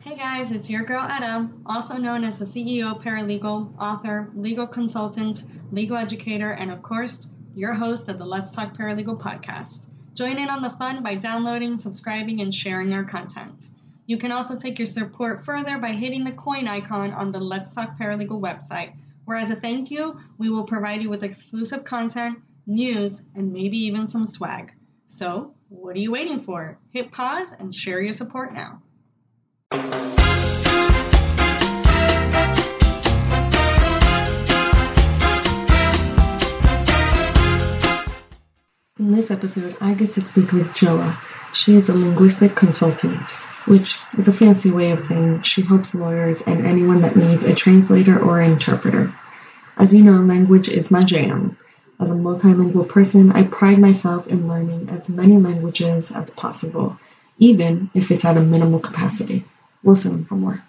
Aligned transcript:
Hey 0.00 0.16
guys, 0.16 0.52
it's 0.52 0.70
your 0.70 0.84
girl 0.84 1.02
Etta, 1.02 1.48
also 1.66 1.96
known 1.96 2.22
as 2.22 2.38
the 2.38 2.44
CEO 2.44 3.02
paralegal, 3.02 3.76
author, 3.78 4.30
legal 4.36 4.66
consultant, 4.66 5.42
legal 5.72 5.96
educator, 5.96 6.52
and 6.52 6.70
of 6.70 6.80
course, 6.80 7.34
your 7.56 7.74
host 7.74 8.08
of 8.08 8.16
the 8.16 8.24
Let's 8.24 8.54
Talk 8.54 8.76
Paralegal 8.76 9.20
podcast. 9.20 9.88
Join 10.14 10.38
in 10.38 10.48
on 10.48 10.62
the 10.62 10.70
fun 10.70 11.02
by 11.02 11.16
downloading, 11.16 11.78
subscribing, 11.78 12.40
and 12.40 12.54
sharing 12.54 12.92
our 12.92 13.02
content. 13.02 13.70
You 14.06 14.16
can 14.16 14.30
also 14.30 14.56
take 14.56 14.78
your 14.78 14.86
support 14.86 15.44
further 15.44 15.76
by 15.78 15.90
hitting 15.92 16.22
the 16.22 16.32
coin 16.32 16.68
icon 16.68 17.10
on 17.10 17.32
the 17.32 17.40
Let's 17.40 17.74
Talk 17.74 17.98
Paralegal 17.98 18.40
website, 18.40 18.92
where 19.24 19.36
as 19.36 19.50
a 19.50 19.56
thank 19.56 19.90
you, 19.90 20.20
we 20.38 20.48
will 20.48 20.64
provide 20.64 21.02
you 21.02 21.10
with 21.10 21.24
exclusive 21.24 21.84
content, 21.84 22.38
news, 22.66 23.26
and 23.34 23.52
maybe 23.52 23.76
even 23.78 24.06
some 24.06 24.24
swag. 24.24 24.72
So, 25.06 25.52
what 25.68 25.96
are 25.96 26.00
you 26.00 26.12
waiting 26.12 26.38
for? 26.38 26.78
Hit 26.92 27.10
pause 27.10 27.52
and 27.58 27.74
share 27.74 28.00
your 28.00 28.12
support 28.12 28.54
now. 28.54 28.80
In 29.72 29.82
this 38.98 39.30
episode, 39.30 39.76
I 39.80 39.94
get 39.94 40.12
to 40.12 40.20
speak 40.20 40.52
with 40.52 40.72
Joa. 40.74 41.18
She 41.52 41.74
is 41.74 41.88
a 41.88 41.94
linguistic 41.94 42.54
consultant, 42.54 43.30
which 43.66 43.98
is 44.16 44.28
a 44.28 44.32
fancy 44.32 44.70
way 44.70 44.90
of 44.90 45.00
saying 45.00 45.42
she 45.42 45.62
helps 45.62 45.94
lawyers 45.94 46.42
and 46.42 46.64
anyone 46.64 47.02
that 47.02 47.16
needs 47.16 47.44
a 47.44 47.54
translator 47.54 48.18
or 48.18 48.40
interpreter. 48.40 49.12
As 49.76 49.92
you 49.92 50.02
know, 50.04 50.20
language 50.22 50.68
is 50.68 50.90
my 50.90 51.02
jam. 51.02 51.56
As 52.00 52.10
a 52.10 52.14
multilingual 52.14 52.88
person, 52.88 53.32
I 53.32 53.42
pride 53.42 53.78
myself 53.78 54.28
in 54.28 54.48
learning 54.48 54.88
as 54.90 55.08
many 55.08 55.36
languages 55.36 56.10
as 56.10 56.30
possible, 56.30 56.98
even 57.38 57.90
if 57.94 58.10
it's 58.10 58.24
at 58.24 58.36
a 58.36 58.40
minimal 58.40 58.80
capacity. 58.80 59.44
Listen 59.82 60.24
for 60.24 60.34
more. 60.34 60.62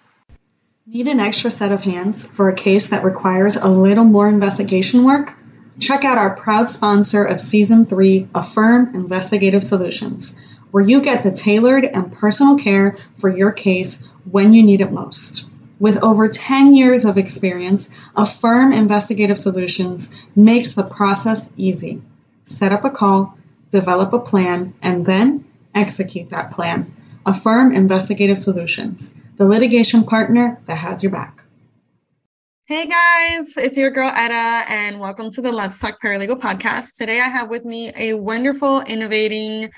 Need 0.85 1.07
an 1.07 1.19
extra 1.19 1.51
set 1.51 1.71
of 1.71 1.81
hands 1.81 2.25
for 2.25 2.49
a 2.49 2.55
case 2.55 2.87
that 2.87 3.03
requires 3.03 3.55
a 3.55 3.67
little 3.67 4.05
more 4.05 4.29
investigation 4.29 5.03
work? 5.03 5.33
Check 5.79 6.05
out 6.05 6.17
our 6.17 6.35
proud 6.35 6.69
sponsor 6.69 7.23
of 7.23 7.41
season 7.41 7.85
three, 7.85 8.27
Affirm 8.33 8.95
Investigative 8.95 9.63
Solutions, 9.63 10.39
where 10.71 10.83
you 10.83 11.01
get 11.01 11.23
the 11.23 11.31
tailored 11.31 11.83
and 11.85 12.11
personal 12.11 12.57
care 12.57 12.97
for 13.17 13.29
your 13.29 13.51
case 13.51 14.07
when 14.31 14.53
you 14.53 14.63
need 14.63 14.81
it 14.81 14.91
most. 14.91 15.49
With 15.79 16.01
over 16.01 16.27
10 16.27 16.73
years 16.73 17.05
of 17.05 17.17
experience, 17.17 17.91
Affirm 18.15 18.73
Investigative 18.73 19.37
Solutions 19.37 20.15
makes 20.35 20.73
the 20.73 20.83
process 20.83 21.53
easy. 21.55 22.01
Set 22.45 22.71
up 22.71 22.85
a 22.85 22.89
call, 22.89 23.37
develop 23.69 24.13
a 24.13 24.19
plan, 24.19 24.73
and 24.81 25.05
then 25.05 25.45
execute 25.75 26.29
that 26.31 26.51
plan. 26.51 26.91
Affirm 27.27 27.73
Investigative 27.73 28.39
Solutions, 28.39 29.19
the 29.35 29.45
litigation 29.45 30.01
partner 30.01 30.57
that 30.65 30.77
has 30.77 31.03
your 31.03 31.11
back. 31.11 31.43
Hey 32.67 32.87
guys, 32.87 33.57
it's 33.57 33.77
your 33.77 33.91
girl 33.91 34.09
Etta, 34.15 34.63
and 34.71 35.01
welcome 35.01 35.29
to 35.33 35.41
the 35.41 35.51
Let's 35.51 35.77
Talk 35.77 36.01
Paralegal 36.01 36.39
podcast. 36.39 36.95
Today 36.95 37.19
I 37.19 37.27
have 37.27 37.49
with 37.49 37.65
me 37.65 37.91
a 37.97 38.13
wonderful, 38.13 38.79
innovating, 38.83 39.69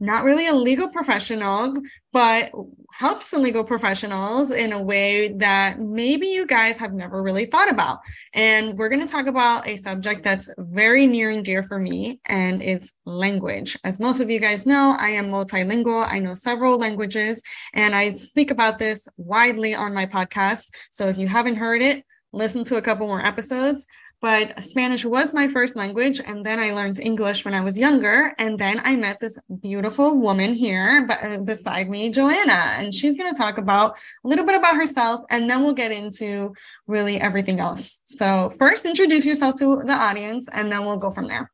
not 0.00 0.22
really 0.22 0.46
a 0.48 0.54
legal 0.54 0.90
professional, 0.90 1.74
but 2.12 2.52
helps 2.92 3.30
the 3.30 3.38
legal 3.38 3.64
professionals 3.64 4.50
in 4.50 4.72
a 4.72 4.82
way 4.82 5.32
that 5.32 5.80
maybe 5.80 6.28
you 6.28 6.46
guys 6.46 6.76
have 6.76 6.92
never 6.92 7.22
really 7.22 7.46
thought 7.46 7.70
about. 7.70 7.98
And 8.34 8.76
we're 8.76 8.90
going 8.90 9.06
to 9.06 9.10
talk 9.10 9.26
about 9.26 9.66
a 9.66 9.76
subject 9.76 10.22
that's 10.22 10.50
very 10.58 11.06
near 11.06 11.30
and 11.30 11.44
dear 11.44 11.62
for 11.62 11.78
me, 11.78 12.20
and 12.26 12.62
it's 12.62 12.92
language. 13.04 13.78
As 13.82 13.98
most 13.98 14.20
of 14.20 14.30
you 14.30 14.38
guys 14.40 14.66
know, 14.66 14.94
I 14.98 15.10
am 15.10 15.30
multilingual. 15.30 16.06
I 16.06 16.18
know 16.18 16.34
several 16.34 16.78
languages, 16.78 17.42
and 17.72 17.94
I 17.94 18.12
speak 18.12 18.50
about 18.50 18.78
this 18.78 19.08
widely 19.16 19.74
on 19.74 19.94
my 19.94 20.06
podcast. 20.06 20.70
So 20.90 21.08
if 21.08 21.18
you 21.18 21.28
haven't 21.28 21.56
heard 21.56 21.82
it, 21.82 22.04
listen 22.32 22.64
to 22.64 22.76
a 22.76 22.82
couple 22.82 23.06
more 23.06 23.24
episodes. 23.24 23.86
But 24.22 24.62
Spanish 24.62 25.04
was 25.04 25.34
my 25.34 25.48
first 25.48 25.74
language. 25.74 26.20
And 26.24 26.46
then 26.46 26.60
I 26.60 26.70
learned 26.72 27.00
English 27.00 27.44
when 27.44 27.54
I 27.54 27.60
was 27.60 27.76
younger. 27.76 28.32
And 28.38 28.56
then 28.56 28.80
I 28.84 28.94
met 28.94 29.18
this 29.18 29.36
beautiful 29.60 30.16
woman 30.16 30.54
here 30.54 31.08
beside 31.44 31.90
me, 31.90 32.08
Joanna. 32.08 32.76
And 32.78 32.94
she's 32.94 33.16
going 33.16 33.34
to 33.34 33.36
talk 33.36 33.58
about 33.58 33.98
a 34.24 34.28
little 34.28 34.46
bit 34.46 34.54
about 34.54 34.76
herself. 34.76 35.22
And 35.28 35.50
then 35.50 35.62
we'll 35.62 35.74
get 35.74 35.90
into 35.90 36.54
really 36.86 37.20
everything 37.20 37.58
else. 37.58 38.00
So, 38.04 38.50
first, 38.58 38.86
introduce 38.86 39.26
yourself 39.26 39.56
to 39.56 39.82
the 39.84 39.92
audience, 39.92 40.48
and 40.52 40.70
then 40.70 40.86
we'll 40.86 40.98
go 40.98 41.10
from 41.10 41.26
there. 41.26 41.50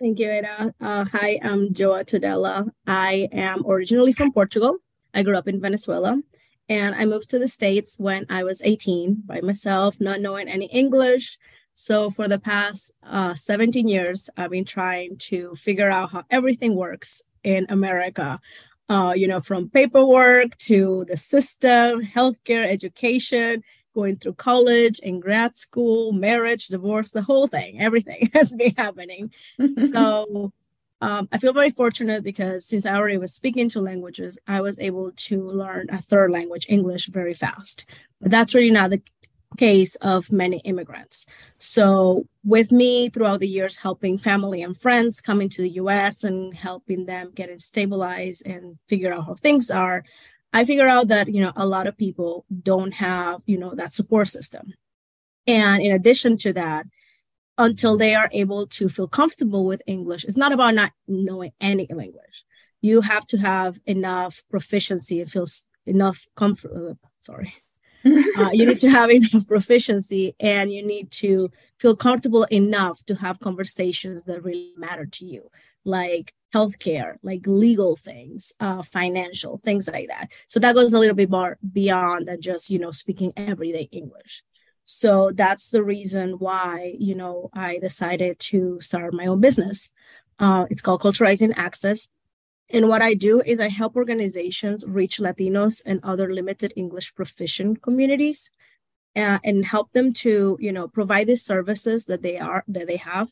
Thank 0.00 0.18
you, 0.18 0.30
Ada. 0.30 0.74
Uh, 0.80 1.04
hi, 1.12 1.38
I'm 1.42 1.74
Joa 1.74 2.04
Tudela. 2.04 2.70
I 2.86 3.28
am 3.32 3.66
originally 3.66 4.14
from 4.14 4.32
Portugal. 4.32 4.78
I 5.12 5.22
grew 5.22 5.36
up 5.36 5.46
in 5.46 5.60
Venezuela. 5.60 6.18
And 6.70 6.94
I 6.94 7.04
moved 7.04 7.28
to 7.30 7.38
the 7.40 7.48
States 7.48 7.96
when 7.98 8.24
I 8.30 8.44
was 8.44 8.62
18 8.62 9.24
by 9.26 9.40
myself, 9.40 10.00
not 10.00 10.20
knowing 10.20 10.48
any 10.48 10.66
English. 10.66 11.36
So 11.74 12.10
for 12.10 12.28
the 12.28 12.38
past 12.38 12.92
uh, 13.02 13.34
17 13.34 13.88
years, 13.88 14.30
I've 14.36 14.50
been 14.50 14.64
trying 14.64 15.16
to 15.30 15.56
figure 15.56 15.90
out 15.90 16.12
how 16.12 16.22
everything 16.30 16.76
works 16.76 17.22
in 17.42 17.66
America. 17.70 18.38
Uh, 18.88 19.14
you 19.16 19.26
know, 19.26 19.40
from 19.40 19.68
paperwork 19.68 20.56
to 20.58 21.04
the 21.08 21.16
system, 21.16 22.06
healthcare, 22.06 22.66
education, 22.68 23.64
going 23.92 24.14
through 24.16 24.34
college 24.34 25.00
and 25.02 25.20
grad 25.20 25.56
school, 25.56 26.12
marriage, 26.12 26.68
divorce, 26.68 27.10
the 27.10 27.22
whole 27.22 27.48
thing, 27.48 27.80
everything 27.80 28.30
has 28.34 28.54
been 28.54 28.74
happening. 28.76 29.32
so 29.92 30.52
um, 31.00 31.28
I 31.32 31.38
feel 31.38 31.52
very 31.52 31.70
fortunate 31.70 32.22
because 32.22 32.66
since 32.66 32.84
I 32.84 32.94
already 32.94 33.16
was 33.16 33.32
speaking 33.32 33.68
two 33.68 33.80
languages, 33.80 34.38
I 34.46 34.60
was 34.60 34.78
able 34.78 35.12
to 35.12 35.50
learn 35.50 35.86
a 35.90 36.00
third 36.00 36.30
language, 36.30 36.66
English, 36.68 37.06
very 37.06 37.34
fast. 37.34 37.86
But 38.20 38.30
that's 38.30 38.54
really 38.54 38.70
not 38.70 38.90
the 38.90 39.02
case 39.56 39.94
of 39.96 40.30
many 40.30 40.58
immigrants. 40.58 41.26
So, 41.58 42.24
with 42.44 42.70
me 42.70 43.08
throughout 43.08 43.40
the 43.40 43.48
years, 43.48 43.78
helping 43.78 44.18
family 44.18 44.62
and 44.62 44.76
friends 44.76 45.20
coming 45.20 45.48
to 45.50 45.62
the 45.62 45.70
US 45.70 46.22
and 46.22 46.54
helping 46.54 47.06
them 47.06 47.32
get 47.34 47.48
it 47.48 47.60
stabilized 47.60 48.46
and 48.46 48.78
figure 48.88 49.12
out 49.12 49.26
how 49.26 49.34
things 49.34 49.70
are, 49.70 50.04
I 50.52 50.64
figure 50.64 50.88
out 50.88 51.08
that, 51.08 51.28
you 51.28 51.40
know, 51.40 51.52
a 51.56 51.66
lot 51.66 51.86
of 51.86 51.96
people 51.96 52.44
don't 52.62 52.94
have, 52.94 53.40
you 53.46 53.58
know, 53.58 53.74
that 53.74 53.94
support 53.94 54.28
system. 54.28 54.74
And 55.46 55.82
in 55.82 55.92
addition 55.92 56.36
to 56.38 56.52
that, 56.54 56.86
until 57.60 57.98
they 57.98 58.14
are 58.14 58.30
able 58.32 58.66
to 58.66 58.88
feel 58.88 59.06
comfortable 59.06 59.66
with 59.66 59.82
English. 59.86 60.24
It's 60.24 60.36
not 60.36 60.52
about 60.52 60.74
not 60.74 60.92
knowing 61.06 61.52
any 61.60 61.86
language. 61.90 62.44
You 62.80 63.02
have 63.02 63.26
to 63.28 63.38
have 63.38 63.78
enough 63.84 64.42
proficiency 64.50 65.20
and 65.20 65.30
feel 65.30 65.46
enough 65.84 66.26
comfort. 66.36 66.72
Uh, 66.74 66.94
sorry. 67.18 67.54
uh, 68.38 68.48
you 68.52 68.64
need 68.64 68.80
to 68.80 68.88
have 68.88 69.10
enough 69.10 69.46
proficiency 69.46 70.34
and 70.40 70.72
you 70.72 70.84
need 70.84 71.10
to 71.10 71.50
feel 71.78 71.94
comfortable 71.94 72.44
enough 72.44 73.04
to 73.04 73.14
have 73.14 73.38
conversations 73.40 74.24
that 74.24 74.42
really 74.42 74.72
matter 74.78 75.04
to 75.04 75.26
you, 75.26 75.50
like 75.84 76.32
healthcare, 76.54 77.16
like 77.22 77.42
legal 77.46 77.96
things, 77.96 78.54
uh, 78.58 78.82
financial 78.82 79.58
things 79.58 79.86
like 79.86 80.08
that. 80.08 80.28
So 80.46 80.58
that 80.60 80.74
goes 80.74 80.94
a 80.94 80.98
little 80.98 81.14
bit 81.14 81.28
more 81.28 81.58
beyond 81.72 82.28
than 82.28 82.40
just 82.40 82.70
you 82.70 82.78
know 82.78 82.90
speaking 82.90 83.34
everyday 83.36 83.88
English. 83.92 84.44
So 84.90 85.30
that's 85.32 85.70
the 85.70 85.84
reason 85.84 86.32
why, 86.32 86.94
you 86.98 87.14
know, 87.14 87.50
I 87.54 87.78
decided 87.78 88.38
to 88.50 88.80
start 88.80 89.14
my 89.14 89.26
own 89.26 89.40
business. 89.40 89.92
Uh, 90.38 90.66
it's 90.68 90.82
called 90.82 91.02
Culturalizing 91.02 91.54
Access. 91.56 92.08
And 92.72 92.88
what 92.88 93.02
I 93.02 93.14
do 93.14 93.40
is 93.40 93.60
I 93.60 93.68
help 93.68 93.96
organizations 93.96 94.84
reach 94.86 95.18
Latinos 95.18 95.82
and 95.86 96.00
other 96.02 96.32
limited 96.32 96.72
English 96.76 97.14
proficient 97.14 97.82
communities 97.82 98.50
uh, 99.16 99.38
and 99.44 99.64
help 99.64 99.92
them 99.92 100.12
to, 100.12 100.56
you 100.60 100.72
know, 100.72 100.88
provide 100.88 101.26
the 101.26 101.36
services 101.36 102.06
that 102.06 102.22
they 102.22 102.38
are 102.38 102.64
that 102.68 102.86
they 102.86 102.96
have 102.96 103.30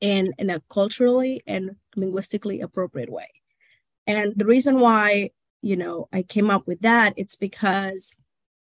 in, 0.00 0.32
in 0.38 0.50
a 0.50 0.60
culturally 0.68 1.42
and 1.46 1.76
linguistically 1.96 2.60
appropriate 2.60 3.10
way. 3.10 3.28
And 4.06 4.34
the 4.36 4.46
reason 4.46 4.80
why, 4.80 5.30
you 5.62 5.76
know, 5.76 6.08
I 6.12 6.22
came 6.22 6.50
up 6.50 6.66
with 6.66 6.80
that, 6.82 7.14
it's 7.16 7.36
because 7.36 8.12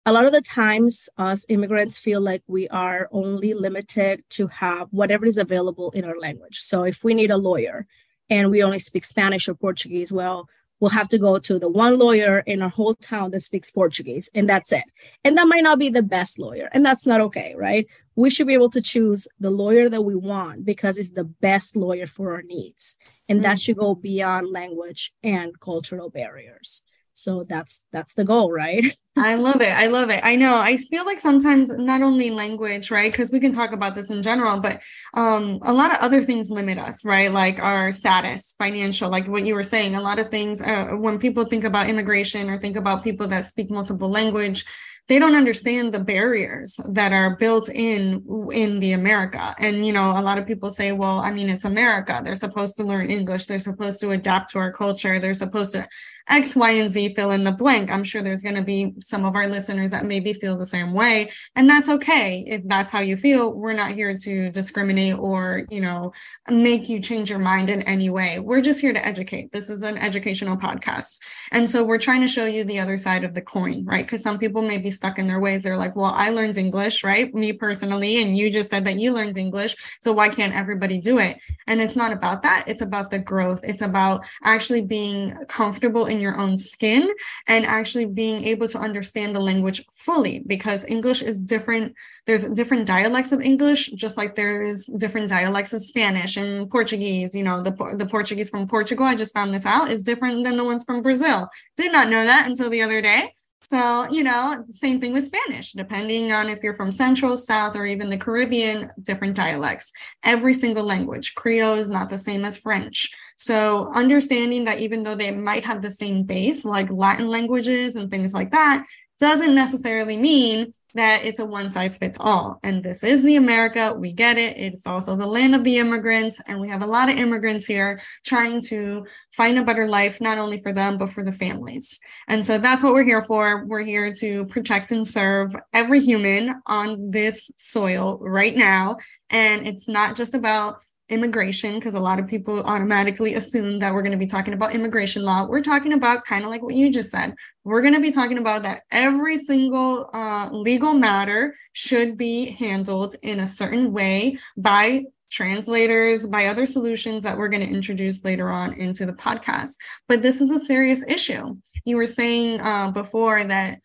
a 0.06 0.12
lot 0.12 0.24
of 0.24 0.32
the 0.32 0.40
times 0.40 1.08
us 1.18 1.44
immigrants 1.48 1.98
feel 1.98 2.20
like 2.20 2.42
we 2.46 2.68
are 2.68 3.08
only 3.12 3.52
limited 3.52 4.24
to 4.30 4.46
have 4.46 4.88
whatever 4.90 5.26
is 5.26 5.38
available 5.38 5.90
in 5.90 6.04
our 6.04 6.18
language. 6.18 6.58
So 6.60 6.84
if 6.84 7.04
we 7.04 7.12
need 7.14 7.30
a 7.30 7.36
lawyer 7.36 7.86
and 8.30 8.50
we 8.50 8.62
only 8.62 8.78
speak 8.78 9.04
spanish 9.04 9.48
or 9.48 9.54
portuguese 9.54 10.12
well 10.12 10.48
we'll 10.78 10.90
have 10.90 11.08
to 11.08 11.18
go 11.18 11.38
to 11.38 11.58
the 11.58 11.68
one 11.68 11.98
lawyer 11.98 12.38
in 12.46 12.62
our 12.62 12.70
whole 12.70 12.94
town 12.94 13.32
that 13.32 13.40
speaks 13.40 13.70
portuguese 13.70 14.30
and 14.34 14.48
that's 14.48 14.72
it. 14.72 14.84
And 15.24 15.36
that 15.36 15.48
might 15.48 15.62
not 15.62 15.78
be 15.78 15.90
the 15.90 16.02
best 16.02 16.38
lawyer 16.38 16.70
and 16.72 16.86
that's 16.86 17.04
not 17.04 17.20
okay 17.20 17.54
right 17.58 17.86
we 18.20 18.28
should 18.28 18.46
be 18.46 18.52
able 18.52 18.68
to 18.68 18.82
choose 18.82 19.26
the 19.38 19.48
lawyer 19.48 19.88
that 19.88 20.02
we 20.02 20.14
want 20.14 20.66
because 20.66 20.98
it's 20.98 21.12
the 21.12 21.24
best 21.24 21.74
lawyer 21.74 22.06
for 22.06 22.34
our 22.34 22.42
needs. 22.42 22.96
And 23.30 23.42
that 23.44 23.58
should 23.58 23.78
go 23.78 23.94
beyond 23.94 24.52
language 24.52 25.12
and 25.22 25.58
cultural 25.58 26.10
barriers. 26.10 26.82
So 27.14 27.42
that's 27.42 27.84
that's 27.92 28.14
the 28.14 28.24
goal 28.24 28.52
right? 28.52 28.96
I 29.16 29.34
love 29.34 29.60
it. 29.60 29.72
I 29.72 29.88
love 29.88 30.08
it. 30.10 30.20
I 30.22 30.36
know. 30.36 30.58
I 30.58 30.76
feel 30.76 31.04
like 31.04 31.18
sometimes 31.18 31.70
not 31.70 32.02
only 32.02 32.30
language 32.30 32.90
right? 32.90 33.10
Because 33.10 33.32
we 33.32 33.40
can 33.40 33.52
talk 33.52 33.72
about 33.72 33.94
this 33.94 34.10
in 34.10 34.22
general 34.22 34.60
but 34.60 34.82
um 35.14 35.58
a 35.62 35.72
lot 35.72 35.90
of 35.90 35.98
other 35.98 36.22
things 36.22 36.50
limit 36.50 36.76
us 36.78 37.04
right? 37.04 37.32
Like 37.32 37.58
our 37.58 37.90
status 37.90 38.54
financial 38.58 39.10
like 39.10 39.26
what 39.28 39.46
you 39.46 39.54
were 39.54 39.62
saying. 39.62 39.94
A 39.94 40.00
lot 40.00 40.18
of 40.18 40.30
things 40.30 40.60
uh, 40.60 40.90
when 41.04 41.18
people 41.18 41.44
think 41.44 41.64
about 41.64 41.88
immigration 41.88 42.50
or 42.50 42.58
think 42.58 42.76
about 42.76 43.02
people 43.02 43.26
that 43.28 43.46
speak 43.46 43.70
multiple 43.70 44.10
language 44.10 44.64
they 45.10 45.18
don't 45.18 45.34
understand 45.34 45.92
the 45.92 45.98
barriers 45.98 46.76
that 46.88 47.12
are 47.12 47.34
built 47.34 47.68
in 47.68 48.24
in 48.52 48.78
the 48.78 48.92
america. 48.92 49.56
And 49.58 49.84
you 49.84 49.92
know 49.92 50.12
a 50.16 50.22
lot 50.22 50.38
of 50.38 50.46
people 50.46 50.70
say 50.70 50.92
well 50.92 51.18
i 51.18 51.32
mean 51.32 51.50
it's 51.50 51.64
america. 51.64 52.20
They're 52.22 52.36
supposed 52.36 52.76
to 52.76 52.84
learn 52.84 53.10
english. 53.10 53.46
They're 53.46 53.58
supposed 53.58 53.98
to 54.00 54.10
adapt 54.10 54.50
to 54.50 54.60
our 54.60 54.72
culture. 54.72 55.18
They're 55.18 55.34
supposed 55.34 55.72
to 55.72 55.88
X, 56.28 56.54
Y, 56.56 56.70
and 56.70 56.90
Z 56.90 57.10
fill 57.10 57.30
in 57.30 57.44
the 57.44 57.52
blank. 57.52 57.90
I'm 57.90 58.04
sure 58.04 58.22
there's 58.22 58.42
going 58.42 58.56
to 58.56 58.62
be 58.62 58.94
some 59.00 59.24
of 59.24 59.34
our 59.34 59.46
listeners 59.46 59.90
that 59.90 60.04
maybe 60.04 60.32
feel 60.32 60.56
the 60.56 60.66
same 60.66 60.92
way. 60.92 61.30
And 61.56 61.68
that's 61.68 61.88
okay. 61.88 62.44
If 62.46 62.62
that's 62.66 62.90
how 62.90 63.00
you 63.00 63.16
feel, 63.16 63.52
we're 63.52 63.72
not 63.72 63.92
here 63.92 64.16
to 64.16 64.50
discriminate 64.50 65.18
or, 65.18 65.66
you 65.70 65.80
know, 65.80 66.12
make 66.48 66.88
you 66.88 67.00
change 67.00 67.30
your 67.30 67.38
mind 67.38 67.70
in 67.70 67.82
any 67.82 68.10
way. 68.10 68.38
We're 68.38 68.60
just 68.60 68.80
here 68.80 68.92
to 68.92 69.06
educate. 69.06 69.52
This 69.52 69.70
is 69.70 69.82
an 69.82 69.98
educational 69.98 70.56
podcast. 70.56 71.20
And 71.52 71.68
so 71.68 71.84
we're 71.84 71.98
trying 71.98 72.20
to 72.20 72.28
show 72.28 72.46
you 72.46 72.64
the 72.64 72.78
other 72.78 72.96
side 72.96 73.24
of 73.24 73.34
the 73.34 73.42
coin, 73.42 73.84
right? 73.84 74.04
Because 74.04 74.22
some 74.22 74.38
people 74.38 74.62
may 74.62 74.78
be 74.78 74.90
stuck 74.90 75.18
in 75.18 75.26
their 75.26 75.40
ways. 75.40 75.62
They're 75.62 75.76
like, 75.76 75.96
well, 75.96 76.12
I 76.14 76.30
learned 76.30 76.58
English, 76.58 77.02
right? 77.04 77.32
Me 77.34 77.52
personally. 77.52 78.22
And 78.22 78.36
you 78.36 78.50
just 78.50 78.70
said 78.70 78.84
that 78.84 78.98
you 78.98 79.12
learned 79.12 79.36
English. 79.36 79.76
So 80.00 80.12
why 80.12 80.28
can't 80.28 80.54
everybody 80.54 80.98
do 80.98 81.18
it? 81.18 81.38
And 81.66 81.80
it's 81.80 81.96
not 81.96 82.12
about 82.12 82.42
that. 82.42 82.64
It's 82.66 82.82
about 82.82 83.10
the 83.10 83.18
growth. 83.18 83.60
It's 83.62 83.82
about 83.82 84.24
actually 84.42 84.82
being 84.82 85.34
comfortable 85.48 86.06
in 86.10 86.20
your 86.20 86.38
own 86.38 86.56
skin 86.56 87.08
and 87.46 87.64
actually 87.64 88.06
being 88.06 88.44
able 88.44 88.68
to 88.68 88.78
understand 88.78 89.34
the 89.34 89.40
language 89.40 89.84
fully 89.92 90.42
because 90.46 90.84
English 90.84 91.22
is 91.22 91.38
different. 91.38 91.94
There's 92.26 92.44
different 92.44 92.86
dialects 92.86 93.32
of 93.32 93.40
English, 93.40 93.86
just 93.92 94.16
like 94.16 94.34
there's 94.34 94.84
different 94.84 95.28
dialects 95.28 95.72
of 95.72 95.82
Spanish 95.82 96.36
and 96.36 96.70
Portuguese. 96.70 97.34
You 97.34 97.44
know, 97.44 97.60
the, 97.60 97.72
the 97.96 98.06
Portuguese 98.06 98.50
from 98.50 98.66
Portugal, 98.66 99.06
I 99.06 99.14
just 99.14 99.34
found 99.34 99.54
this 99.54 99.66
out, 99.66 99.90
is 99.90 100.02
different 100.02 100.44
than 100.44 100.56
the 100.56 100.64
ones 100.64 100.84
from 100.84 101.02
Brazil. 101.02 101.48
Did 101.76 101.92
not 101.92 102.08
know 102.08 102.24
that 102.24 102.46
until 102.46 102.70
the 102.70 102.82
other 102.82 103.00
day. 103.00 103.34
So, 103.68 104.10
you 104.10 104.24
know, 104.24 104.64
same 104.70 105.00
thing 105.00 105.12
with 105.12 105.26
Spanish, 105.26 105.72
depending 105.72 106.32
on 106.32 106.48
if 106.48 106.62
you're 106.62 106.74
from 106.74 106.90
Central, 106.90 107.36
South, 107.36 107.76
or 107.76 107.86
even 107.86 108.08
the 108.08 108.16
Caribbean, 108.16 108.90
different 109.02 109.36
dialects. 109.36 109.92
Every 110.24 110.54
single 110.54 110.84
language, 110.84 111.34
Creole 111.34 111.74
is 111.74 111.88
not 111.88 112.10
the 112.10 112.18
same 112.18 112.44
as 112.44 112.58
French. 112.58 113.10
So, 113.36 113.92
understanding 113.94 114.64
that 114.64 114.80
even 114.80 115.02
though 115.02 115.14
they 115.14 115.30
might 115.30 115.64
have 115.64 115.82
the 115.82 115.90
same 115.90 116.24
base, 116.24 116.64
like 116.64 116.90
Latin 116.90 117.28
languages 117.28 117.96
and 117.96 118.10
things 118.10 118.34
like 118.34 118.50
that, 118.50 118.86
doesn't 119.18 119.54
necessarily 119.54 120.16
mean 120.16 120.72
that 120.94 121.24
it's 121.24 121.38
a 121.38 121.44
one 121.44 121.68
size 121.68 121.98
fits 121.98 122.18
all. 122.20 122.58
And 122.62 122.82
this 122.82 123.02
is 123.02 123.22
the 123.22 123.36
America. 123.36 123.92
We 123.92 124.12
get 124.12 124.38
it. 124.38 124.56
It's 124.56 124.86
also 124.86 125.16
the 125.16 125.26
land 125.26 125.54
of 125.54 125.64
the 125.64 125.78
immigrants. 125.78 126.40
And 126.46 126.60
we 126.60 126.68
have 126.68 126.82
a 126.82 126.86
lot 126.86 127.10
of 127.10 127.18
immigrants 127.18 127.66
here 127.66 128.00
trying 128.24 128.60
to 128.62 129.06
find 129.32 129.58
a 129.58 129.64
better 129.64 129.86
life, 129.86 130.20
not 130.20 130.38
only 130.38 130.58
for 130.58 130.72
them, 130.72 130.98
but 130.98 131.10
for 131.10 131.22
the 131.22 131.32
families. 131.32 132.00
And 132.28 132.44
so 132.44 132.58
that's 132.58 132.82
what 132.82 132.92
we're 132.92 133.04
here 133.04 133.22
for. 133.22 133.64
We're 133.66 133.84
here 133.84 134.12
to 134.14 134.44
protect 134.46 134.90
and 134.92 135.06
serve 135.06 135.54
every 135.72 136.00
human 136.00 136.60
on 136.66 137.10
this 137.10 137.50
soil 137.56 138.18
right 138.20 138.56
now. 138.56 138.96
And 139.30 139.66
it's 139.66 139.86
not 139.88 140.16
just 140.16 140.34
about 140.34 140.82
immigration 141.10 141.74
because 141.74 141.94
a 141.94 142.00
lot 142.00 142.18
of 142.18 142.26
people 142.26 142.60
automatically 142.62 143.34
assume 143.34 143.78
that 143.80 143.92
we're 143.92 144.02
going 144.02 144.12
to 144.12 144.18
be 144.18 144.26
talking 144.26 144.54
about 144.54 144.74
immigration 144.74 145.22
law. 145.22 145.46
We're 145.46 145.62
talking 145.62 145.92
about 145.92 146.24
kind 146.24 146.44
of 146.44 146.50
like 146.50 146.62
what 146.62 146.74
you 146.74 146.90
just 146.90 147.10
said. 147.10 147.34
We're 147.64 147.82
going 147.82 147.94
to 147.94 148.00
be 148.00 148.12
talking 148.12 148.38
about 148.38 148.62
that 148.62 148.82
every 148.90 149.36
single 149.36 150.08
uh, 150.14 150.48
legal 150.52 150.94
matter 150.94 151.54
should 151.72 152.16
be 152.16 152.46
handled 152.46 153.16
in 153.22 153.40
a 153.40 153.46
certain 153.46 153.92
way 153.92 154.38
by 154.56 155.04
translators, 155.30 156.26
by 156.26 156.46
other 156.46 156.66
solutions 156.66 157.22
that 157.22 157.38
we're 157.38 157.48
going 157.48 157.66
to 157.66 157.72
introduce 157.72 158.24
later 158.24 158.50
on 158.50 158.72
into 158.74 159.06
the 159.06 159.12
podcast. 159.12 159.74
But 160.08 160.22
this 160.22 160.40
is 160.40 160.50
a 160.50 160.64
serious 160.64 161.04
issue. 161.06 161.56
You 161.84 161.96
were 161.96 162.06
saying 162.06 162.60
uh, 162.60 162.90
before 162.90 163.44
that 163.44 163.80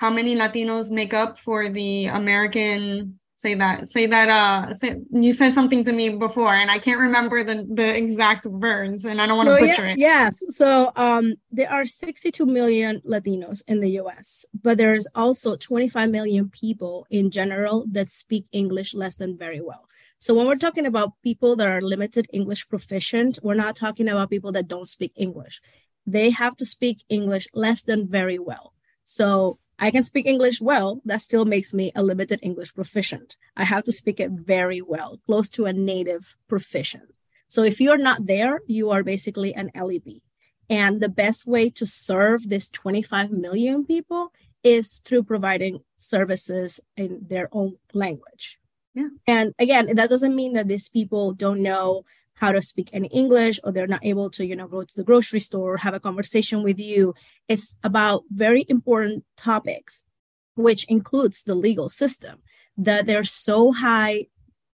how 0.00 0.10
many 0.10 0.34
Latinos 0.36 0.90
make 0.90 1.14
up 1.14 1.38
for 1.38 1.68
the 1.68 2.06
American 2.06 3.19
say 3.40 3.54
that 3.54 3.88
say 3.88 4.04
that 4.04 4.28
uh 4.28 4.74
say, 4.74 4.96
you 5.10 5.32
said 5.32 5.54
something 5.54 5.82
to 5.82 5.92
me 5.92 6.10
before 6.10 6.52
and 6.52 6.70
i 6.70 6.78
can't 6.78 7.00
remember 7.00 7.42
the 7.42 7.66
the 7.72 7.96
exact 7.96 8.44
words 8.44 9.06
and 9.06 9.18
i 9.20 9.26
don't 9.26 9.38
want 9.38 9.48
to 9.48 9.56
butcher 9.56 9.86
yeah, 9.86 9.92
it. 9.92 9.98
yes 9.98 10.42
so 10.50 10.92
um 10.96 11.34
there 11.50 11.72
are 11.72 11.86
62 11.86 12.44
million 12.44 13.00
latinos 13.00 13.62
in 13.66 13.80
the 13.80 13.92
us 13.92 14.44
but 14.62 14.76
there's 14.76 15.06
also 15.14 15.56
25 15.56 16.10
million 16.10 16.50
people 16.50 17.06
in 17.08 17.30
general 17.30 17.86
that 17.90 18.10
speak 18.10 18.44
english 18.52 18.92
less 18.94 19.14
than 19.14 19.38
very 19.38 19.60
well. 19.60 19.86
So 20.18 20.34
when 20.34 20.46
we're 20.46 20.56
talking 20.66 20.84
about 20.84 21.14
people 21.22 21.56
that 21.56 21.66
are 21.66 21.80
limited 21.80 22.26
english 22.34 22.68
proficient 22.68 23.38
we're 23.42 23.62
not 23.64 23.74
talking 23.74 24.08
about 24.08 24.28
people 24.28 24.52
that 24.52 24.68
don't 24.68 24.88
speak 24.96 25.12
english. 25.16 25.62
They 26.06 26.28
have 26.28 26.56
to 26.56 26.66
speak 26.66 26.98
english 27.08 27.46
less 27.54 27.80
than 27.88 28.06
very 28.06 28.38
well. 28.38 28.74
So 29.04 29.58
I 29.80 29.90
can 29.90 30.02
speak 30.02 30.26
English 30.26 30.60
well, 30.60 31.00
that 31.06 31.22
still 31.22 31.46
makes 31.46 31.72
me 31.72 31.90
a 31.96 32.02
limited 32.02 32.38
English 32.42 32.74
proficient. 32.74 33.36
I 33.56 33.64
have 33.64 33.84
to 33.84 33.92
speak 33.92 34.20
it 34.20 34.30
very 34.30 34.82
well, 34.82 35.18
close 35.26 35.48
to 35.50 35.64
a 35.64 35.72
native 35.72 36.36
proficient. 36.48 37.16
So 37.48 37.64
if 37.64 37.80
you're 37.80 37.98
not 37.98 38.26
there, 38.26 38.60
you 38.66 38.90
are 38.90 39.02
basically 39.02 39.54
an 39.54 39.70
LEP. 39.74 40.22
And 40.68 41.00
the 41.00 41.08
best 41.08 41.46
way 41.46 41.70
to 41.70 41.86
serve 41.86 42.48
this 42.48 42.68
25 42.68 43.32
million 43.32 43.84
people 43.84 44.32
is 44.62 44.98
through 44.98 45.24
providing 45.24 45.80
services 45.96 46.78
in 46.96 47.26
their 47.28 47.48
own 47.50 47.78
language. 47.94 48.60
Yeah. 48.94 49.08
And 49.26 49.54
again, 49.58 49.94
that 49.96 50.10
doesn't 50.10 50.36
mean 50.36 50.52
that 50.52 50.68
these 50.68 50.88
people 50.88 51.32
don't 51.32 51.62
know 51.62 52.04
how 52.40 52.52
to 52.52 52.62
speak 52.62 52.88
any 52.92 53.08
English 53.08 53.60
or 53.62 53.70
they're 53.70 53.86
not 53.86 54.04
able 54.04 54.30
to, 54.30 54.46
you 54.46 54.56
know, 54.56 54.66
go 54.66 54.82
to 54.82 54.96
the 54.96 55.04
grocery 55.04 55.40
store 55.40 55.74
or 55.74 55.76
have 55.76 55.92
a 55.92 56.00
conversation 56.00 56.62
with 56.62 56.80
you. 56.80 57.14
It's 57.48 57.78
about 57.84 58.24
very 58.30 58.64
important 58.68 59.24
topics, 59.36 60.06
which 60.54 60.90
includes 60.90 61.42
the 61.42 61.54
legal 61.54 61.90
system, 61.90 62.38
that 62.78 63.06
they're 63.06 63.24
so 63.24 63.72
high, 63.72 64.26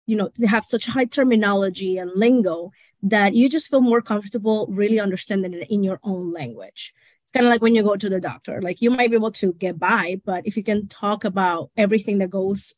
you 0.07 0.15
know, 0.15 0.29
they 0.39 0.47
have 0.47 0.65
such 0.65 0.87
high 0.87 1.05
terminology 1.05 1.99
and 1.99 2.11
lingo 2.15 2.71
that 3.03 3.35
you 3.35 3.47
just 3.47 3.69
feel 3.69 3.81
more 3.81 4.01
comfortable 4.01 4.65
really 4.67 4.99
understanding 4.99 5.53
it 5.53 5.69
in 5.69 5.83
your 5.83 5.99
own 6.03 6.33
language. 6.33 6.93
It's 7.23 7.31
kind 7.31 7.45
of 7.45 7.51
like 7.51 7.61
when 7.61 7.75
you 7.75 7.83
go 7.83 7.95
to 7.95 8.09
the 8.09 8.19
doctor, 8.19 8.59
like 8.59 8.81
you 8.81 8.89
might 8.89 9.11
be 9.11 9.15
able 9.15 9.31
to 9.33 9.53
get 9.53 9.77
by, 9.77 10.19
but 10.25 10.47
if 10.47 10.57
you 10.57 10.63
can 10.63 10.87
talk 10.87 11.23
about 11.25 11.69
everything 11.77 12.17
that 12.17 12.31
goes 12.31 12.73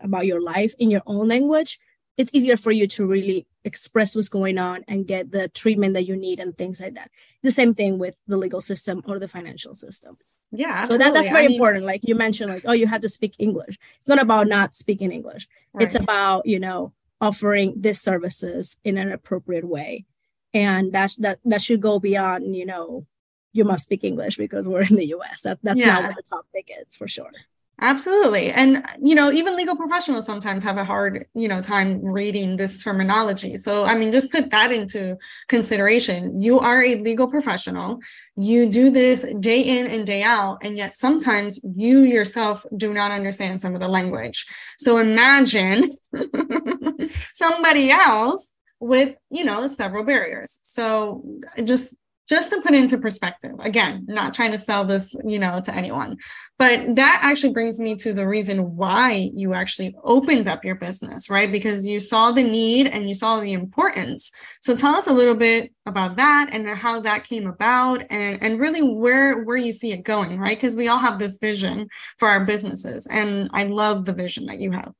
about 0.00 0.26
your 0.26 0.40
life 0.40 0.72
in 0.78 0.90
your 0.90 1.02
own 1.04 1.26
language, 1.26 1.80
it's 2.16 2.34
easier 2.34 2.56
for 2.56 2.70
you 2.70 2.86
to 2.86 3.06
really 3.06 3.46
express 3.64 4.14
what's 4.14 4.28
going 4.28 4.58
on 4.58 4.84
and 4.86 5.06
get 5.06 5.32
the 5.32 5.48
treatment 5.48 5.94
that 5.94 6.06
you 6.06 6.16
need 6.16 6.38
and 6.38 6.56
things 6.56 6.80
like 6.80 6.94
that. 6.94 7.10
The 7.42 7.50
same 7.50 7.74
thing 7.74 7.98
with 7.98 8.14
the 8.26 8.36
legal 8.36 8.60
system 8.60 9.02
or 9.06 9.18
the 9.18 9.28
financial 9.28 9.74
system. 9.74 10.16
Yeah. 10.52 10.68
Absolutely. 10.68 10.94
So 10.94 10.98
that, 10.98 11.14
that's 11.14 11.32
very 11.32 11.44
I 11.46 11.48
mean, 11.48 11.56
important. 11.56 11.84
Like 11.84 12.02
you 12.04 12.14
mentioned, 12.14 12.52
like, 12.52 12.64
oh, 12.66 12.72
you 12.72 12.86
have 12.86 13.00
to 13.00 13.08
speak 13.08 13.34
English. 13.38 13.78
It's 13.98 14.08
not 14.08 14.22
about 14.22 14.46
not 14.46 14.76
speaking 14.76 15.10
English. 15.10 15.48
Right. 15.72 15.84
It's 15.84 15.96
about, 15.96 16.46
you 16.46 16.60
know, 16.60 16.92
offering 17.20 17.74
these 17.76 18.00
services 18.00 18.76
in 18.84 18.96
an 18.98 19.10
appropriate 19.10 19.64
way. 19.64 20.04
And 20.52 20.92
that 20.92 21.14
that 21.18 21.40
that 21.44 21.62
should 21.62 21.80
go 21.80 21.98
beyond, 21.98 22.54
you 22.54 22.64
know, 22.64 23.06
you 23.52 23.64
must 23.64 23.84
speak 23.84 24.04
English 24.04 24.36
because 24.36 24.68
we're 24.68 24.82
in 24.82 24.94
the 24.94 25.06
US. 25.16 25.40
That 25.42 25.58
that's 25.62 25.80
yeah. 25.80 25.94
not 25.94 26.02
what 26.04 26.16
the 26.16 26.22
topic 26.22 26.70
is 26.80 26.94
for 26.94 27.08
sure. 27.08 27.32
Absolutely. 27.80 28.52
And, 28.52 28.84
you 29.02 29.16
know, 29.16 29.32
even 29.32 29.56
legal 29.56 29.74
professionals 29.74 30.24
sometimes 30.24 30.62
have 30.62 30.76
a 30.76 30.84
hard, 30.84 31.26
you 31.34 31.48
know, 31.48 31.60
time 31.60 32.04
reading 32.04 32.56
this 32.56 32.82
terminology. 32.82 33.56
So, 33.56 33.84
I 33.84 33.96
mean, 33.96 34.12
just 34.12 34.30
put 34.30 34.50
that 34.50 34.70
into 34.70 35.16
consideration. 35.48 36.40
You 36.40 36.60
are 36.60 36.84
a 36.84 36.94
legal 36.96 37.28
professional. 37.28 37.98
You 38.36 38.70
do 38.70 38.90
this 38.90 39.26
day 39.40 39.60
in 39.60 39.88
and 39.88 40.06
day 40.06 40.22
out. 40.22 40.58
And 40.62 40.76
yet 40.76 40.92
sometimes 40.92 41.58
you 41.76 42.02
yourself 42.02 42.64
do 42.76 42.94
not 42.94 43.10
understand 43.10 43.60
some 43.60 43.74
of 43.74 43.80
the 43.80 43.88
language. 43.88 44.46
So 44.78 44.98
imagine 44.98 45.84
somebody 47.32 47.90
else 47.90 48.50
with, 48.78 49.16
you 49.30 49.44
know, 49.44 49.66
several 49.66 50.04
barriers. 50.04 50.60
So 50.62 51.24
just 51.64 51.94
just 52.28 52.50
to 52.50 52.60
put 52.62 52.74
into 52.74 52.98
perspective 52.98 53.52
again 53.60 54.04
not 54.08 54.32
trying 54.32 54.50
to 54.50 54.58
sell 54.58 54.84
this 54.84 55.14
you 55.24 55.38
know 55.38 55.60
to 55.60 55.74
anyone 55.74 56.16
but 56.58 56.94
that 56.94 57.18
actually 57.22 57.52
brings 57.52 57.80
me 57.80 57.94
to 57.96 58.12
the 58.12 58.26
reason 58.26 58.76
why 58.76 59.30
you 59.34 59.54
actually 59.54 59.94
opened 60.04 60.46
up 60.46 60.64
your 60.64 60.76
business 60.76 61.28
right? 61.28 61.50
Because 61.50 61.84
you 61.84 62.00
saw 62.00 62.30
the 62.30 62.42
need 62.42 62.86
and 62.88 63.08
you 63.08 63.14
saw 63.14 63.40
the 63.40 63.52
importance. 63.52 64.30
So 64.60 64.74
tell 64.74 64.94
us 64.94 65.06
a 65.06 65.12
little 65.12 65.34
bit 65.34 65.72
about 65.86 66.16
that 66.16 66.50
and 66.52 66.68
how 66.68 67.00
that 67.00 67.24
came 67.24 67.46
about 67.46 68.04
and 68.10 68.38
and 68.42 68.58
really 68.58 68.82
where 68.82 69.42
where 69.44 69.56
you 69.56 69.72
see 69.72 69.92
it 69.92 70.04
going 70.04 70.38
right? 70.38 70.56
Because 70.56 70.76
we 70.76 70.88
all 70.88 70.98
have 70.98 71.18
this 71.18 71.38
vision 71.38 71.88
for 72.18 72.28
our 72.28 72.44
businesses 72.44 73.06
and 73.08 73.50
i 73.52 73.64
love 73.64 74.04
the 74.04 74.12
vision 74.12 74.46
that 74.46 74.58
you 74.58 74.70
have. 74.70 74.92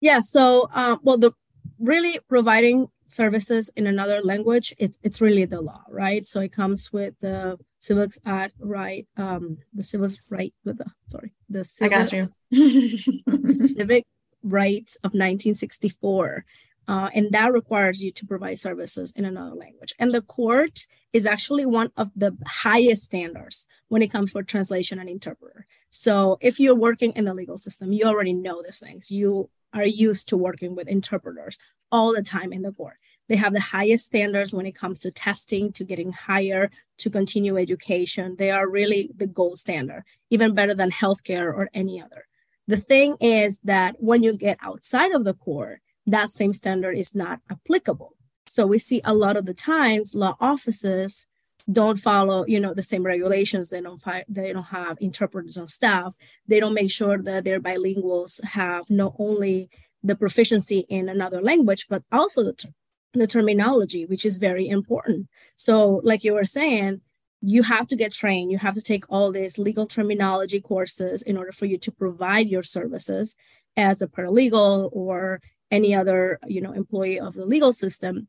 Yeah. 0.00 0.20
So, 0.20 0.68
um, 0.72 1.00
well, 1.02 1.18
the 1.18 1.32
really 1.78 2.18
providing 2.28 2.88
services 3.06 3.70
in 3.76 3.86
another 3.86 4.20
language, 4.22 4.74
it's 4.78 4.98
it's 5.02 5.20
really 5.20 5.44
the 5.44 5.60
law, 5.60 5.82
right? 5.88 6.26
So 6.26 6.40
it 6.40 6.52
comes 6.52 6.92
with 6.92 7.14
the 7.20 7.58
Civil 7.78 8.08
Act 8.26 8.54
right, 8.60 9.06
um, 9.16 9.58
the 9.72 9.84
civil 9.84 10.10
right 10.28 10.52
with 10.64 10.78
the 10.78 10.86
sorry, 11.06 11.32
the 11.48 11.64
civil, 11.64 11.98
I 11.98 12.04
got 12.04 12.12
you. 12.12 13.54
civic 13.54 14.04
rights 14.42 14.96
of 14.96 15.10
1964. 15.10 16.44
Uh, 16.88 17.10
and 17.14 17.32
that 17.32 17.52
requires 17.52 18.02
you 18.02 18.12
to 18.12 18.26
provide 18.26 18.58
services 18.58 19.12
in 19.16 19.24
another 19.24 19.54
language. 19.56 19.92
And 19.98 20.14
the 20.14 20.22
court 20.22 20.86
is 21.12 21.26
actually 21.26 21.66
one 21.66 21.90
of 21.96 22.10
the 22.14 22.36
highest 22.46 23.04
standards 23.04 23.66
when 23.88 24.02
it 24.02 24.12
comes 24.12 24.30
for 24.30 24.42
translation 24.42 24.98
and 24.98 25.08
interpreter. 25.08 25.66
So 25.90 26.38
if 26.40 26.60
you're 26.60 26.74
working 26.74 27.12
in 27.12 27.24
the 27.24 27.34
legal 27.34 27.58
system, 27.58 27.92
you 27.92 28.04
already 28.04 28.32
know 28.32 28.62
these 28.62 28.78
things. 28.78 29.10
You 29.10 29.50
are 29.72 29.86
used 29.86 30.28
to 30.28 30.36
working 30.36 30.74
with 30.74 30.88
interpreters 30.88 31.58
all 31.90 32.14
the 32.14 32.22
time 32.22 32.52
in 32.52 32.62
the 32.62 32.72
court. 32.72 32.96
They 33.28 33.36
have 33.36 33.52
the 33.52 33.60
highest 33.60 34.06
standards 34.06 34.54
when 34.54 34.66
it 34.66 34.76
comes 34.76 35.00
to 35.00 35.10
testing, 35.10 35.72
to 35.72 35.84
getting 35.84 36.12
higher, 36.12 36.70
to 36.98 37.10
continue 37.10 37.56
education. 37.56 38.36
They 38.38 38.50
are 38.50 38.68
really 38.68 39.10
the 39.16 39.26
gold 39.26 39.58
standard, 39.58 40.04
even 40.30 40.54
better 40.54 40.74
than 40.74 40.90
healthcare 40.90 41.52
or 41.52 41.68
any 41.74 42.00
other. 42.00 42.26
The 42.68 42.76
thing 42.76 43.16
is 43.20 43.58
that 43.64 43.96
when 43.98 44.22
you 44.22 44.36
get 44.36 44.58
outside 44.60 45.12
of 45.12 45.24
the 45.24 45.34
court, 45.34 45.80
that 46.06 46.30
same 46.30 46.52
standard 46.52 46.96
is 46.96 47.14
not 47.14 47.40
applicable. 47.50 48.14
So 48.46 48.66
we 48.66 48.78
see 48.78 49.00
a 49.04 49.14
lot 49.14 49.36
of 49.36 49.44
the 49.44 49.54
times 49.54 50.14
law 50.14 50.36
offices 50.40 51.26
don't 51.70 51.98
follow, 51.98 52.44
you 52.46 52.60
know, 52.60 52.74
the 52.74 52.82
same 52.82 53.02
regulations. 53.02 53.70
They 53.70 53.80
don't 53.80 54.00
fi- 54.00 54.24
they 54.28 54.52
don't 54.52 54.64
have 54.64 54.98
interpreters 55.00 55.56
on 55.56 55.66
staff. 55.66 56.14
They 56.46 56.60
don't 56.60 56.74
make 56.74 56.92
sure 56.92 57.18
that 57.18 57.44
their 57.44 57.60
bilinguals 57.60 58.42
have 58.44 58.88
not 58.88 59.14
only 59.18 59.68
the 60.06 60.16
proficiency 60.16 60.86
in 60.88 61.08
another 61.08 61.40
language, 61.40 61.86
but 61.88 62.02
also 62.12 62.44
the, 62.44 62.52
ter- 62.52 62.68
the 63.14 63.26
terminology, 63.26 64.04
which 64.06 64.24
is 64.24 64.38
very 64.38 64.68
important. 64.68 65.28
So, 65.56 66.00
like 66.04 66.24
you 66.24 66.34
were 66.34 66.44
saying, 66.44 67.00
you 67.40 67.62
have 67.62 67.86
to 67.88 67.96
get 67.96 68.12
trained. 68.12 68.50
You 68.50 68.58
have 68.58 68.74
to 68.74 68.80
take 68.80 69.04
all 69.08 69.30
these 69.30 69.58
legal 69.58 69.86
terminology 69.86 70.60
courses 70.60 71.22
in 71.22 71.36
order 71.36 71.52
for 71.52 71.66
you 71.66 71.78
to 71.78 71.92
provide 71.92 72.48
your 72.48 72.62
services 72.62 73.36
as 73.76 74.00
a 74.00 74.08
paralegal 74.08 74.88
or 74.92 75.40
any 75.70 75.94
other, 75.94 76.38
you 76.46 76.60
know, 76.60 76.72
employee 76.72 77.20
of 77.20 77.34
the 77.34 77.44
legal 77.44 77.72
system. 77.72 78.28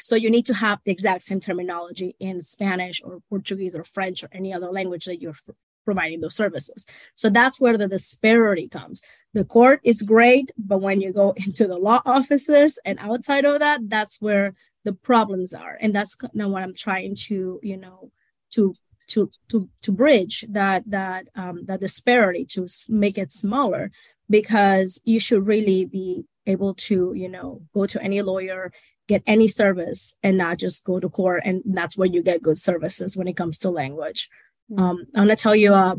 So 0.00 0.14
you 0.16 0.30
need 0.30 0.46
to 0.46 0.54
have 0.54 0.80
the 0.84 0.92
exact 0.92 1.24
same 1.24 1.40
terminology 1.40 2.16
in 2.18 2.42
Spanish 2.42 3.02
or 3.02 3.20
Portuguese 3.28 3.74
or 3.74 3.84
French 3.84 4.22
or 4.22 4.28
any 4.32 4.52
other 4.52 4.70
language 4.70 5.06
that 5.06 5.20
you're 5.20 5.30
f- 5.30 5.54
providing 5.84 6.20
those 6.20 6.34
services. 6.34 6.86
So 7.14 7.30
that's 7.30 7.60
where 7.60 7.78
the 7.78 7.88
disparity 7.88 8.68
comes. 8.68 9.02
The 9.36 9.44
court 9.44 9.80
is 9.84 10.00
great, 10.00 10.50
but 10.56 10.78
when 10.78 11.02
you 11.02 11.12
go 11.12 11.32
into 11.36 11.66
the 11.66 11.76
law 11.76 12.00
offices 12.06 12.78
and 12.86 12.98
outside 12.98 13.44
of 13.44 13.58
that, 13.58 13.80
that's 13.86 14.16
where 14.18 14.54
the 14.84 14.94
problems 14.94 15.52
are. 15.52 15.76
And 15.78 15.94
that's 15.94 16.14
kind 16.14 16.40
of 16.40 16.50
what 16.50 16.62
I'm 16.62 16.74
trying 16.74 17.16
to, 17.26 17.60
you 17.62 17.76
know, 17.76 18.10
to 18.52 18.74
to 19.08 19.30
to 19.50 19.68
to 19.82 19.92
bridge 19.92 20.46
that 20.48 20.84
that 20.86 21.28
um, 21.36 21.66
that 21.66 21.80
disparity 21.80 22.46
to 22.52 22.66
make 22.88 23.18
it 23.18 23.30
smaller 23.30 23.90
because 24.30 25.02
you 25.04 25.20
should 25.20 25.46
really 25.46 25.84
be 25.84 26.24
able 26.46 26.72
to 26.88 27.12
you 27.14 27.28
know 27.28 27.60
go 27.74 27.84
to 27.86 28.02
any 28.02 28.22
lawyer 28.22 28.72
get 29.06 29.22
any 29.26 29.48
service 29.48 30.14
and 30.22 30.36
not 30.38 30.58
just 30.58 30.84
go 30.84 30.98
to 30.98 31.08
court 31.08 31.42
and 31.44 31.62
that's 31.66 31.96
where 31.96 32.08
you 32.08 32.22
get 32.22 32.42
good 32.42 32.58
services 32.58 33.16
when 33.16 33.28
it 33.28 33.36
comes 33.36 33.58
to 33.58 33.70
language 33.70 34.28
mm-hmm. 34.70 34.82
um, 34.82 35.06
i'm 35.14 35.26
going 35.26 35.28
to 35.28 35.36
tell 35.36 35.54
you 35.54 35.72
a, 35.72 35.96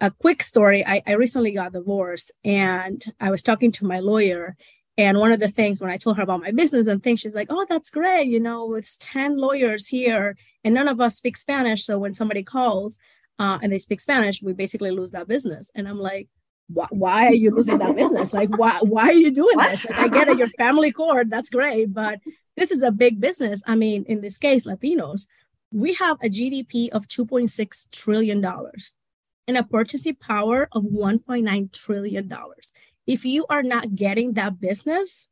a 0.00 0.10
quick 0.10 0.42
story 0.42 0.84
I, 0.84 1.02
I 1.06 1.12
recently 1.12 1.52
got 1.52 1.72
divorced 1.72 2.32
and 2.44 3.04
i 3.20 3.30
was 3.30 3.42
talking 3.42 3.70
to 3.72 3.86
my 3.86 4.00
lawyer 4.00 4.56
and 4.96 5.18
one 5.18 5.32
of 5.32 5.40
the 5.40 5.48
things 5.48 5.80
when 5.80 5.90
i 5.90 5.96
told 5.96 6.16
her 6.16 6.22
about 6.22 6.40
my 6.40 6.52
business 6.52 6.86
and 6.86 7.02
things 7.02 7.20
she's 7.20 7.34
like 7.34 7.48
oh 7.50 7.66
that's 7.68 7.90
great 7.90 8.26
you 8.26 8.40
know 8.40 8.74
it's 8.74 8.96
10 9.00 9.36
lawyers 9.36 9.86
here 9.86 10.36
and 10.64 10.74
none 10.74 10.88
of 10.88 11.00
us 11.00 11.16
speak 11.16 11.36
spanish 11.36 11.84
so 11.84 11.98
when 11.98 12.14
somebody 12.14 12.42
calls 12.42 12.98
uh, 13.38 13.58
and 13.62 13.72
they 13.72 13.78
speak 13.78 14.00
spanish 14.00 14.42
we 14.42 14.52
basically 14.52 14.90
lose 14.90 15.12
that 15.12 15.28
business 15.28 15.70
and 15.74 15.88
i'm 15.88 15.98
like 15.98 16.28
why, 16.68 16.86
why 16.90 17.26
are 17.26 17.34
you 17.34 17.50
losing 17.54 17.78
that 17.78 17.94
business? 17.94 18.32
Like, 18.32 18.48
why, 18.56 18.78
why 18.80 19.02
are 19.02 19.12
you 19.12 19.30
doing 19.30 19.56
what? 19.56 19.70
this? 19.70 19.88
Like, 19.88 19.98
I 19.98 20.08
get 20.08 20.28
it, 20.28 20.38
your 20.38 20.48
family 20.48 20.92
court, 20.92 21.28
that's 21.28 21.50
great, 21.50 21.92
but 21.92 22.20
this 22.56 22.70
is 22.70 22.82
a 22.82 22.90
big 22.90 23.20
business. 23.20 23.60
I 23.66 23.76
mean, 23.76 24.04
in 24.08 24.20
this 24.20 24.38
case, 24.38 24.66
Latinos, 24.66 25.26
we 25.72 25.94
have 25.94 26.18
a 26.22 26.28
GDP 26.28 26.88
of 26.90 27.06
$2.6 27.08 27.90
trillion 27.90 28.40
and 29.46 29.56
a 29.56 29.64
purchasing 29.64 30.16
power 30.16 30.68
of 30.72 30.84
$1.9 30.84 31.72
trillion. 31.72 32.32
If 33.06 33.24
you 33.24 33.46
are 33.48 33.62
not 33.62 33.94
getting 33.94 34.32
that 34.34 34.60
business, 34.60 35.28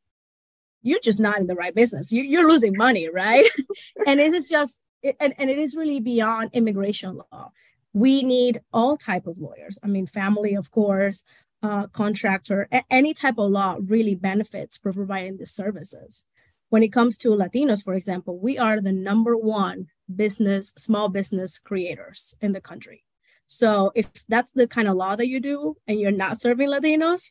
you're 0.83 1.01
just 1.01 1.21
not 1.21 1.39
in 1.39 1.47
the 1.47 1.55
right 1.55 1.75
business. 1.75 2.13
You, 2.13 2.23
you're 2.23 2.49
losing 2.49 2.77
money, 2.77 3.09
right? 3.09 3.47
and 4.07 4.21
it 4.21 4.35
is 4.35 4.49
just, 4.49 4.81
and, 5.21 5.35
and 5.39 5.51
it 5.51 5.59
is 5.59 5.77
really 5.77 6.01
beyond 6.01 6.51
immigration 6.53 7.17
law 7.17 7.51
we 7.93 8.23
need 8.23 8.61
all 8.73 8.97
type 8.97 9.27
of 9.27 9.39
lawyers 9.39 9.79
i 9.83 9.87
mean 9.87 10.07
family 10.07 10.55
of 10.55 10.71
course 10.71 11.25
uh, 11.63 11.87
contractor 11.89 12.69
any 12.91 13.15
type 13.15 13.39
of 13.39 13.51
law 13.51 13.77
really 13.87 14.15
benefits 14.15 14.77
for 14.77 14.93
providing 14.93 15.37
the 15.37 15.47
services 15.47 16.27
when 16.71 16.83
it 16.83 16.93
comes 16.93 17.17
to 17.17 17.29
latinos 17.29 17.83
for 17.83 17.95
example 17.95 18.39
we 18.39 18.59
are 18.59 18.81
the 18.81 18.93
number 18.93 19.37
one 19.37 19.87
business 20.15 20.73
small 20.77 21.09
business 21.09 21.59
creators 21.59 22.35
in 22.41 22.53
the 22.53 22.61
country 22.61 23.05
so 23.47 23.93
if 23.95 24.09
that's 24.29 24.51
the 24.53 24.67
kind 24.67 24.89
of 24.89 24.97
law 24.97 25.15
that 25.17 25.29
you 25.29 25.41
do 25.41 25.77
and 25.87 26.01
you're 26.01 26.11
not 26.11 26.41
serving 26.41 26.69
latinos 26.69 27.31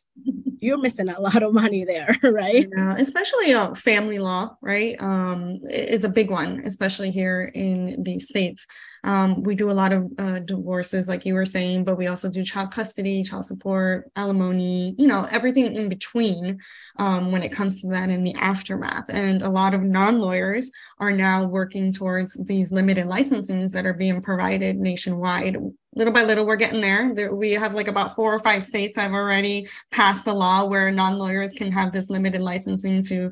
you're 0.62 0.78
missing 0.78 1.08
a 1.08 1.20
lot 1.20 1.42
of 1.42 1.52
money 1.52 1.84
there, 1.84 2.16
right? 2.22 2.68
Yeah, 2.76 2.94
especially 2.96 3.52
uh, 3.52 3.74
family 3.74 4.20
law, 4.20 4.56
right? 4.62 4.96
Um, 5.00 5.58
is 5.68 6.04
a 6.04 6.08
big 6.08 6.30
one, 6.30 6.62
especially 6.64 7.10
here 7.10 7.50
in 7.52 8.02
the 8.04 8.20
states. 8.20 8.66
Um, 9.02 9.42
we 9.42 9.56
do 9.56 9.68
a 9.68 9.72
lot 9.72 9.92
of 9.92 10.08
uh, 10.16 10.38
divorces, 10.38 11.08
like 11.08 11.26
you 11.26 11.34
were 11.34 11.44
saying, 11.44 11.82
but 11.82 11.98
we 11.98 12.06
also 12.06 12.30
do 12.30 12.44
child 12.44 12.70
custody, 12.70 13.24
child 13.24 13.44
support, 13.44 14.08
alimony, 14.14 14.94
you 14.96 15.08
know, 15.08 15.26
everything 15.28 15.74
in 15.74 15.88
between 15.88 16.60
um, 17.00 17.32
when 17.32 17.42
it 17.42 17.50
comes 17.50 17.80
to 17.80 17.88
that 17.88 18.10
in 18.10 18.22
the 18.22 18.34
aftermath. 18.34 19.06
And 19.08 19.42
a 19.42 19.50
lot 19.50 19.74
of 19.74 19.82
non 19.82 20.20
lawyers 20.20 20.70
are 21.00 21.10
now 21.10 21.44
working 21.44 21.90
towards 21.90 22.34
these 22.44 22.70
limited 22.70 23.06
licensings 23.06 23.72
that 23.72 23.84
are 23.84 23.94
being 23.94 24.22
provided 24.22 24.76
nationwide 24.76 25.56
little 25.94 26.12
by 26.12 26.24
little 26.24 26.46
we're 26.46 26.56
getting 26.56 26.80
there. 26.80 27.32
we 27.34 27.52
have 27.52 27.74
like 27.74 27.88
about 27.88 28.14
four 28.14 28.32
or 28.32 28.38
five 28.38 28.64
states 28.64 28.96
have 28.96 29.12
already 29.12 29.68
passed 29.90 30.24
the 30.24 30.32
law 30.32 30.64
where 30.64 30.90
non-lawyers 30.90 31.52
can 31.52 31.70
have 31.70 31.92
this 31.92 32.08
limited 32.08 32.40
licensing 32.40 33.02
to 33.02 33.30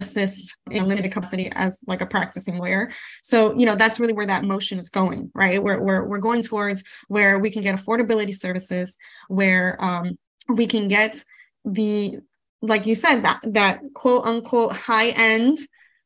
assist 0.00 0.56
in 0.70 0.82
a 0.82 0.86
limited 0.86 1.10
capacity 1.10 1.50
as 1.52 1.78
like 1.86 2.02
a 2.02 2.06
practicing 2.06 2.58
lawyer. 2.58 2.90
So, 3.22 3.56
you 3.56 3.64
know, 3.64 3.76
that's 3.76 3.98
really 3.98 4.12
where 4.12 4.26
that 4.26 4.44
motion 4.44 4.78
is 4.78 4.90
going, 4.90 5.30
right? 5.34 5.62
We're, 5.62 5.80
we're, 5.80 6.04
we're 6.04 6.18
going 6.18 6.42
towards 6.42 6.84
where 7.08 7.38
we 7.38 7.50
can 7.50 7.62
get 7.62 7.74
affordability 7.74 8.34
services, 8.34 8.96
where 9.28 9.82
um, 9.82 10.18
we 10.48 10.66
can 10.66 10.88
get 10.88 11.24
the, 11.64 12.18
like 12.60 12.86
you 12.86 12.94
said, 12.94 13.24
that, 13.24 13.40
that 13.44 13.80
quote 13.94 14.24
unquote 14.26 14.76
high 14.76 15.08
end, 15.10 15.58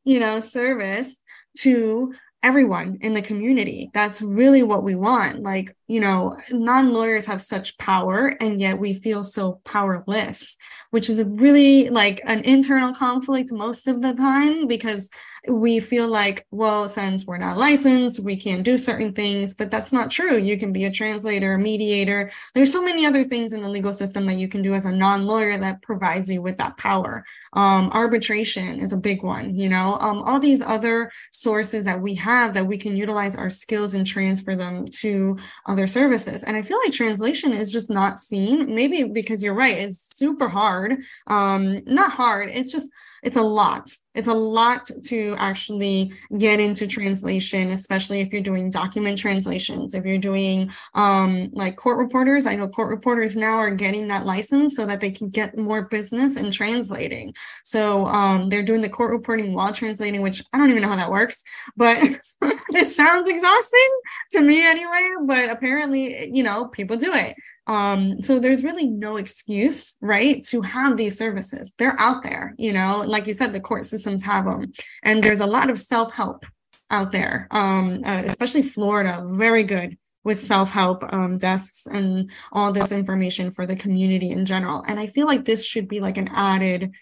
you 0.04 0.20
know, 0.20 0.38
service 0.38 1.14
to 1.58 2.14
everyone 2.42 2.98
in 3.02 3.12
the 3.12 3.22
community. 3.22 3.90
That's 3.92 4.22
really 4.22 4.62
what 4.62 4.82
we 4.82 4.94
want. 4.94 5.42
Like, 5.42 5.76
you 5.86 6.00
know, 6.00 6.38
non 6.50 6.92
lawyers 6.92 7.26
have 7.26 7.42
such 7.42 7.76
power, 7.78 8.28
and 8.40 8.60
yet 8.60 8.78
we 8.78 8.94
feel 8.94 9.22
so 9.22 9.60
powerless, 9.64 10.56
which 10.90 11.10
is 11.10 11.22
really 11.24 11.88
like 11.88 12.20
an 12.24 12.40
internal 12.40 12.94
conflict 12.94 13.52
most 13.52 13.88
of 13.88 14.00
the 14.02 14.14
time 14.14 14.66
because 14.66 15.08
we 15.48 15.80
feel 15.80 16.08
like, 16.08 16.46
well, 16.50 16.88
since 16.88 17.24
we're 17.24 17.38
not 17.38 17.56
licensed, 17.56 18.20
we 18.20 18.36
can't 18.36 18.62
do 18.62 18.76
certain 18.76 19.12
things, 19.12 19.54
but 19.54 19.70
that's 19.70 19.92
not 19.92 20.10
true. 20.10 20.36
You 20.36 20.58
can 20.58 20.72
be 20.72 20.84
a 20.84 20.90
translator, 20.90 21.54
a 21.54 21.58
mediator. 21.58 22.30
There's 22.54 22.72
so 22.72 22.82
many 22.82 23.06
other 23.06 23.24
things 23.24 23.52
in 23.52 23.60
the 23.60 23.68
legal 23.68 23.92
system 23.92 24.26
that 24.26 24.36
you 24.36 24.48
can 24.48 24.62
do 24.62 24.74
as 24.74 24.84
a 24.84 24.92
non 24.92 25.26
lawyer 25.26 25.56
that 25.58 25.82
provides 25.82 26.30
you 26.30 26.42
with 26.42 26.58
that 26.58 26.76
power. 26.76 27.24
Um, 27.54 27.90
arbitration 27.92 28.80
is 28.80 28.92
a 28.92 28.96
big 28.96 29.22
one, 29.22 29.54
you 29.56 29.68
know, 29.68 29.96
um, 30.00 30.22
all 30.22 30.38
these 30.38 30.62
other 30.62 31.10
sources 31.32 31.84
that 31.84 32.00
we 32.00 32.14
have 32.14 32.54
that 32.54 32.66
we 32.66 32.76
can 32.76 32.96
utilize 32.96 33.34
our 33.34 33.50
skills 33.50 33.94
and 33.94 34.06
transfer 34.06 34.54
them 34.54 34.84
to 35.00 35.36
other 35.66 35.86
services. 35.86 36.42
And 36.42 36.56
I 36.56 36.62
feel 36.62 36.78
like 36.84 36.92
translation 36.92 37.52
is 37.52 37.72
just 37.72 37.90
not 37.90 38.18
seen, 38.18 38.74
maybe 38.74 39.04
because 39.04 39.42
you're 39.42 39.54
right, 39.54 39.78
it's 39.78 40.06
super 40.14 40.48
hard. 40.48 41.02
Um, 41.26 41.82
not 41.86 42.12
hard, 42.12 42.50
it's 42.50 42.70
just 42.70 42.90
it's 43.22 43.36
a 43.36 43.42
lot. 43.42 43.90
It's 44.14 44.28
a 44.28 44.34
lot 44.34 44.90
to 45.04 45.36
actually 45.38 46.12
get 46.38 46.58
into 46.58 46.86
translation, 46.86 47.70
especially 47.70 48.20
if 48.20 48.32
you're 48.32 48.42
doing 48.42 48.70
document 48.70 49.18
translations. 49.18 49.94
If 49.94 50.04
you're 50.04 50.18
doing 50.18 50.70
um, 50.94 51.50
like 51.52 51.76
court 51.76 51.98
reporters, 51.98 52.46
I 52.46 52.54
know 52.54 52.68
court 52.68 52.88
reporters 52.88 53.36
now 53.36 53.54
are 53.54 53.70
getting 53.70 54.08
that 54.08 54.26
license 54.26 54.74
so 54.74 54.86
that 54.86 55.00
they 55.00 55.10
can 55.10 55.28
get 55.28 55.56
more 55.56 55.82
business 55.82 56.36
in 56.36 56.50
translating. 56.50 57.34
So 57.64 58.06
um, 58.06 58.48
they're 58.48 58.62
doing 58.62 58.80
the 58.80 58.88
court 58.88 59.12
reporting 59.12 59.54
while 59.54 59.72
translating, 59.72 60.22
which 60.22 60.42
I 60.52 60.58
don't 60.58 60.70
even 60.70 60.82
know 60.82 60.88
how 60.88 60.96
that 60.96 61.10
works, 61.10 61.42
but 61.76 61.98
it 62.42 62.86
sounds 62.86 63.28
exhausting 63.28 63.90
to 64.32 64.40
me 64.40 64.66
anyway. 64.66 65.08
But 65.24 65.50
apparently, 65.50 66.30
you 66.34 66.42
know, 66.42 66.66
people 66.66 66.96
do 66.96 67.14
it. 67.14 67.36
Um, 67.70 68.20
so 68.20 68.40
there's 68.40 68.64
really 68.64 68.88
no 68.88 69.16
excuse, 69.16 69.94
right, 70.00 70.44
to 70.46 70.60
have 70.60 70.96
these 70.96 71.16
services. 71.16 71.72
They're 71.78 71.98
out 72.00 72.24
there, 72.24 72.52
you 72.58 72.72
know, 72.72 73.04
like 73.06 73.28
you 73.28 73.32
said, 73.32 73.52
the 73.52 73.60
court 73.60 73.84
systems 73.84 74.24
have 74.24 74.44
them. 74.44 74.72
And 75.04 75.22
there's 75.22 75.38
a 75.38 75.46
lot 75.46 75.70
of 75.70 75.78
self 75.78 76.12
help 76.12 76.44
out 76.90 77.12
there, 77.12 77.46
um, 77.52 78.02
uh, 78.04 78.22
especially 78.24 78.64
Florida, 78.64 79.24
very 79.24 79.62
good 79.62 79.96
with 80.24 80.38
self-help 80.38 81.04
um, 81.12 81.38
desks 81.38 81.86
and 81.86 82.30
all 82.52 82.72
this 82.72 82.90
information 82.90 83.52
for 83.52 83.66
the 83.66 83.76
community 83.76 84.30
in 84.30 84.44
general 84.44 84.84
and 84.86 85.00
i 85.00 85.06
feel 85.06 85.26
like 85.26 85.46
this 85.46 85.64
should 85.64 85.88
be 85.88 85.98
like 85.98 86.18
an 86.18 86.28
added 86.28 86.92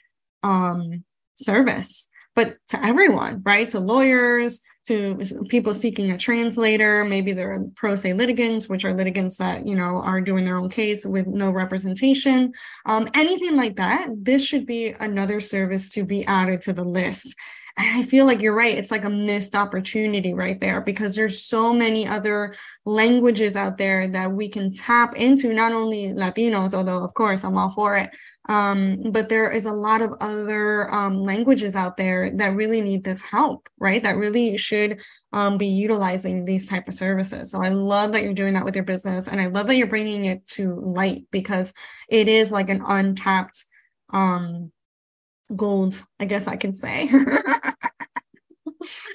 um, 0.44 1.02
service 1.34 2.08
but 2.36 2.56
to 2.68 2.80
everyone 2.84 3.42
right 3.44 3.68
to 3.70 3.80
lawyers 3.80 4.60
to 4.88 5.44
people 5.48 5.72
seeking 5.72 6.10
a 6.10 6.18
translator 6.18 7.04
maybe 7.04 7.32
they're 7.32 7.64
pro 7.76 7.94
se 7.94 8.12
litigants 8.14 8.68
which 8.68 8.84
are 8.84 8.94
litigants 8.94 9.36
that 9.36 9.66
you 9.66 9.76
know 9.76 10.02
are 10.02 10.20
doing 10.20 10.44
their 10.44 10.56
own 10.56 10.68
case 10.68 11.06
with 11.06 11.26
no 11.26 11.50
representation 11.50 12.52
um, 12.86 13.08
anything 13.14 13.56
like 13.56 13.76
that 13.76 14.08
this 14.22 14.44
should 14.44 14.66
be 14.66 14.88
another 15.00 15.40
service 15.40 15.90
to 15.90 16.04
be 16.04 16.24
added 16.26 16.60
to 16.60 16.72
the 16.72 16.84
list 16.84 17.34
I 17.80 18.02
feel 18.02 18.26
like 18.26 18.42
you're 18.42 18.56
right. 18.56 18.76
It's 18.76 18.90
like 18.90 19.04
a 19.04 19.10
missed 19.10 19.54
opportunity 19.54 20.34
right 20.34 20.60
there 20.60 20.80
because 20.80 21.14
there's 21.14 21.44
so 21.44 21.72
many 21.72 22.08
other 22.08 22.56
languages 22.84 23.54
out 23.54 23.78
there 23.78 24.08
that 24.08 24.32
we 24.32 24.48
can 24.48 24.72
tap 24.72 25.14
into, 25.14 25.52
not 25.52 25.72
only 25.72 26.08
Latinos, 26.08 26.74
although 26.74 27.04
of 27.04 27.14
course 27.14 27.44
I'm 27.44 27.56
all 27.56 27.70
for 27.70 27.96
it. 27.96 28.10
Um, 28.48 29.10
but 29.10 29.28
there 29.28 29.50
is 29.50 29.66
a 29.66 29.72
lot 29.72 30.00
of 30.00 30.14
other 30.20 30.92
um, 30.92 31.22
languages 31.22 31.76
out 31.76 31.98
there 31.98 32.30
that 32.36 32.54
really 32.54 32.80
need 32.80 33.04
this 33.04 33.20
help, 33.20 33.68
right? 33.78 34.02
That 34.02 34.16
really 34.16 34.56
should 34.56 35.02
um, 35.34 35.58
be 35.58 35.66
utilizing 35.66 36.44
these 36.44 36.64
type 36.66 36.88
of 36.88 36.94
services. 36.94 37.50
So 37.50 37.62
I 37.62 37.68
love 37.68 38.12
that 38.12 38.22
you're 38.22 38.32
doing 38.32 38.54
that 38.54 38.64
with 38.64 38.74
your 38.74 38.84
business, 38.84 39.28
and 39.28 39.40
I 39.40 39.46
love 39.46 39.66
that 39.66 39.76
you're 39.76 39.86
bringing 39.86 40.24
it 40.24 40.46
to 40.50 40.74
light 40.80 41.26
because 41.30 41.74
it 42.08 42.26
is 42.28 42.50
like 42.50 42.70
an 42.70 42.82
untapped 42.86 43.64
um 44.10 44.72
gold, 45.54 46.02
I 46.18 46.24
guess 46.24 46.46
I 46.46 46.56
can 46.56 46.72
say. 46.72 47.06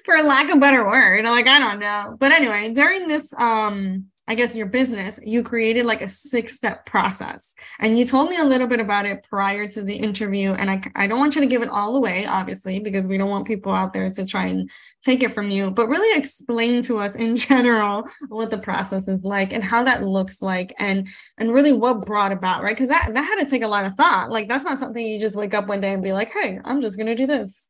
For 0.06 0.22
lack 0.22 0.52
of 0.52 0.60
better 0.60 0.86
word. 0.86 1.26
Like 1.26 1.48
I 1.48 1.58
don't 1.60 1.80
know. 1.80 2.16
But 2.20 2.32
anyway, 2.32 2.72
during 2.74 3.08
this 3.08 3.34
um 3.38 4.08
I 4.26 4.36
guess 4.36 4.56
your 4.56 4.68
business, 4.68 5.20
you 5.22 5.44
created 5.44 5.86
like 5.86 6.02
a 6.02 6.08
six 6.08 6.56
step 6.56 6.86
process. 6.86 7.56
And 7.80 7.98
you 7.98 8.06
told 8.06 8.30
me 8.30 8.38
a 8.38 8.46
little 8.46 8.68
bit 8.68 8.80
about 8.80 9.06
it 9.06 9.26
prior 9.30 9.68
to 9.68 9.82
the 9.82 9.96
interview. 9.96 10.54
And 10.54 10.72
I, 10.72 10.82
I 10.96 11.08
don't 11.08 11.20
want 11.20 11.36
you 11.36 11.42
to 11.42 11.48
give 11.48 11.62
it 11.62 11.68
all 11.68 11.98
away, 11.98 12.26
obviously, 12.26 12.80
because 12.80 13.10
we 13.10 13.18
don't 13.18 13.30
want 13.30 13.46
people 13.46 13.74
out 13.74 13.92
there 13.92 14.10
to 14.10 14.26
try 14.26 14.46
and 14.46 14.70
take 15.04 15.24
it 15.24 15.32
from 15.32 15.52
you, 15.52 15.72
but 15.72 15.90
really 15.90 16.18
explain 16.18 16.82
to 16.84 17.00
us 17.00 17.18
in 17.18 17.36
general 17.36 18.08
what 18.30 18.50
the 18.50 18.58
process 18.58 19.10
is 19.10 19.22
like 19.24 19.52
and 19.52 19.64
how 19.64 19.84
that 19.84 20.04
looks 20.04 20.42
like 20.42 20.74
and 20.80 21.10
and 21.38 21.54
really 21.54 21.74
what 21.74 22.06
brought 22.06 22.32
about, 22.32 22.64
right? 22.64 22.76
Because 22.76 22.90
that, 22.90 23.14
that 23.14 23.24
had 23.26 23.40
to 23.40 23.46
take 23.46 23.64
a 23.64 23.68
lot 23.68 23.86
of 23.86 23.96
thought. 23.96 24.32
Like 24.32 24.48
that's 24.48 24.64
not 24.64 24.78
something 24.78 25.06
you 25.06 25.20
just 25.20 25.36
wake 25.36 25.54
up 25.54 25.68
one 25.68 25.82
day 25.82 25.92
and 25.92 26.02
be 26.02 26.14
like, 26.14 26.32
hey, 26.32 26.60
I'm 26.64 26.80
just 26.80 26.98
gonna 26.98 27.16
do 27.16 27.28
this. 27.28 27.70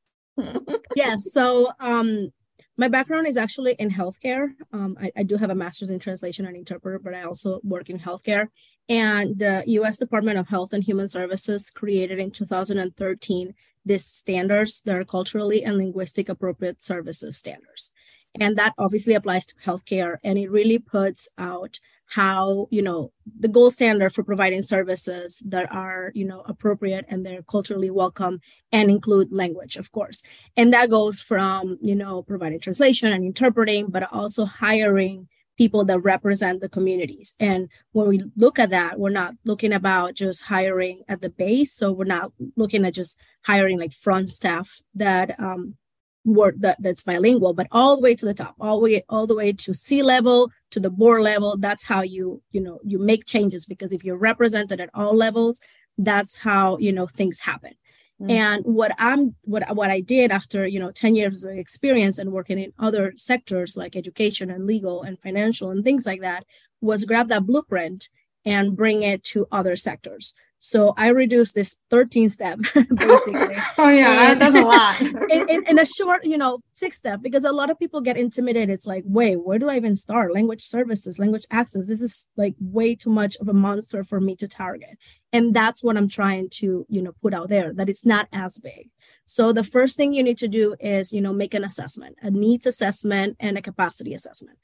yeah. 0.96 1.16
So 1.18 1.72
um 1.80 2.32
my 2.78 2.88
background 2.88 3.28
is 3.28 3.38
actually 3.38 3.74
in 3.74 3.92
healthcare. 3.92 4.54
Um, 4.72 4.98
I, 5.00 5.12
I, 5.18 5.24
do 5.24 5.38
have 5.38 5.52
a 5.52 5.56
master's 5.56 5.92
in 5.92 6.00
translation 6.00 6.46
and 6.46 6.56
interpreter, 6.56 7.00
but 7.00 7.14
I 7.14 7.24
also 7.24 7.60
work 7.64 7.90
in 7.90 8.00
healthcare. 8.00 8.48
And 8.90 9.38
the 9.38 9.64
US 9.68 9.98
Department 9.98 10.40
of 10.40 10.48
Health 10.48 10.74
and 10.74 10.84
Human 10.84 11.08
Services 11.08 11.70
created 11.70 12.20
in 12.20 12.32
2013 12.32 13.54
these 13.86 14.06
standards 14.06 14.82
that 14.82 14.96
are 14.96 15.04
culturally 15.04 15.64
and 15.64 15.78
linguistic 15.78 16.30
appropriate 16.30 16.82
services 16.82 17.38
standards. 17.38 17.94
And 18.40 18.58
that 18.58 18.74
obviously 18.78 19.14
applies 19.14 19.46
to 19.48 19.56
healthcare. 19.64 20.18
And 20.24 20.40
it 20.40 20.50
really 20.50 20.80
puts 20.80 21.30
out 21.38 21.80
how 22.14 22.68
you 22.70 22.82
know 22.82 23.12
the 23.40 23.48
gold 23.48 23.74
standard 23.74 24.14
for 24.14 24.24
providing 24.24 24.62
services 24.62 25.42
that 25.48 25.72
are 25.74 26.12
you 26.14 26.26
know 26.26 26.44
appropriate 26.46 27.06
and 27.08 27.26
they're 27.26 27.42
culturally 27.44 27.90
welcome 27.90 28.40
and 28.72 28.92
include 28.92 29.32
language 29.32 29.78
of 29.78 29.92
course. 29.92 30.22
And 30.56 30.72
that 30.74 30.90
goes 30.90 31.22
from 31.22 31.78
you 31.82 31.96
know 31.96 32.22
providing 32.22 32.60
translation 32.60 33.12
and 33.12 33.26
interpreting 33.26 33.88
but 33.88 34.12
also 34.12 34.46
hiring 34.46 35.28
people 35.58 35.86
that 35.86 36.00
represent 36.00 36.62
the 36.62 36.70
communities. 36.70 37.36
And 37.40 37.70
when 37.92 38.08
we 38.08 38.24
look 38.36 38.60
at 38.60 38.70
that 38.70 39.00
we're 39.00 39.10
not 39.10 39.34
looking 39.44 39.74
about 39.74 40.14
just 40.14 40.44
hiring 40.44 41.04
at 41.08 41.22
the 41.22 41.30
base. 41.30 41.74
So 41.74 41.92
we're 41.92 42.06
not 42.06 42.32
looking 42.56 42.86
at 42.86 42.94
just 42.94 43.20
hiring 43.44 43.80
like 43.80 43.94
front 43.94 44.30
staff 44.30 44.82
that 44.96 45.40
um, 45.40 45.78
word 46.26 46.62
that, 46.62 46.82
that's 46.82 47.04
bilingual, 47.04 47.54
but 47.54 47.68
all 47.72 47.96
the 47.96 48.02
way 48.02 48.16
to 48.16 48.26
the 48.26 48.34
top, 48.34 48.56
all 48.60 48.80
the 48.80 48.84
way 48.84 49.04
all 49.10 49.28
the 49.28 49.36
way 49.36 49.52
to 49.52 49.74
C 49.74 50.02
level 50.04 50.52
to 50.74 50.80
the 50.80 50.90
board 50.90 51.22
level. 51.22 51.58
That's 51.58 51.86
how 51.86 52.02
you 52.02 52.42
you 52.52 52.62
know 52.62 52.80
you 52.84 53.00
make 53.00 53.26
changes 53.26 53.66
because 53.66 53.94
if 53.94 54.04
you're 54.04 54.18
represented 54.18 54.82
at 54.82 54.90
all 54.94 55.16
levels, 55.16 55.60
that's 55.98 56.38
how 56.38 56.78
you 56.78 56.92
know 56.92 57.08
things 57.08 57.40
happen. 57.40 57.74
Mm-hmm. 58.22 58.32
And 58.32 58.66
what 58.66 58.92
I'm 58.98 59.36
what 59.44 59.64
what 59.76 59.92
I 59.92 60.02
did 60.02 60.32
after 60.32 60.68
you 60.68 60.80
know 60.80 60.92
10 60.92 61.16
years 61.16 61.44
of 61.44 61.56
experience 61.58 62.18
and 62.18 62.32
working 62.32 62.60
in 62.60 62.74
other 62.80 63.14
sectors 63.18 63.78
like 63.78 63.96
education 63.96 64.50
and 64.50 64.66
legal 64.66 65.04
and 65.04 65.20
financial 65.20 65.72
and 65.72 65.84
things 65.84 66.06
like 66.06 66.22
that 66.22 66.46
was 66.82 67.06
grab 67.06 67.30
that 67.30 67.46
blueprint 67.46 68.10
and 68.46 68.76
bring 68.76 69.04
it 69.04 69.24
to 69.24 69.48
other 69.52 69.76
sectors. 69.76 70.34
So 70.66 70.94
I 70.96 71.10
reduced 71.10 71.56
this 71.56 71.82
13 71.90 72.30
step 72.30 72.58
basically. 72.74 73.58
oh 73.78 73.90
yeah, 73.90 74.32
and, 74.32 74.42
that's 74.42 74.56
a 74.56 74.62
lot. 74.62 75.02
in, 75.30 75.50
in, 75.50 75.68
in, 75.68 75.78
a 75.78 75.84
short, 75.84 76.24
you 76.24 76.38
know, 76.38 76.58
six 76.72 76.98
step 76.98 77.22
because 77.22 77.44
a 77.44 77.52
lot 77.52 77.70
of 77.70 77.78
people 77.78 78.00
get 78.00 78.16
intimidated. 78.16 78.70
It's 78.70 78.88
like, 78.88 79.04
wait, 79.06 79.36
where 79.44 79.60
do 79.60 79.70
I 79.70 79.76
even 79.76 79.94
start? 79.98 80.34
Language 80.34 80.64
services, 80.64 81.20
language 81.20 81.46
access. 81.52 81.86
This 81.86 82.02
is 82.02 82.28
like 82.38 82.56
way 82.62 82.96
too 82.96 83.10
much 83.10 83.36
of 83.42 83.50
a 83.50 83.54
monster 83.54 84.06
for 84.06 84.22
me 84.22 84.38
to 84.38 84.48
target. 84.48 84.98
And 85.34 85.54
that's 85.54 85.84
what 85.84 85.98
I'm 85.98 86.08
trying 86.08 86.48
to, 86.52 86.86
you 86.88 87.02
know, 87.02 87.12
put 87.22 87.34
out 87.34 87.50
there 87.50 87.74
that 87.74 87.90
it's 87.90 88.06
not 88.06 88.30
as 88.32 88.58
big. 88.58 88.90
So 89.26 89.52
the 89.52 89.66
first 89.66 89.98
thing 89.98 90.14
you 90.14 90.24
need 90.24 90.38
to 90.38 90.48
do 90.48 90.78
is, 90.80 91.12
you 91.12 91.20
know, 91.20 91.34
make 91.34 91.54
an 91.54 91.66
assessment, 91.66 92.16
a 92.22 92.32
needs 92.32 92.66
assessment 92.66 93.36
and 93.38 93.58
a 93.58 93.62
capacity 93.62 94.14
assessment 94.14 94.58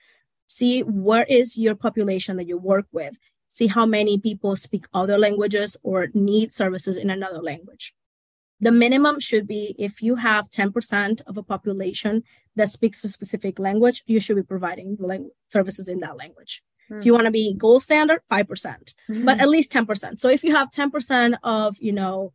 see 0.52 0.82
where 0.82 1.26
is 1.26 1.60
your 1.60 1.76
population 1.76 2.36
that 2.38 2.48
you 2.48 2.58
work 2.58 2.88
with 2.92 3.16
see 3.50 3.68
how 3.68 3.86
many 3.86 4.18
people 4.18 4.56
speak 4.56 4.86
other 4.94 5.18
languages 5.18 5.76
or 5.84 6.08
need 6.14 6.54
services 6.54 6.96
in 6.96 7.10
another 7.10 7.42
language. 7.42 7.94
The 8.62 8.72
minimum 8.72 9.20
should 9.20 9.48
be 9.48 9.76
if 9.78 10.02
you 10.02 10.16
have 10.16 10.50
10% 10.50 11.22
of 11.28 11.38
a 11.38 11.44
population 11.44 12.24
that 12.56 12.70
speaks 12.70 13.04
a 13.04 13.10
specific 13.10 13.58
language, 13.58 14.04
you 14.06 14.20
should 14.20 14.36
be 14.36 14.44
providing 14.44 14.98
language, 15.00 15.34
services 15.48 15.88
in 15.88 16.00
that 16.02 16.18
language. 16.18 16.62
Mm. 16.92 17.00
If 17.00 17.06
you 17.06 17.14
want 17.14 17.26
to 17.26 17.32
be 17.32 17.54
gold 17.54 17.84
standard, 17.84 18.22
5%, 18.32 18.94
mm. 19.10 19.26
but 19.26 19.40
at 19.40 19.50
least 19.50 19.74
10%. 19.74 20.20
So 20.20 20.30
if 20.30 20.44
you 20.44 20.56
have 20.56 20.70
10% 20.70 21.38
of, 21.44 21.78
you 21.80 21.92
know, 21.92 22.34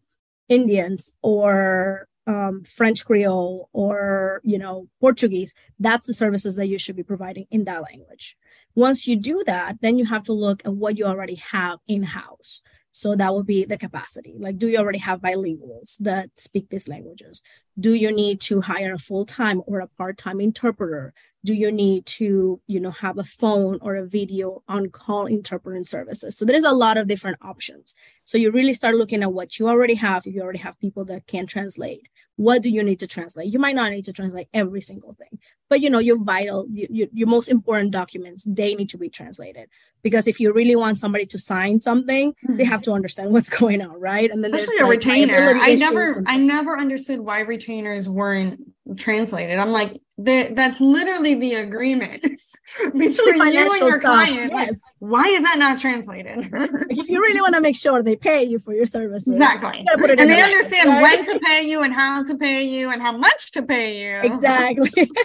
Indians 0.48 1.12
or 1.22 2.08
um, 2.26 2.62
French 2.64 3.04
Creole 3.04 3.68
or 3.72 4.40
you 4.44 4.58
know 4.58 4.88
Portuguese, 5.00 5.54
that's 5.78 6.06
the 6.06 6.12
services 6.12 6.56
that 6.56 6.68
you 6.68 6.78
should 6.78 6.96
be 6.96 7.02
providing 7.02 7.46
in 7.50 7.64
that 7.64 7.82
language. 7.82 8.36
Once 8.74 9.06
you 9.06 9.16
do 9.16 9.42
that, 9.46 9.80
then 9.80 9.98
you 9.98 10.06
have 10.06 10.24
to 10.24 10.32
look 10.32 10.62
at 10.64 10.74
what 10.74 10.98
you 10.98 11.04
already 11.04 11.36
have 11.36 11.78
in 11.86 12.02
house. 12.02 12.62
So 12.94 13.16
that 13.16 13.34
would 13.34 13.46
be 13.46 13.64
the 13.64 13.76
capacity. 13.76 14.36
Like, 14.38 14.56
do 14.56 14.68
you 14.68 14.78
already 14.78 15.00
have 15.00 15.20
bilinguals 15.20 15.98
that 15.98 16.30
speak 16.38 16.70
these 16.70 16.86
languages? 16.86 17.42
Do 17.78 17.94
you 17.94 18.12
need 18.14 18.40
to 18.42 18.60
hire 18.60 18.94
a 18.94 19.00
full 19.00 19.26
time 19.26 19.62
or 19.66 19.80
a 19.80 19.88
part 19.88 20.16
time 20.16 20.40
interpreter? 20.40 21.12
Do 21.44 21.54
you 21.54 21.72
need 21.72 22.06
to, 22.06 22.60
you 22.68 22.78
know, 22.78 22.92
have 22.92 23.18
a 23.18 23.24
phone 23.24 23.80
or 23.82 23.96
a 23.96 24.06
video 24.06 24.62
on 24.68 24.90
call 24.90 25.26
interpreting 25.26 25.82
services? 25.82 26.38
So 26.38 26.44
there's 26.44 26.62
a 26.62 26.70
lot 26.70 26.96
of 26.96 27.08
different 27.08 27.38
options. 27.42 27.96
So 28.22 28.38
you 28.38 28.52
really 28.52 28.74
start 28.74 28.94
looking 28.94 29.24
at 29.24 29.32
what 29.32 29.58
you 29.58 29.68
already 29.68 29.94
have. 29.94 30.24
If 30.24 30.32
you 30.32 30.42
already 30.42 30.60
have 30.60 30.78
people 30.78 31.04
that 31.06 31.26
can 31.26 31.48
translate, 31.48 32.08
what 32.36 32.62
do 32.62 32.70
you 32.70 32.82
need 32.82 33.00
to 33.00 33.06
translate? 33.06 33.52
You 33.52 33.58
might 33.58 33.76
not 33.76 33.90
need 33.90 34.04
to 34.06 34.12
translate 34.12 34.48
every 34.52 34.80
single 34.80 35.14
thing 35.14 35.38
but 35.68 35.80
you 35.80 35.90
know 35.90 35.98
your 35.98 36.22
vital 36.22 36.66
your, 36.70 37.08
your 37.12 37.28
most 37.28 37.48
important 37.48 37.90
documents 37.90 38.44
they 38.46 38.74
need 38.74 38.88
to 38.88 38.98
be 38.98 39.08
translated. 39.08 39.68
Because 40.02 40.26
if 40.26 40.38
you 40.38 40.52
really 40.52 40.76
want 40.76 40.98
somebody 40.98 41.26
to 41.26 41.38
sign 41.38 41.80
something 41.80 42.34
they 42.42 42.62
mm-hmm. 42.62 42.70
have 42.70 42.82
to 42.82 42.92
understand 42.92 43.32
what's 43.34 43.48
going 43.48 43.82
on 43.82 44.00
right? 44.00 44.30
And 44.30 44.44
then 44.44 44.54
especially 44.54 44.78
a 44.78 44.82
like 44.82 44.90
retainer. 44.90 45.58
i 45.60 45.74
never 45.74 46.22
i 46.26 46.36
never 46.36 46.78
understood 46.78 47.20
why 47.20 47.40
retainers 47.40 48.08
weren't 48.08 48.60
translated. 48.96 49.58
I'm 49.58 49.72
like 49.72 50.00
the, 50.16 50.52
that's 50.52 50.80
literally 50.80 51.34
the 51.34 51.54
agreement 51.54 52.22
between 52.92 53.02
you 53.02 53.34
and 53.34 53.52
your 53.52 54.00
stuff. 54.00 54.02
client 54.02 54.52
yes. 54.52 54.74
why 55.00 55.26
is 55.26 55.42
that 55.42 55.58
not 55.58 55.78
translated? 55.78 56.48
If 56.88 57.08
you 57.08 57.20
really 57.20 57.40
want 57.40 57.54
to 57.56 57.60
make 57.60 57.76
sure 57.76 58.02
they 58.02 58.14
pay 58.14 58.44
you 58.44 58.58
for 58.60 58.72
your 58.72 58.86
services 58.86 59.28
exactly. 59.28 59.84
and 59.88 60.30
they 60.30 60.40
understand 60.40 60.90
right? 60.90 61.18
when 61.18 61.24
to 61.24 61.40
pay 61.40 61.62
you 61.62 61.82
and 61.82 61.92
how 61.92 62.22
to 62.22 62.36
pay 62.36 62.62
you 62.62 62.90
and 62.90 63.02
how 63.02 63.16
much 63.16 63.50
to 63.52 63.62
pay 63.62 64.02
you. 64.02 64.32
Exactly. 64.32 65.10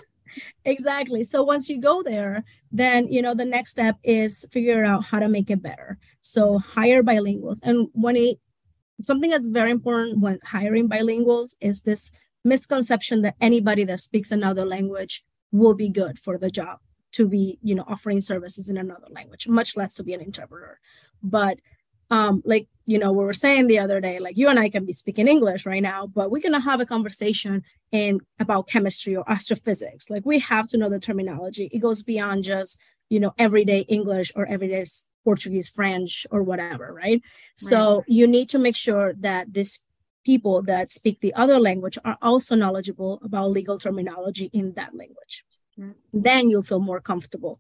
Exactly. 0.64 1.24
So 1.24 1.42
once 1.42 1.70
you 1.70 1.82
go 1.82 2.04
there 2.04 2.44
then 2.72 3.12
you 3.12 3.22
know 3.22 3.34
the 3.34 3.46
next 3.46 3.72
step 3.72 3.98
is 4.04 4.46
figure 4.52 4.86
out 4.86 5.04
how 5.04 5.20
to 5.20 5.28
make 5.28 5.50
it 5.50 5.62
better. 5.62 5.98
So 6.22 6.60
hire 6.60 7.04
bilinguals. 7.04 7.60
And 7.64 7.88
when 7.94 8.16
it 8.16 8.40
something 9.04 9.30
that's 9.30 9.48
very 9.48 9.72
important 9.72 10.20
when 10.20 10.40
hiring 10.44 10.88
bilinguals 10.88 11.56
is 11.62 11.82
this 11.82 12.12
misconception 12.44 13.22
that 13.22 13.36
anybody 13.42 13.84
that 13.84 14.00
speaks 14.00 14.32
another 14.32 14.66
language 14.66 15.24
will 15.52 15.74
be 15.74 15.90
good 15.90 16.18
for 16.20 16.38
the 16.38 16.52
job 16.52 16.80
to 17.12 17.28
be 17.28 17.58
you 17.62 17.76
know 17.76 17.86
offering 17.88 18.22
services 18.22 18.70
in 18.70 18.78
another 18.78 19.08
language 19.10 19.48
much 19.48 19.76
less 19.76 19.94
to 19.96 20.04
be 20.04 20.14
an 20.14 20.22
interpreter. 20.22 20.80
But 21.22 21.60
um 22.12 22.42
like 22.46 22.68
you 22.86 22.98
know 22.98 23.12
we 23.12 23.24
were 23.24 23.34
saying 23.34 23.68
the 23.68 23.78
other 23.78 24.02
day 24.02 24.18
like 24.18 24.36
you 24.36 24.48
and 24.48 24.58
i 24.58 24.68
can 24.68 24.84
be 24.84 24.94
speaking 24.94 25.28
english 25.28 25.68
right 25.68 25.84
now 25.84 26.08
but 26.08 26.32
we're 26.32 26.42
going 26.42 26.52
to 26.52 26.60
have 26.60 26.80
a 26.80 26.86
conversation 26.88 27.62
in 27.92 28.20
about 28.40 28.68
chemistry 28.68 29.16
or 29.16 29.30
astrophysics. 29.30 30.10
Like 30.10 30.26
we 30.26 30.40
have 30.40 30.68
to 30.70 30.78
know 30.78 30.90
the 30.90 31.00
terminology. 31.00 31.70
It 31.72 31.80
goes 31.80 32.04
beyond 32.04 32.44
just 32.44 32.80
you 33.10 33.20
know 33.20 33.34
everyday 33.40 33.80
english 33.82 34.32
or 34.36 34.46
everyday 34.46 34.86
portuguese 35.24 35.68
french 35.68 36.28
or 36.30 36.44
whatever 36.44 36.94
right, 36.94 37.04
right. 37.04 37.22
so 37.56 38.04
you 38.08 38.28
need 38.28 38.48
to 38.50 38.60
make 38.60 38.76
sure 38.76 39.14
that 39.20 39.52
these 39.52 39.84
people 40.30 40.62
that 40.72 40.92
speak 41.00 41.18
the 41.20 41.34
other 41.44 41.60
language 41.70 41.98
are 42.08 42.18
also 42.22 42.54
knowledgeable 42.56 43.14
about 43.28 43.52
legal 43.60 43.78
terminology 43.86 44.48
in 44.60 44.74
that 44.74 44.92
language 45.02 45.36
mm-hmm. 45.78 45.92
then 46.28 46.50
you'll 46.50 46.70
feel 46.72 46.84
more 46.92 47.02
comfortable 47.12 47.56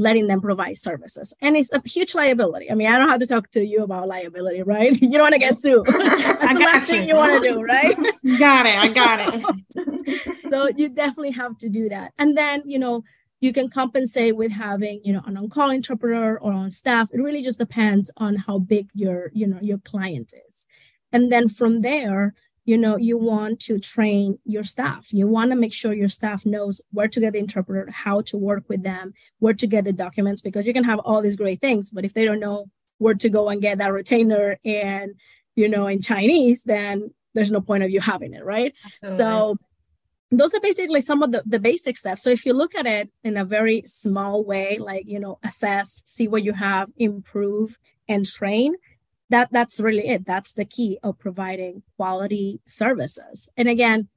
letting 0.00 0.26
them 0.28 0.40
provide 0.40 0.76
services. 0.78 1.34
And 1.40 1.56
it's 1.56 1.72
a 1.72 1.82
huge 1.84 2.14
liability. 2.14 2.70
I 2.70 2.74
mean, 2.74 2.88
I 2.88 2.98
don't 2.98 3.08
have 3.08 3.20
to 3.20 3.26
talk 3.26 3.50
to 3.52 3.64
you 3.64 3.82
about 3.82 4.08
liability, 4.08 4.62
right? 4.62 4.98
You 5.10 5.10
don't 5.10 5.22
want 5.22 5.34
to 5.34 5.40
get 5.40 5.56
sued. 5.56 5.86
That's 5.86 6.44
I 6.44 6.54
the 6.54 6.60
last 6.60 6.90
thing 6.90 7.08
you 7.08 7.16
want 7.16 7.42
to 7.42 7.48
do, 7.48 7.62
right? 7.62 7.96
got 8.38 8.66
it. 8.66 8.78
I 8.78 8.88
got 8.88 9.34
it. 9.34 10.42
so 10.50 10.68
you 10.68 10.88
definitely 10.88 11.32
have 11.32 11.58
to 11.58 11.68
do 11.68 11.88
that. 11.88 12.12
And 12.18 12.36
then, 12.36 12.62
you 12.64 12.78
know, 12.78 13.02
you 13.40 13.52
can 13.52 13.68
compensate 13.68 14.36
with 14.36 14.52
having, 14.52 15.00
you 15.02 15.12
know, 15.12 15.22
an 15.26 15.36
on-call 15.36 15.70
interpreter 15.70 16.38
or 16.38 16.52
on 16.52 16.70
staff. 16.70 17.10
It 17.12 17.20
really 17.20 17.42
just 17.42 17.58
depends 17.58 18.10
on 18.16 18.36
how 18.36 18.58
big 18.58 18.88
your, 18.94 19.30
you 19.34 19.46
know, 19.46 19.58
your 19.60 19.78
client 19.78 20.32
is. 20.48 20.66
And 21.12 21.30
then 21.30 21.48
from 21.48 21.80
there, 21.80 22.34
you 22.64 22.78
know 22.78 22.96
you 22.96 23.18
want 23.18 23.58
to 23.60 23.78
train 23.78 24.38
your 24.44 24.64
staff. 24.64 25.12
You 25.12 25.26
want 25.26 25.50
to 25.50 25.56
make 25.56 25.72
sure 25.72 25.92
your 25.92 26.08
staff 26.08 26.46
knows 26.46 26.80
where 26.92 27.08
to 27.08 27.20
get 27.20 27.32
the 27.32 27.38
interpreter 27.38 27.90
how 27.90 28.20
to 28.22 28.36
work 28.36 28.64
with 28.68 28.82
them 28.82 29.12
where 29.38 29.54
to 29.54 29.66
get 29.66 29.84
the 29.84 29.92
documents 29.92 30.40
because 30.40 30.66
you 30.66 30.72
can 30.72 30.84
have 30.84 31.00
all 31.00 31.20
these 31.22 31.36
great 31.36 31.60
things 31.60 31.90
but 31.90 32.04
if 32.04 32.14
they 32.14 32.24
don't 32.24 32.40
know 32.40 32.66
where 32.98 33.14
to 33.14 33.28
go 33.28 33.48
and 33.48 33.62
get 33.62 33.78
that 33.78 33.92
retainer 33.92 34.58
and 34.64 35.14
you 35.56 35.68
know 35.68 35.86
in 35.86 36.00
chinese 36.00 36.62
then 36.62 37.10
there's 37.34 37.50
no 37.50 37.60
point 37.60 37.82
of 37.82 37.90
you 37.90 38.00
having 38.00 38.34
it 38.34 38.44
right? 38.44 38.74
Absolutely. 38.84 39.18
so 39.18 39.56
those 40.32 40.54
are 40.54 40.60
basically 40.60 41.00
some 41.00 41.24
of 41.24 41.32
the, 41.32 41.42
the 41.46 41.58
basic 41.58 41.96
steps 41.96 42.22
so 42.22 42.30
if 42.30 42.46
you 42.46 42.52
look 42.52 42.74
at 42.74 42.86
it 42.86 43.10
in 43.24 43.36
a 43.36 43.44
very 43.44 43.82
small 43.84 44.44
way 44.44 44.78
like 44.78 45.04
you 45.06 45.18
know 45.18 45.38
assess 45.44 46.02
see 46.06 46.28
what 46.28 46.44
you 46.44 46.52
have 46.52 46.88
improve 46.98 47.78
and 48.08 48.26
train 48.26 48.74
that 49.30 49.48
that's 49.52 49.80
really 49.80 50.08
it 50.08 50.26
that's 50.26 50.52
the 50.52 50.64
key 50.64 50.98
of 51.02 51.18
providing 51.18 51.82
quality 51.96 52.60
services 52.66 53.48
and 53.56 53.68
again 53.68 54.08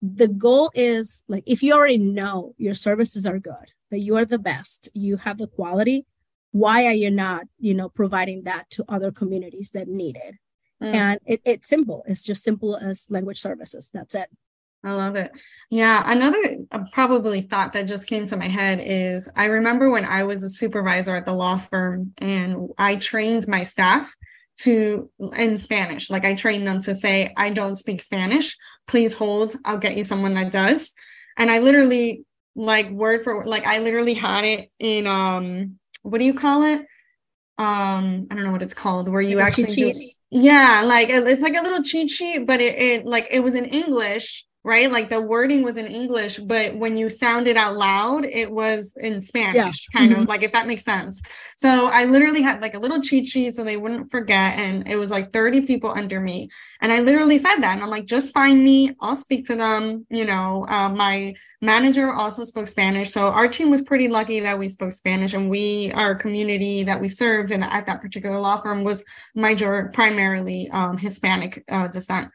the 0.00 0.28
goal 0.28 0.70
is 0.74 1.24
like 1.26 1.42
if 1.46 1.62
you 1.62 1.72
already 1.72 1.98
know 1.98 2.54
your 2.56 2.74
services 2.74 3.26
are 3.26 3.38
good 3.38 3.72
that 3.90 3.98
you 3.98 4.16
are 4.16 4.24
the 4.24 4.38
best 4.38 4.88
you 4.94 5.16
have 5.16 5.38
the 5.38 5.48
quality 5.48 6.06
why 6.52 6.86
are 6.86 6.92
you 6.92 7.10
not 7.10 7.46
you 7.58 7.74
know 7.74 7.88
providing 7.88 8.44
that 8.44 8.68
to 8.70 8.84
other 8.88 9.10
communities 9.10 9.70
that 9.70 9.88
need 9.88 10.16
it 10.16 10.36
mm. 10.82 10.94
and 10.94 11.18
it, 11.26 11.40
it's 11.44 11.68
simple 11.68 12.04
it's 12.06 12.24
just 12.24 12.44
simple 12.44 12.76
as 12.76 13.06
language 13.10 13.40
services 13.40 13.90
that's 13.92 14.14
it 14.14 14.28
I 14.84 14.92
love 14.92 15.16
it. 15.16 15.32
Yeah. 15.70 16.02
Another 16.06 16.38
uh, 16.70 16.84
probably 16.92 17.40
thought 17.40 17.72
that 17.72 17.88
just 17.88 18.06
came 18.06 18.26
to 18.26 18.36
my 18.36 18.46
head 18.46 18.80
is 18.80 19.28
I 19.34 19.46
remember 19.46 19.90
when 19.90 20.04
I 20.04 20.22
was 20.22 20.44
a 20.44 20.48
supervisor 20.48 21.16
at 21.16 21.26
the 21.26 21.32
law 21.32 21.56
firm 21.56 22.12
and 22.18 22.68
I 22.78 22.94
trained 22.94 23.48
my 23.48 23.64
staff 23.64 24.14
to 24.58 25.10
in 25.36 25.56
Spanish. 25.56 26.10
Like 26.10 26.24
I 26.24 26.34
train 26.34 26.64
them 26.64 26.80
to 26.82 26.94
say, 26.94 27.32
I 27.36 27.50
don't 27.50 27.76
speak 27.76 28.00
Spanish. 28.00 28.56
Please 28.86 29.12
hold. 29.12 29.54
I'll 29.64 29.78
get 29.78 29.96
you 29.96 30.02
someone 30.02 30.34
that 30.34 30.52
does. 30.52 30.94
And 31.36 31.50
I 31.50 31.58
literally 31.60 32.24
like 32.56 32.90
word 32.90 33.22
for 33.22 33.44
like 33.46 33.66
I 33.66 33.78
literally 33.78 34.14
had 34.14 34.44
it 34.44 34.70
in 34.78 35.06
um 35.06 35.78
what 36.02 36.18
do 36.18 36.24
you 36.24 36.34
call 36.34 36.62
it? 36.64 36.80
Um, 37.58 38.28
I 38.30 38.34
don't 38.34 38.44
know 38.44 38.52
what 38.52 38.62
it's 38.62 38.74
called, 38.74 39.08
where 39.08 39.20
you 39.20 39.38
like 39.38 39.46
actually 39.46 39.74
do, 39.74 40.10
yeah, 40.30 40.82
like 40.84 41.08
it's 41.08 41.42
like 41.42 41.56
a 41.56 41.62
little 41.62 41.82
cheat 41.82 42.08
sheet, 42.08 42.46
but 42.46 42.60
it, 42.60 42.78
it 42.78 43.06
like 43.06 43.26
it 43.30 43.40
was 43.40 43.54
in 43.54 43.64
English 43.64 44.44
right? 44.68 44.92
Like 44.92 45.08
the 45.08 45.18
wording 45.18 45.62
was 45.62 45.78
in 45.78 45.86
English, 45.86 46.36
but 46.36 46.76
when 46.76 46.94
you 46.98 47.08
sound 47.08 47.46
it 47.46 47.56
out 47.56 47.74
loud, 47.74 48.26
it 48.26 48.50
was 48.50 48.92
in 48.98 49.18
Spanish, 49.18 49.88
yeah. 49.94 49.98
kind 49.98 50.12
mm-hmm. 50.12 50.22
of 50.24 50.28
like 50.28 50.42
if 50.42 50.52
that 50.52 50.66
makes 50.66 50.84
sense. 50.84 51.22
So 51.56 51.86
I 51.86 52.04
literally 52.04 52.42
had 52.42 52.60
like 52.60 52.74
a 52.74 52.78
little 52.78 53.00
cheat 53.00 53.26
sheet 53.26 53.56
so 53.56 53.64
they 53.64 53.78
wouldn't 53.78 54.10
forget. 54.10 54.58
And 54.58 54.86
it 54.86 54.96
was 54.96 55.10
like 55.10 55.32
30 55.32 55.62
people 55.62 55.90
under 55.90 56.20
me. 56.20 56.50
And 56.82 56.92
I 56.92 57.00
literally 57.00 57.38
said 57.38 57.56
that. 57.60 57.72
And 57.72 57.82
I'm 57.82 57.88
like, 57.88 58.04
just 58.04 58.34
find 58.34 58.62
me, 58.62 58.94
I'll 59.00 59.16
speak 59.16 59.46
to 59.46 59.56
them. 59.56 60.06
You 60.10 60.26
know, 60.26 60.66
uh, 60.68 60.90
my 60.90 61.34
manager 61.62 62.12
also 62.12 62.44
spoke 62.44 62.68
Spanish. 62.68 63.10
So 63.10 63.28
our 63.28 63.48
team 63.48 63.70
was 63.70 63.80
pretty 63.80 64.08
lucky 64.08 64.38
that 64.40 64.58
we 64.58 64.68
spoke 64.68 64.92
Spanish. 64.92 65.32
And 65.32 65.48
we, 65.48 65.92
our 65.92 66.14
community 66.14 66.82
that 66.82 67.00
we 67.00 67.08
served 67.08 67.52
and 67.52 67.64
at 67.64 67.86
that 67.86 68.02
particular 68.02 68.38
law 68.38 68.60
firm 68.60 68.84
was 68.84 69.02
major, 69.34 69.90
primarily 69.94 70.68
um, 70.72 70.98
Hispanic 70.98 71.64
uh, 71.70 71.88
descent 71.88 72.30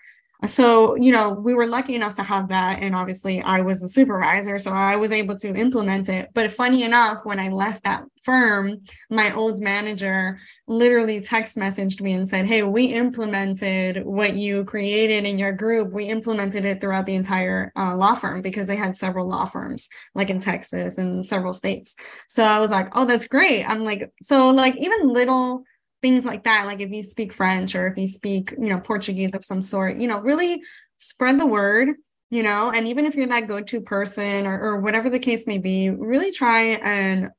so 0.45 0.95
you 0.95 1.12
know 1.12 1.29
we 1.29 1.53
were 1.53 1.65
lucky 1.65 1.95
enough 1.95 2.13
to 2.13 2.23
have 2.23 2.49
that 2.49 2.82
and 2.82 2.95
obviously 2.95 3.41
i 3.43 3.62
was 3.62 3.79
the 3.79 3.88
supervisor 3.88 4.58
so 4.58 4.71
i 4.71 4.95
was 4.95 5.12
able 5.12 5.36
to 5.36 5.53
implement 5.56 6.10
it. 6.10 6.29
But 6.34 6.51
funny 6.51 6.84
enough 6.84 7.19
when 7.25 7.39
i 7.39 7.49
left 7.49 7.84
that 7.84 8.03
firm 8.21 8.82
my 9.10 9.34
old 9.34 9.62
manager 9.62 10.39
literally 10.67 11.19
text 11.21 11.58
messaged 11.58 12.01
me 12.01 12.13
and 12.13 12.27
said 12.27 12.45
hey 12.45 12.63
we 12.63 12.86
implemented 12.86 14.03
what 14.06 14.36
you 14.36 14.63
created 14.65 15.25
in 15.25 15.38
your 15.38 15.51
group. 15.51 15.93
We 15.93 16.06
implemented 16.06 16.65
it 16.65 16.79
throughout 16.79 17.06
the 17.06 17.15
entire 17.15 17.71
uh, 17.75 17.95
law 17.95 18.15
firm 18.15 18.41
because 18.41 18.67
they 18.67 18.75
had 18.75 18.95
several 18.95 19.27
law 19.27 19.45
firms 19.45 19.89
like 20.15 20.29
in 20.29 20.39
texas 20.39 20.97
and 20.97 21.25
several 21.25 21.53
states. 21.53 21.95
So 22.27 22.43
i 22.43 22.60
was 22.60 22.69
like 22.69 22.89
oh 22.93 23.06
that's 23.06 23.27
great. 23.27 23.63
I'm 23.63 23.84
like 23.84 24.12
so 24.21 24.49
like 24.49 24.75
even 24.77 25.08
little 25.08 25.63
things 26.03 26.23
like 26.23 26.43
that. 26.43 26.67
Like 26.67 26.81
if 26.81 26.91
you 26.91 27.01
speak 27.01 27.33
french 27.33 27.73
or 27.73 27.87
if 27.87 27.97
you 27.97 28.05
speak 28.05 28.51
you 28.51 28.69
know 28.69 28.79
portuguese 28.79 29.33
of 29.33 29.43
some 29.43 29.63
sort 29.63 29.97
you 29.97 30.07
know 30.07 30.19
really 30.21 30.61
spread 30.97 31.39
the 31.39 31.47
word 31.47 31.95
you 32.33 32.41
know? 32.41 32.71
And 32.71 32.87
even 32.87 33.05
if 33.05 33.13
you're 33.13 33.27
that 33.27 33.47
go-to 33.47 33.79
person 33.79 34.47
or, 34.47 34.59
or 34.59 34.81
whatever 34.81 35.07
the 35.07 35.19
case 35.19 35.45
may 35.45 35.59
be 35.59 35.91
really 35.91 36.31
try 36.31 36.61
and 36.81 37.29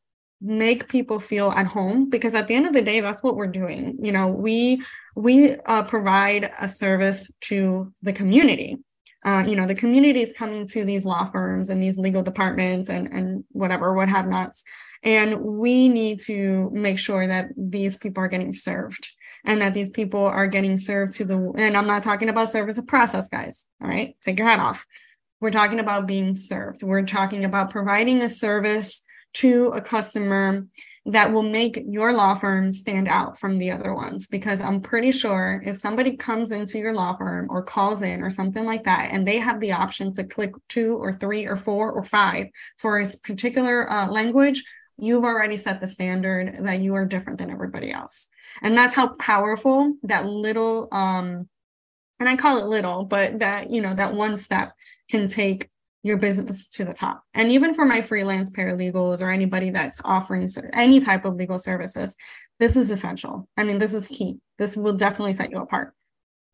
make 0.40 0.88
people 0.88 1.18
feel 1.18 1.50
at 1.50 1.66
home 1.66 2.08
because 2.08 2.36
at 2.36 2.46
the 2.46 2.54
end 2.54 2.66
of 2.66 2.72
the 2.72 2.82
day 2.82 3.00
that's 3.00 3.20
what 3.20 3.34
we're 3.34 3.48
doing. 3.48 3.96
You 4.00 4.12
know 4.12 4.28
we 4.28 4.82
we 5.16 5.56
uh, 5.56 5.82
provide 5.82 6.50
a 6.60 6.68
service 6.68 7.32
to 7.48 7.92
the 8.02 8.12
community 8.12 8.78
uh, 9.24 9.42
you 9.46 9.56
know 9.56 9.66
the 9.66 9.74
community 9.74 10.20
is 10.20 10.32
coming 10.32 10.66
to 10.68 10.84
these 10.84 11.04
law 11.04 11.24
firms 11.24 11.70
and 11.70 11.82
these 11.82 11.96
legal 11.96 12.22
departments 12.22 12.88
and 12.88 13.08
and 13.12 13.44
whatever 13.50 13.94
what 13.94 14.08
have 14.08 14.26
nots. 14.26 14.64
And 15.02 15.40
we 15.40 15.88
need 15.88 16.20
to 16.20 16.70
make 16.72 16.98
sure 16.98 17.26
that 17.26 17.48
these 17.56 17.96
people 17.96 18.22
are 18.22 18.28
getting 18.28 18.52
served 18.52 19.10
and 19.44 19.60
that 19.60 19.74
these 19.74 19.90
people 19.90 20.24
are 20.24 20.46
getting 20.46 20.76
served 20.76 21.14
to 21.14 21.24
the 21.24 21.36
and 21.56 21.76
i'm 21.76 21.86
not 21.86 22.02
talking 22.02 22.28
about 22.28 22.50
service 22.50 22.78
of 22.78 22.86
process 22.86 23.28
guys. 23.28 23.66
All 23.82 23.88
right? 23.88 24.16
Take 24.20 24.38
your 24.38 24.48
hat 24.48 24.60
off. 24.60 24.86
We're 25.40 25.50
talking 25.50 25.80
about 25.80 26.06
being 26.06 26.32
served. 26.32 26.82
We're 26.82 27.02
talking 27.02 27.44
about 27.44 27.70
providing 27.70 28.22
a 28.22 28.28
service 28.28 29.02
to 29.34 29.66
a 29.68 29.80
customer 29.80 30.66
that 31.06 31.32
will 31.32 31.42
make 31.42 31.78
your 31.86 32.12
law 32.12 32.32
firm 32.32 32.72
stand 32.72 33.08
out 33.08 33.38
from 33.38 33.58
the 33.58 33.70
other 33.70 33.94
ones. 33.94 34.26
Because 34.26 34.60
I'm 34.60 34.80
pretty 34.80 35.12
sure 35.12 35.62
if 35.64 35.76
somebody 35.76 36.16
comes 36.16 36.50
into 36.50 36.78
your 36.78 36.94
law 36.94 37.14
firm 37.16 37.46
or 37.50 37.62
calls 37.62 38.02
in 38.02 38.22
or 38.22 38.30
something 38.30 38.64
like 38.64 38.84
that 38.84 39.10
and 39.12 39.26
they 39.26 39.38
have 39.38 39.60
the 39.60 39.72
option 39.72 40.12
to 40.14 40.24
click 40.24 40.52
two 40.68 40.96
or 40.96 41.12
three 41.12 41.44
or 41.44 41.56
four 41.56 41.92
or 41.92 42.04
five 42.04 42.46
for 42.78 43.00
a 43.00 43.06
particular 43.22 43.90
uh, 43.90 44.08
language 44.08 44.64
you've 44.96 45.24
already 45.24 45.56
set 45.56 45.80
the 45.80 45.86
standard 45.86 46.56
that 46.60 46.80
you 46.80 46.94
are 46.94 47.04
different 47.04 47.38
than 47.38 47.50
everybody 47.50 47.90
else. 47.90 48.28
And 48.62 48.78
that's 48.78 48.94
how 48.94 49.08
powerful 49.08 49.94
that 50.04 50.26
little 50.26 50.88
um 50.92 51.48
and 52.20 52.28
i 52.28 52.36
call 52.36 52.58
it 52.58 52.66
little 52.66 53.04
but 53.04 53.40
that 53.40 53.70
you 53.70 53.80
know 53.80 53.92
that 53.92 54.14
one 54.14 54.36
step 54.36 54.72
can 55.10 55.28
take 55.28 55.68
your 56.04 56.18
business 56.18 56.68
to 56.68 56.84
the 56.84 56.92
top. 56.92 57.24
And 57.32 57.50
even 57.50 57.74
for 57.74 57.86
my 57.86 58.02
freelance 58.02 58.50
paralegals 58.50 59.22
or 59.22 59.30
anybody 59.30 59.70
that's 59.70 60.02
offering 60.04 60.46
any 60.74 61.00
type 61.00 61.24
of 61.24 61.34
legal 61.36 61.58
services, 61.58 62.14
this 62.60 62.76
is 62.76 62.90
essential. 62.90 63.48
I 63.56 63.64
mean, 63.64 63.78
this 63.78 63.94
is 63.94 64.06
key. 64.06 64.38
This 64.58 64.76
will 64.76 64.92
definitely 64.92 65.32
set 65.32 65.50
you 65.50 65.58
apart. 65.58 65.94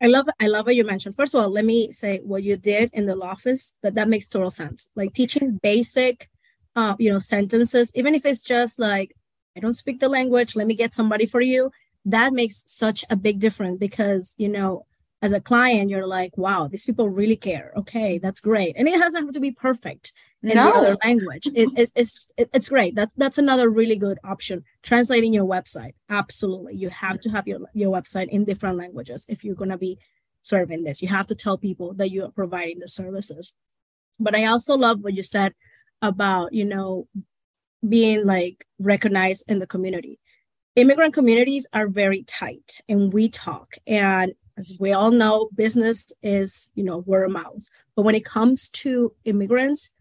I 0.01 0.07
love 0.07 0.29
I 0.41 0.47
love 0.47 0.67
what 0.67 0.77
you 0.77 0.85
mentioned. 0.85 1.17
First 1.17 1.35
of 1.35 1.43
all, 1.43 1.51
let 1.51 1.65
me 1.65 1.91
say 1.91 2.21
what 2.23 2.45
you 2.45 2.57
did 2.57 2.91
in 2.95 3.07
the 3.07 3.17
law 3.17 3.31
office 3.31 3.75
that 3.83 3.97
that 3.97 4.09
makes 4.09 4.29
total 4.29 4.51
sense. 4.51 4.89
Like 4.95 5.13
teaching 5.13 5.59
basic, 5.63 6.31
uh, 6.77 6.95
you 6.99 7.13
know, 7.13 7.19
sentences, 7.19 7.91
even 7.95 8.15
if 8.15 8.25
it's 8.25 8.43
just 8.43 8.79
like 8.79 9.15
I 9.57 9.61
don't 9.61 9.75
speak 9.75 9.99
the 9.99 10.09
language, 10.09 10.55
let 10.55 10.69
me 10.69 10.75
get 10.75 10.95
somebody 10.95 11.27
for 11.27 11.41
you. 11.41 11.71
That 12.05 12.33
makes 12.33 12.63
such 12.67 13.05
a 13.11 13.17
big 13.17 13.41
difference 13.41 13.79
because 13.79 14.33
you 14.39 14.49
know 14.49 14.87
as 15.23 15.33
a 15.33 15.41
client, 15.41 15.91
you're 15.91 16.07
like, 16.07 16.37
wow, 16.37 16.67
these 16.67 16.87
people 16.87 17.09
really 17.09 17.37
care. 17.37 17.73
Okay, 17.77 18.19
that's 18.19 18.41
great. 18.41 18.75
And 18.77 18.89
it 18.89 18.99
doesn't 18.99 19.25
have 19.25 19.35
to 19.35 19.41
be 19.41 19.51
perfect 19.51 20.13
in 20.43 20.57
no. 20.57 20.73
the 20.73 20.79
other 20.79 20.97
language. 21.05 21.47
It, 21.47 21.69
it, 21.77 21.93
it's 21.95 22.27
it, 22.39 22.49
it's 22.55 22.69
great. 22.69 22.95
That 22.95 23.11
that's 23.17 23.37
another 23.37 23.69
really 23.69 23.97
good 23.97 24.19
option. 24.25 24.65
Translating 24.83 25.35
your 25.35 25.45
website. 25.45 25.93
Absolutely. 26.09 26.77
You 26.77 26.89
have 26.89 27.21
to 27.21 27.31
have 27.31 27.47
your, 27.47 27.61
your 27.75 27.93
website 27.93 28.29
in 28.31 28.45
different 28.45 28.79
languages 28.79 29.27
if 29.29 29.45
you're 29.45 29.55
gonna 29.55 29.79
be 29.79 29.99
serving 30.41 30.85
this. 30.85 31.03
You 31.03 31.09
have 31.09 31.27
to 31.27 31.35
tell 31.35 31.59
people 31.59 31.93
that 31.95 32.11
you 32.11 32.25
are 32.25 32.31
providing 32.31 32.79
the 32.79 32.89
services. 32.89 33.55
But 34.19 34.35
I 34.35 34.47
also 34.47 34.77
love 34.77 35.01
what 35.01 35.15
you 35.15 35.23
said 35.23 35.53
about, 36.01 36.55
you 36.55 36.65
know, 36.65 37.09
being 37.87 38.25
like 38.27 38.67
recognized 38.79 39.45
in 39.49 39.59
the 39.59 39.67
community 39.67 40.19
immigrant 40.77 41.13
communities 41.13 41.67
are 41.73 41.89
very 41.89 42.23
tight 42.25 42.81
and 42.89 43.13
we 43.13 43.29
talk 43.29 43.75
and 43.87 44.33
as 44.57 44.77
we 44.81 44.93
all 44.93 45.11
know 45.11 45.49
business 45.55 46.13
is 46.23 46.71
you 46.75 46.85
know 46.85 46.99
word 46.99 47.25
of 47.25 47.33
mouth. 47.33 47.69
But 47.97 48.03
when 48.03 48.15
it 48.15 48.25
comes 48.25 48.69
to 48.71 49.13
immigrants 49.25 49.93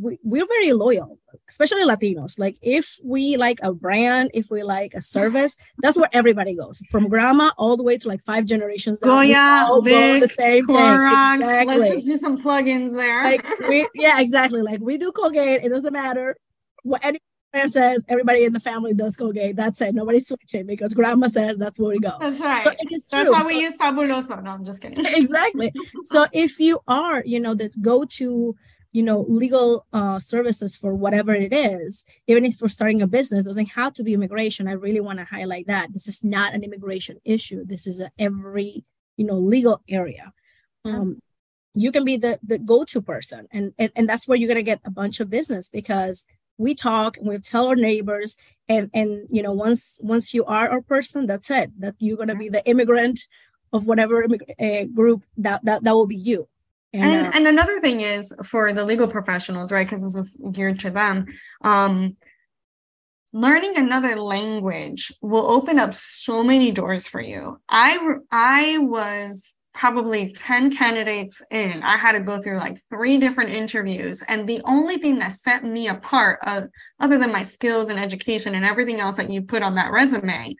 we, 0.00 0.18
we're 0.22 0.46
very 0.46 0.72
loyal 0.72 1.18
especially 1.48 1.82
latinos. 1.82 2.38
Like 2.38 2.56
if 2.62 2.98
we 3.04 3.36
like 3.36 3.58
a 3.62 3.72
brand 3.72 4.30
if 4.34 4.50
we 4.50 4.62
like 4.62 4.94
a 4.94 5.02
service 5.02 5.58
that's 5.78 5.96
where 5.96 6.08
everybody 6.12 6.56
goes. 6.56 6.80
From 6.90 7.08
grandma 7.08 7.50
all 7.58 7.76
the 7.76 7.82
way 7.82 7.98
to 7.98 8.08
like 8.08 8.22
five 8.22 8.44
generations 8.44 9.00
Goya, 9.00 9.66
Vicks, 9.82 10.36
Clorox. 10.36 11.36
Exactly. 11.36 11.78
let's 11.78 11.90
just 11.90 12.06
do 12.06 12.16
some 12.16 12.38
plugins 12.38 12.92
there. 12.92 13.24
Like 13.24 13.58
we, 13.68 13.88
yeah 13.94 14.20
exactly. 14.20 14.62
Like 14.62 14.80
we 14.80 14.98
do 14.98 15.12
colgate 15.12 15.64
it 15.64 15.70
doesn't 15.70 15.92
matter. 15.92 16.36
What 16.84 17.04
any 17.04 17.18
and 17.52 17.72
says 17.72 18.04
everybody 18.08 18.44
in 18.44 18.52
the 18.52 18.60
family 18.60 18.94
does 18.94 19.16
Colgate. 19.16 19.56
That's 19.56 19.80
it. 19.80 19.94
Nobody's 19.94 20.28
switching 20.28 20.66
because 20.66 20.94
grandma 20.94 21.28
says 21.28 21.56
that's 21.56 21.78
where 21.78 21.90
we 21.90 21.98
go. 21.98 22.16
That's 22.20 22.40
right. 22.40 22.76
That's 23.10 23.30
why 23.30 23.40
so, 23.40 23.46
we 23.46 23.60
use 23.60 23.76
Fabuloso. 23.76 24.42
No, 24.42 24.52
I'm 24.52 24.64
just 24.64 24.80
kidding. 24.80 25.04
exactly. 25.14 25.72
so 26.04 26.26
if 26.32 26.60
you 26.60 26.80
are, 26.86 27.22
you 27.24 27.40
know, 27.40 27.54
the 27.54 27.70
go-to, 27.80 28.54
you 28.92 29.02
know, 29.02 29.24
legal 29.28 29.86
uh, 29.92 30.20
services 30.20 30.76
for 30.76 30.94
whatever 30.94 31.34
it 31.34 31.52
is, 31.52 32.04
even 32.26 32.44
if 32.44 32.56
for 32.56 32.68
starting 32.68 33.02
a 33.02 33.06
business, 33.06 33.46
it 33.46 33.48
doesn't 33.48 33.66
have 33.66 33.94
to 33.94 34.02
be 34.02 34.14
immigration. 34.14 34.68
I 34.68 34.72
really 34.72 35.00
want 35.00 35.18
to 35.18 35.24
highlight 35.24 35.66
that 35.68 35.92
this 35.92 36.06
is 36.06 36.22
not 36.22 36.54
an 36.54 36.64
immigration 36.64 37.18
issue. 37.24 37.64
This 37.64 37.86
is 37.86 38.00
a 38.00 38.10
every, 38.18 38.84
you 39.16 39.24
know, 39.24 39.38
legal 39.38 39.82
area. 39.88 40.32
Um, 40.84 41.20
you 41.74 41.92
can 41.92 42.04
be 42.04 42.16
the 42.16 42.38
the 42.42 42.58
go-to 42.58 43.02
person, 43.02 43.46
and, 43.52 43.72
and 43.78 43.92
and 43.94 44.08
that's 44.08 44.26
where 44.26 44.36
you're 44.36 44.48
gonna 44.48 44.62
get 44.62 44.80
a 44.84 44.90
bunch 44.90 45.20
of 45.20 45.30
business 45.30 45.68
because 45.68 46.26
we 46.58 46.74
talk 46.74 47.16
and 47.16 47.28
we 47.28 47.38
tell 47.38 47.68
our 47.68 47.76
neighbors 47.76 48.36
and 48.68 48.90
and 48.92 49.26
you 49.30 49.42
know 49.42 49.52
once 49.52 49.98
once 50.02 50.34
you 50.34 50.44
are 50.44 50.68
our 50.68 50.82
person 50.82 51.26
that's 51.26 51.50
it 51.50 51.70
that 51.78 51.94
you're 51.98 52.16
going 52.16 52.28
to 52.28 52.34
be 52.34 52.48
the 52.48 52.64
immigrant 52.68 53.20
of 53.72 53.86
whatever 53.86 54.24
uh, 54.24 54.84
group 54.84 55.24
that, 55.36 55.64
that 55.64 55.84
that 55.84 55.94
will 55.94 56.06
be 56.06 56.16
you. 56.16 56.48
And 56.92 57.04
and, 57.04 57.26
uh, 57.26 57.30
and 57.34 57.46
another 57.46 57.80
thing 57.80 58.00
is 58.00 58.34
for 58.44 58.72
the 58.72 58.84
legal 58.84 59.08
professionals 59.08 59.72
right 59.72 59.86
because 59.86 60.02
this 60.02 60.16
is 60.16 60.38
geared 60.52 60.78
to 60.80 60.90
them 60.90 61.26
um 61.62 62.16
learning 63.32 63.76
another 63.76 64.16
language 64.16 65.12
will 65.20 65.50
open 65.50 65.78
up 65.78 65.92
so 65.94 66.42
many 66.42 66.70
doors 66.70 67.06
for 67.06 67.20
you. 67.20 67.60
I 67.68 67.98
i 68.30 68.78
was 68.78 69.54
probably 69.78 70.32
10 70.32 70.76
candidates 70.76 71.40
in, 71.52 71.84
I 71.84 71.96
had 71.96 72.12
to 72.12 72.20
go 72.20 72.42
through 72.42 72.58
like 72.58 72.76
three 72.88 73.16
different 73.16 73.50
interviews. 73.50 74.24
And 74.26 74.46
the 74.46 74.60
only 74.64 74.96
thing 74.96 75.20
that 75.20 75.32
set 75.32 75.64
me 75.64 75.86
apart, 75.86 76.40
uh, 76.42 76.62
other 76.98 77.16
than 77.16 77.32
my 77.32 77.42
skills 77.42 77.88
and 77.88 77.98
education 77.98 78.56
and 78.56 78.64
everything 78.64 78.98
else 78.98 79.16
that 79.16 79.30
you 79.30 79.40
put 79.40 79.62
on 79.62 79.76
that 79.76 79.92
resume 79.92 80.56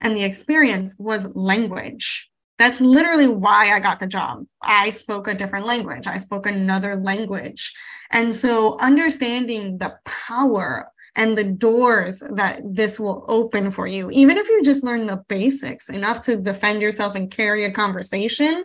and 0.00 0.16
the 0.16 0.22
experience, 0.22 0.94
was 0.96 1.26
language. 1.34 2.30
That's 2.56 2.80
literally 2.80 3.26
why 3.26 3.72
I 3.72 3.80
got 3.80 3.98
the 3.98 4.06
job. 4.06 4.44
I 4.62 4.90
spoke 4.90 5.26
a 5.26 5.34
different 5.34 5.66
language, 5.66 6.06
I 6.06 6.18
spoke 6.18 6.46
another 6.46 6.94
language. 6.94 7.72
And 8.12 8.32
so 8.32 8.78
understanding 8.78 9.78
the 9.78 9.96
power 10.04 10.91
and 11.14 11.36
the 11.36 11.44
doors 11.44 12.22
that 12.32 12.60
this 12.64 12.98
will 12.98 13.24
open 13.28 13.70
for 13.70 13.86
you. 13.86 14.10
Even 14.10 14.38
if 14.38 14.48
you 14.48 14.62
just 14.62 14.82
learn 14.82 15.06
the 15.06 15.22
basics 15.28 15.88
enough 15.90 16.22
to 16.22 16.36
defend 16.36 16.80
yourself 16.80 17.14
and 17.14 17.30
carry 17.30 17.64
a 17.64 17.70
conversation, 17.70 18.64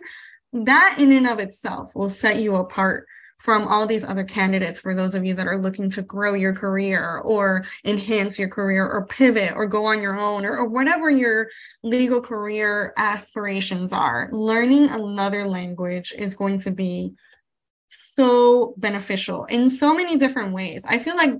that 0.52 0.96
in 0.98 1.12
and 1.12 1.26
of 1.26 1.38
itself 1.38 1.94
will 1.94 2.08
set 2.08 2.40
you 2.40 2.54
apart 2.54 3.06
from 3.38 3.68
all 3.68 3.86
these 3.86 4.04
other 4.04 4.24
candidates 4.24 4.80
for 4.80 4.94
those 4.94 5.14
of 5.14 5.24
you 5.24 5.32
that 5.32 5.46
are 5.46 5.60
looking 5.60 5.88
to 5.88 6.02
grow 6.02 6.34
your 6.34 6.52
career 6.52 7.20
or 7.24 7.64
enhance 7.84 8.36
your 8.36 8.48
career 8.48 8.84
or 8.84 9.06
pivot 9.06 9.52
or 9.54 9.66
go 9.66 9.86
on 9.86 10.02
your 10.02 10.18
own 10.18 10.44
or, 10.44 10.56
or 10.58 10.66
whatever 10.66 11.08
your 11.08 11.48
legal 11.84 12.20
career 12.20 12.92
aspirations 12.96 13.92
are. 13.92 14.28
Learning 14.32 14.88
another 14.90 15.46
language 15.46 16.12
is 16.18 16.34
going 16.34 16.58
to 16.58 16.72
be 16.72 17.12
so 17.86 18.74
beneficial 18.76 19.44
in 19.44 19.68
so 19.68 19.94
many 19.94 20.16
different 20.16 20.52
ways. 20.52 20.84
I 20.86 20.98
feel 20.98 21.16
like 21.16 21.34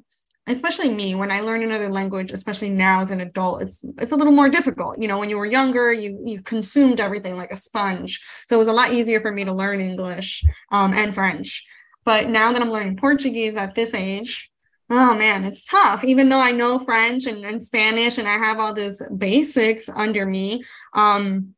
especially 0.48 0.88
me 0.88 1.14
when 1.14 1.30
i 1.30 1.40
learn 1.40 1.62
another 1.62 1.90
language 1.90 2.32
especially 2.32 2.70
now 2.70 3.00
as 3.00 3.10
an 3.10 3.20
adult 3.20 3.62
it's 3.62 3.84
it's 3.98 4.12
a 4.12 4.16
little 4.16 4.32
more 4.32 4.48
difficult 4.48 5.00
you 5.00 5.08
know 5.08 5.18
when 5.18 5.30
you 5.30 5.36
were 5.36 5.46
younger 5.46 5.92
you 5.92 6.20
you 6.24 6.42
consumed 6.42 7.00
everything 7.00 7.36
like 7.36 7.52
a 7.52 7.56
sponge 7.56 8.22
so 8.46 8.54
it 8.54 8.58
was 8.58 8.68
a 8.68 8.72
lot 8.72 8.92
easier 8.92 9.20
for 9.20 9.32
me 9.32 9.44
to 9.44 9.52
learn 9.52 9.80
english 9.80 10.44
um, 10.72 10.92
and 10.94 11.14
french 11.14 11.66
but 12.04 12.28
now 12.28 12.52
that 12.52 12.62
i'm 12.62 12.70
learning 12.70 12.96
portuguese 12.96 13.56
at 13.56 13.74
this 13.74 13.94
age 13.94 14.50
oh 14.90 15.14
man 15.14 15.44
it's 15.44 15.64
tough 15.64 16.02
even 16.04 16.28
though 16.28 16.40
i 16.40 16.50
know 16.50 16.78
french 16.78 17.26
and, 17.26 17.44
and 17.44 17.60
spanish 17.60 18.18
and 18.18 18.28
i 18.28 18.38
have 18.38 18.58
all 18.58 18.72
these 18.72 19.02
basics 19.16 19.88
under 19.88 20.24
me 20.26 20.64
um, 20.94 21.54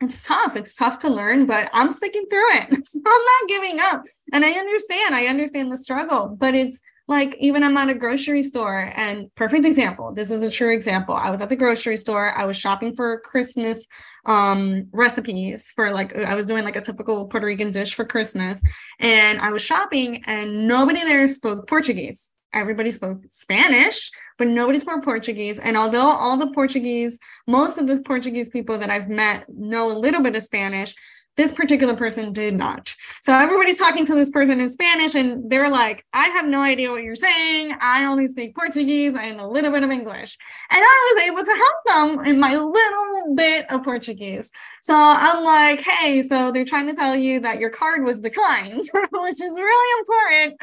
it's 0.00 0.20
tough. 0.22 0.56
It's 0.56 0.74
tough 0.74 0.98
to 0.98 1.08
learn, 1.08 1.46
but 1.46 1.70
I'm 1.72 1.90
sticking 1.92 2.26
through 2.28 2.52
it. 2.56 2.64
I'm 2.70 3.02
not 3.04 3.48
giving 3.48 3.80
up. 3.80 4.02
And 4.32 4.44
I 4.44 4.50
understand. 4.50 5.14
I 5.14 5.26
understand 5.26 5.72
the 5.72 5.76
struggle, 5.76 6.36
but 6.38 6.54
it's 6.54 6.80
like 7.06 7.36
even 7.38 7.62
I'm 7.62 7.76
at 7.76 7.90
a 7.90 7.94
grocery 7.94 8.42
store 8.42 8.92
and 8.96 9.34
perfect 9.34 9.66
example. 9.66 10.12
This 10.12 10.30
is 10.30 10.42
a 10.42 10.50
true 10.50 10.72
example. 10.72 11.14
I 11.14 11.30
was 11.30 11.40
at 11.42 11.50
the 11.50 11.56
grocery 11.56 11.96
store. 11.96 12.32
I 12.32 12.44
was 12.44 12.56
shopping 12.56 12.94
for 12.94 13.20
Christmas 13.20 13.86
um 14.26 14.86
recipes 14.92 15.70
for 15.74 15.90
like 15.90 16.16
I 16.16 16.34
was 16.34 16.46
doing 16.46 16.64
like 16.64 16.76
a 16.76 16.80
typical 16.80 17.26
Puerto 17.26 17.46
Rican 17.46 17.70
dish 17.70 17.94
for 17.94 18.06
Christmas 18.06 18.62
and 18.98 19.38
I 19.38 19.50
was 19.50 19.60
shopping 19.60 20.22
and 20.26 20.66
nobody 20.66 21.04
there 21.04 21.26
spoke 21.26 21.68
Portuguese. 21.68 22.24
Everybody 22.54 22.92
spoke 22.92 23.18
Spanish, 23.28 24.10
but 24.38 24.46
nobody 24.46 24.78
spoke 24.78 25.04
Portuguese. 25.04 25.58
And 25.58 25.76
although 25.76 26.06
all 26.06 26.36
the 26.36 26.52
Portuguese, 26.52 27.18
most 27.48 27.78
of 27.78 27.88
the 27.88 28.00
Portuguese 28.00 28.48
people 28.48 28.78
that 28.78 28.90
I've 28.90 29.08
met 29.08 29.44
know 29.48 29.90
a 29.90 29.98
little 29.98 30.22
bit 30.22 30.36
of 30.36 30.42
Spanish, 30.44 30.94
this 31.36 31.52
particular 31.52 31.96
person 31.96 32.32
did 32.32 32.54
not. 32.54 32.94
So 33.20 33.32
everybody's 33.32 33.78
talking 33.78 34.06
to 34.06 34.14
this 34.14 34.30
person 34.30 34.60
in 34.60 34.70
Spanish, 34.70 35.14
and 35.14 35.50
they're 35.50 35.70
like, 35.70 36.04
I 36.12 36.28
have 36.28 36.46
no 36.46 36.60
idea 36.60 36.90
what 36.90 37.02
you're 37.02 37.16
saying. 37.16 37.74
I 37.80 38.04
only 38.04 38.26
speak 38.26 38.54
Portuguese 38.54 39.14
and 39.18 39.40
a 39.40 39.46
little 39.46 39.70
bit 39.70 39.82
of 39.82 39.90
English. 39.90 40.38
And 40.70 40.80
I 40.80 41.12
was 41.14 41.22
able 41.24 41.44
to 41.44 41.50
help 41.50 42.18
them 42.18 42.26
in 42.26 42.38
my 42.38 42.56
little 42.56 43.34
bit 43.34 43.70
of 43.70 43.82
Portuguese. 43.82 44.50
So 44.82 44.94
I'm 44.94 45.42
like, 45.44 45.80
hey, 45.80 46.20
so 46.20 46.52
they're 46.52 46.64
trying 46.64 46.86
to 46.86 46.94
tell 46.94 47.16
you 47.16 47.40
that 47.40 47.58
your 47.58 47.70
card 47.70 48.04
was 48.04 48.20
declined, 48.20 48.82
which 49.12 49.40
is 49.40 49.58
really 49.58 50.00
important. 50.00 50.60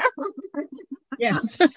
Yes. 1.21 1.55
so, 1.57 1.67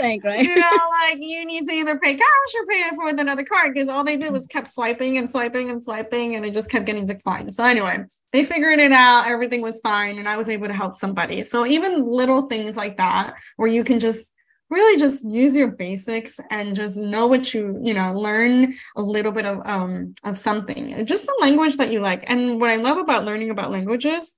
Thank, 0.00 0.24
right? 0.24 0.42
you 0.42 0.56
know, 0.56 0.88
like 1.02 1.18
you 1.20 1.44
need 1.44 1.66
to 1.66 1.72
either 1.72 1.98
pay 1.98 2.14
cash 2.14 2.54
or 2.58 2.66
pay 2.66 2.78
it 2.78 2.94
for 2.94 3.04
with 3.04 3.20
another 3.20 3.44
card 3.44 3.74
because 3.74 3.90
all 3.90 4.02
they 4.02 4.16
did 4.16 4.32
was 4.32 4.46
kept 4.46 4.68
swiping 4.68 5.18
and 5.18 5.30
swiping 5.30 5.70
and 5.70 5.82
swiping 5.82 6.34
and 6.34 6.46
it 6.46 6.54
just 6.54 6.70
kept 6.70 6.86
getting 6.86 7.04
declined. 7.04 7.54
So 7.54 7.62
anyway, 7.62 8.04
they 8.32 8.44
figured 8.44 8.78
it 8.78 8.90
out. 8.90 9.26
Everything 9.26 9.60
was 9.60 9.80
fine. 9.82 10.18
And 10.18 10.26
I 10.26 10.38
was 10.38 10.48
able 10.48 10.66
to 10.66 10.72
help 10.72 10.96
somebody. 10.96 11.42
So 11.42 11.66
even 11.66 12.08
little 12.08 12.42
things 12.42 12.74
like 12.74 12.96
that, 12.96 13.34
where 13.56 13.68
you 13.68 13.84
can 13.84 14.00
just 14.00 14.32
really 14.70 14.98
just 14.98 15.26
use 15.26 15.54
your 15.54 15.68
basics 15.68 16.40
and 16.50 16.74
just 16.74 16.96
know 16.96 17.26
what 17.26 17.54
you 17.54 17.80
you 17.82 17.94
know 17.94 18.12
learn 18.12 18.74
a 18.96 19.02
little 19.02 19.32
bit 19.32 19.46
of 19.46 19.62
um 19.64 20.12
of 20.24 20.36
something 20.36 21.06
just 21.06 21.26
a 21.26 21.34
language 21.40 21.78
that 21.78 21.90
you 21.90 22.00
like 22.00 22.28
and 22.28 22.60
what 22.60 22.68
i 22.68 22.76
love 22.76 22.98
about 22.98 23.24
learning 23.24 23.48
about 23.48 23.70
languages 23.70 24.34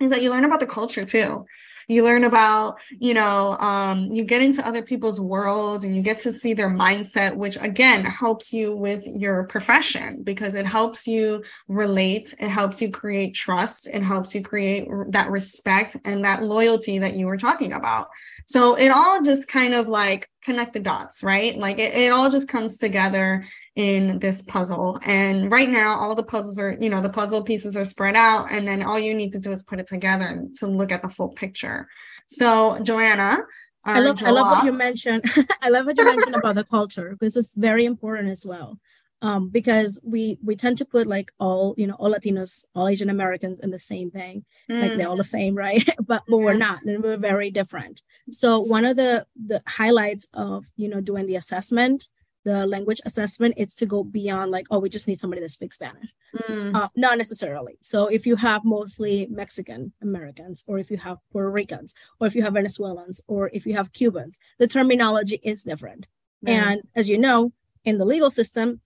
is 0.00 0.10
that 0.10 0.20
you 0.20 0.28
learn 0.28 0.44
about 0.44 0.60
the 0.60 0.66
culture 0.66 1.06
too 1.06 1.46
you 1.88 2.04
learn 2.04 2.24
about 2.24 2.78
you 2.98 3.14
know 3.14 3.56
um, 3.58 4.12
you 4.12 4.24
get 4.24 4.42
into 4.42 4.66
other 4.66 4.82
people's 4.82 5.20
worlds 5.20 5.84
and 5.84 5.96
you 5.96 6.02
get 6.02 6.18
to 6.18 6.32
see 6.32 6.54
their 6.54 6.70
mindset 6.70 7.34
which 7.34 7.56
again 7.60 8.04
helps 8.04 8.52
you 8.52 8.76
with 8.76 9.04
your 9.06 9.44
profession 9.44 10.22
because 10.22 10.54
it 10.54 10.66
helps 10.66 11.06
you 11.06 11.42
relate 11.66 12.34
it 12.38 12.48
helps 12.48 12.80
you 12.80 12.90
create 12.90 13.34
trust 13.34 13.88
it 13.92 14.02
helps 14.02 14.34
you 14.34 14.42
create 14.42 14.86
that 15.08 15.30
respect 15.30 15.96
and 16.04 16.24
that 16.24 16.42
loyalty 16.42 16.98
that 16.98 17.14
you 17.14 17.26
were 17.26 17.36
talking 17.36 17.72
about. 17.72 18.08
So 18.46 18.74
it 18.74 18.88
all 18.88 19.22
just 19.22 19.48
kind 19.48 19.74
of 19.74 19.88
like 19.88 20.28
connect 20.44 20.72
the 20.72 20.80
dots 20.80 21.22
right? 21.22 21.56
Like 21.56 21.78
it, 21.78 21.94
it 21.94 22.12
all 22.12 22.30
just 22.30 22.48
comes 22.48 22.76
together 22.76 23.44
in 23.78 24.18
this 24.18 24.42
puzzle. 24.42 24.98
And 25.06 25.52
right 25.52 25.68
now, 25.68 25.96
all 26.00 26.16
the 26.16 26.22
puzzles 26.24 26.58
are, 26.58 26.76
you 26.80 26.90
know, 26.90 27.00
the 27.00 27.08
puzzle 27.08 27.44
pieces 27.44 27.76
are 27.76 27.84
spread 27.84 28.16
out, 28.16 28.50
and 28.50 28.66
then 28.66 28.82
all 28.82 28.98
you 28.98 29.14
need 29.14 29.30
to 29.30 29.38
do 29.38 29.52
is 29.52 29.62
put 29.62 29.78
it 29.78 29.86
together 29.86 30.44
to 30.56 30.66
look 30.66 30.90
at 30.90 31.00
the 31.00 31.08
full 31.08 31.28
picture. 31.28 31.86
So, 32.26 32.80
Joanna, 32.80 33.38
I 33.84 34.00
love, 34.00 34.20
I 34.24 34.30
love 34.30 34.48
what 34.48 34.64
you 34.64 34.72
mentioned. 34.72 35.24
I 35.62 35.68
love 35.68 35.86
what 35.86 35.96
you 35.96 36.04
mentioned 36.04 36.34
about 36.34 36.56
the 36.56 36.64
culture 36.64 37.16
because 37.18 37.36
it's 37.36 37.54
very 37.54 37.84
important 37.84 38.30
as 38.30 38.44
well. 38.44 38.80
Um, 39.22 39.48
because 39.48 40.00
we 40.04 40.38
we 40.44 40.54
tend 40.54 40.78
to 40.78 40.84
put 40.84 41.08
like 41.08 41.32
all 41.40 41.74
you 41.76 41.86
know 41.86 41.94
all 41.94 42.12
Latinos, 42.12 42.64
all 42.74 42.88
Asian 42.88 43.10
Americans 43.10 43.60
in 43.60 43.70
the 43.70 43.78
same 43.78 44.10
thing, 44.10 44.44
mm. 44.70 44.80
like 44.80 44.96
they're 44.96 45.08
all 45.08 45.16
the 45.16 45.24
same, 45.24 45.56
right? 45.56 45.88
but 46.06 46.22
but 46.28 46.38
we're 46.38 46.54
not. 46.54 46.82
and 46.82 47.02
We're 47.02 47.16
very 47.16 47.50
different. 47.50 48.02
So 48.30 48.60
one 48.60 48.84
of 48.84 48.96
the 48.96 49.26
the 49.36 49.62
highlights 49.66 50.28
of 50.34 50.66
you 50.76 50.88
know 50.88 51.00
doing 51.00 51.26
the 51.26 51.36
assessment 51.36 52.08
the 52.44 52.66
language 52.66 53.00
assessment 53.04 53.54
it's 53.56 53.74
to 53.74 53.86
go 53.86 54.02
beyond 54.04 54.50
like 54.50 54.66
oh 54.70 54.78
we 54.78 54.88
just 54.88 55.08
need 55.08 55.18
somebody 55.18 55.42
that 55.42 55.50
speaks 55.50 55.76
spanish 55.76 56.10
mm. 56.48 56.74
uh, 56.74 56.88
not 56.96 57.18
necessarily 57.18 57.76
so 57.80 58.06
if 58.06 58.26
you 58.26 58.36
have 58.36 58.64
mostly 58.64 59.26
mexican 59.30 59.92
americans 60.02 60.64
or 60.68 60.78
if 60.78 60.90
you 60.90 60.96
have 60.96 61.18
puerto 61.32 61.50
ricans 61.50 61.94
or 62.20 62.26
if 62.26 62.34
you 62.34 62.42
have 62.42 62.54
venezuelans 62.54 63.20
or 63.26 63.50
if 63.52 63.66
you 63.66 63.74
have 63.74 63.92
cubans 63.92 64.38
the 64.58 64.66
terminology 64.66 65.40
is 65.42 65.62
different 65.62 66.06
mm. 66.46 66.50
and 66.50 66.80
as 66.94 67.08
you 67.08 67.18
know 67.18 67.52
in 67.88 67.98
the 67.98 68.04
legal 68.04 68.30
system, 68.30 68.80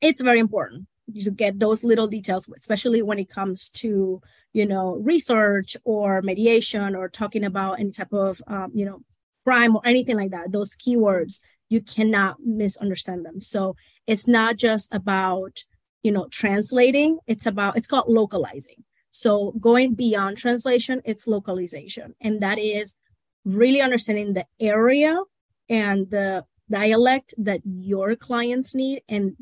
it's 0.00 0.20
very 0.20 0.38
important 0.38 0.86
to 1.22 1.30
get 1.30 1.58
those 1.58 1.84
little 1.84 2.06
details, 2.06 2.48
especially 2.56 3.02
when 3.02 3.18
it 3.18 3.28
comes 3.28 3.68
to, 3.70 4.20
you 4.52 4.66
know, 4.66 4.96
research 4.96 5.76
or 5.84 6.22
mediation 6.22 6.94
or 6.94 7.08
talking 7.08 7.44
about 7.44 7.80
any 7.80 7.90
type 7.90 8.12
of, 8.12 8.42
um, 8.46 8.70
you 8.74 8.84
know, 8.84 9.00
crime 9.44 9.76
or 9.76 9.82
anything 9.84 10.16
like 10.16 10.30
that. 10.30 10.52
Those 10.52 10.76
keywords, 10.76 11.40
you 11.68 11.80
cannot 11.80 12.36
misunderstand 12.44 13.24
them. 13.24 13.40
So 13.40 13.76
it's 14.06 14.28
not 14.28 14.56
just 14.56 14.94
about, 14.94 15.64
you 16.02 16.12
know, 16.12 16.26
translating. 16.30 17.18
It's 17.26 17.46
about, 17.46 17.76
it's 17.76 17.86
called 17.86 18.08
localizing. 18.08 18.84
So 19.10 19.52
going 19.52 19.94
beyond 19.94 20.38
translation, 20.38 21.00
it's 21.04 21.26
localization. 21.26 22.14
And 22.20 22.40
that 22.40 22.58
is 22.58 22.94
really 23.44 23.80
understanding 23.80 24.32
the 24.32 24.46
area 24.58 25.20
and 25.68 26.10
the 26.10 26.44
dialect 26.70 27.34
that 27.38 27.60
your 27.64 28.16
clients 28.16 28.74
need 28.74 29.02
and 29.08 29.36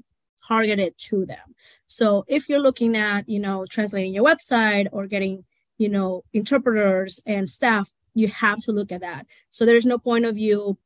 target 0.46 0.78
it 0.78 0.98
to 0.98 1.24
them. 1.24 1.54
So 1.86 2.24
if 2.28 2.48
you're 2.48 2.60
looking 2.60 2.96
at, 2.96 3.28
you 3.28 3.38
know, 3.38 3.64
translating 3.68 4.14
your 4.14 4.24
website 4.24 4.88
or 4.92 5.06
getting, 5.06 5.44
you 5.78 5.88
know, 5.88 6.24
interpreters 6.32 7.20
and 7.26 7.48
staff, 7.48 7.90
you 8.14 8.28
have 8.28 8.60
to 8.62 8.72
look 8.72 8.92
at 8.92 9.00
that. 9.00 9.26
So 9.50 9.64
there's 9.64 9.86
no 9.86 9.98
point 9.98 10.24
of 10.24 10.36
you 10.36 10.78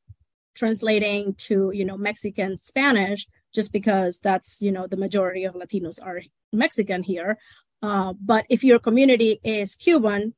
translating 0.57 1.35
to, 1.35 1.71
you 1.73 1.85
know, 1.85 1.97
Mexican 1.97 2.59
Spanish 2.59 3.27
just 3.55 3.73
because 3.73 4.19
that's, 4.21 4.61
you 4.61 4.73
know, 4.73 4.87
the 4.87 4.97
majority 4.97 5.45
of 5.45 5.55
Latinos 5.55 5.99
are 6.03 6.21
Mexican 6.53 7.03
here. 7.03 7.39
Uh, 7.83 8.15
but 8.21 8.47
if 8.49 8.65
your 8.65 8.79
community 8.79 9.41
is 9.45 9.75
Cuban, 9.75 10.35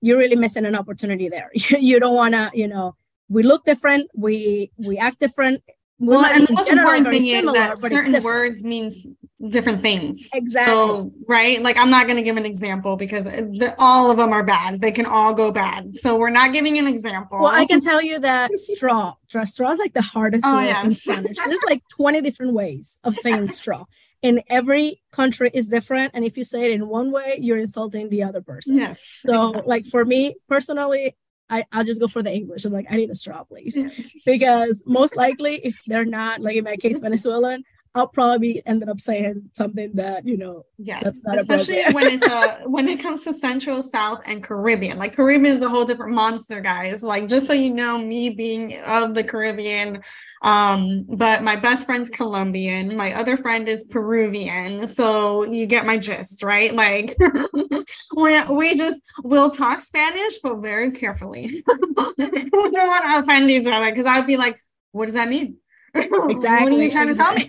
you're 0.00 0.18
really 0.18 0.36
missing 0.36 0.64
an 0.64 0.74
opportunity 0.74 1.28
there. 1.28 1.50
you 1.54 2.00
don't 2.00 2.14
want 2.14 2.34
to, 2.34 2.50
you 2.54 2.66
know, 2.66 2.96
we 3.28 3.42
look 3.42 3.64
different, 3.64 4.10
we 4.14 4.70
we 4.78 4.96
act 4.96 5.20
different. 5.20 5.62
We 6.00 6.08
well, 6.08 6.24
and 6.24 6.46
the 6.46 6.52
most 6.52 6.68
important 6.68 7.08
thing 7.08 7.26
is 7.26 7.44
that 7.52 7.78
certain 7.78 8.22
words 8.22 8.62
means 8.62 9.04
different 9.48 9.82
things. 9.82 10.28
Exactly. 10.32 10.74
So, 10.74 11.12
right? 11.28 11.60
Like 11.60 11.76
I'm 11.76 11.90
not 11.90 12.06
going 12.06 12.16
to 12.16 12.22
give 12.22 12.36
an 12.36 12.46
example 12.46 12.96
because 12.96 13.26
uh, 13.26 13.42
the, 13.58 13.74
all 13.78 14.10
of 14.10 14.16
them 14.16 14.32
are 14.32 14.44
bad. 14.44 14.80
They 14.80 14.92
can 14.92 15.06
all 15.06 15.34
go 15.34 15.50
bad. 15.50 15.94
So 15.96 16.16
we're 16.16 16.30
not 16.30 16.52
giving 16.52 16.78
an 16.78 16.86
example. 16.86 17.40
Well, 17.40 17.52
I 17.52 17.66
can 17.66 17.80
tell 17.80 18.00
you 18.00 18.20
that 18.20 18.56
straw, 18.58 19.14
straw 19.46 19.72
is 19.72 19.78
like 19.78 19.92
the 19.92 20.02
hardest 20.02 20.44
oh, 20.46 20.54
word 20.54 20.64
yes. 20.64 20.84
in 20.84 20.90
Spanish. 20.90 21.36
There's 21.36 21.60
like 21.66 21.82
20 21.96 22.20
different 22.20 22.52
ways 22.52 23.00
of 23.02 23.16
saying 23.16 23.48
straw 23.48 23.84
in 24.22 24.42
every 24.48 25.00
country 25.12 25.50
is 25.54 25.68
different 25.68 26.12
and 26.14 26.24
if 26.24 26.36
you 26.36 26.44
say 26.44 26.64
it 26.64 26.72
in 26.72 26.88
one 26.88 27.12
way 27.12 27.38
you're 27.40 27.58
insulting 27.58 28.08
the 28.08 28.22
other 28.22 28.40
person 28.40 28.76
yes 28.76 29.20
so 29.24 29.50
exactly. 29.50 29.68
like 29.68 29.86
for 29.86 30.04
me 30.04 30.34
personally 30.48 31.16
I, 31.50 31.64
I'll 31.72 31.84
just 31.84 32.00
go 32.00 32.08
for 32.08 32.22
the 32.22 32.32
English. 32.32 32.64
I'm 32.64 32.72
like, 32.72 32.86
I 32.90 32.96
need 32.96 33.10
a 33.10 33.16
straw, 33.16 33.44
please. 33.44 33.76
because 34.26 34.82
most 34.86 35.16
likely, 35.16 35.56
if 35.56 35.82
they're 35.86 36.04
not, 36.04 36.40
like 36.40 36.56
in 36.56 36.64
my 36.64 36.76
case, 36.76 37.00
Venezuelan, 37.00 37.64
I'll 37.98 38.06
probably 38.06 38.62
ended 38.64 38.88
up 38.88 39.00
saying 39.00 39.50
something 39.52 39.90
that 39.94 40.24
you 40.24 40.36
know. 40.36 40.64
Yes, 40.78 41.20
especially 41.26 41.82
when 41.92 42.06
it's 42.06 42.24
a 42.24 42.60
when 42.68 42.88
it 42.88 43.00
comes 43.00 43.24
to 43.24 43.32
Central, 43.32 43.82
South, 43.82 44.20
and 44.24 44.40
Caribbean. 44.40 44.98
Like 44.98 45.16
Caribbean 45.16 45.56
is 45.56 45.64
a 45.64 45.68
whole 45.68 45.84
different 45.84 46.14
monster, 46.14 46.60
guys. 46.60 47.02
Like 47.02 47.26
just 47.26 47.48
so 47.48 47.52
you 47.52 47.74
know, 47.74 47.98
me 47.98 48.30
being 48.30 48.78
of 48.82 49.14
the 49.14 49.24
Caribbean, 49.24 50.00
um, 50.42 51.06
but 51.08 51.42
my 51.42 51.56
best 51.56 51.86
friend's 51.86 52.08
Colombian. 52.08 52.96
My 52.96 53.12
other 53.14 53.36
friend 53.36 53.68
is 53.68 53.82
Peruvian. 53.82 54.86
So 54.86 55.42
you 55.42 55.66
get 55.66 55.84
my 55.84 55.98
gist, 55.98 56.44
right? 56.44 56.72
Like 56.72 57.16
we 58.16 58.42
we 58.44 58.76
just 58.76 59.02
will 59.24 59.50
talk 59.50 59.80
Spanish, 59.80 60.38
but 60.40 60.58
very 60.58 60.92
carefully. 60.92 61.64
we 62.16 62.26
don't 62.30 62.72
want 62.72 63.04
to 63.06 63.18
offend 63.18 63.50
each 63.50 63.66
other 63.66 63.90
because 63.90 64.06
I'd 64.06 64.26
be 64.26 64.36
like, 64.36 64.62
"What 64.92 65.06
does 65.06 65.14
that 65.14 65.28
mean?" 65.28 65.56
Exactly. 65.94 66.70
what 66.70 66.72
are 66.72 66.84
you 66.84 66.90
trying 66.90 67.08
to 67.08 67.14
tell 67.14 67.34
me? 67.34 67.48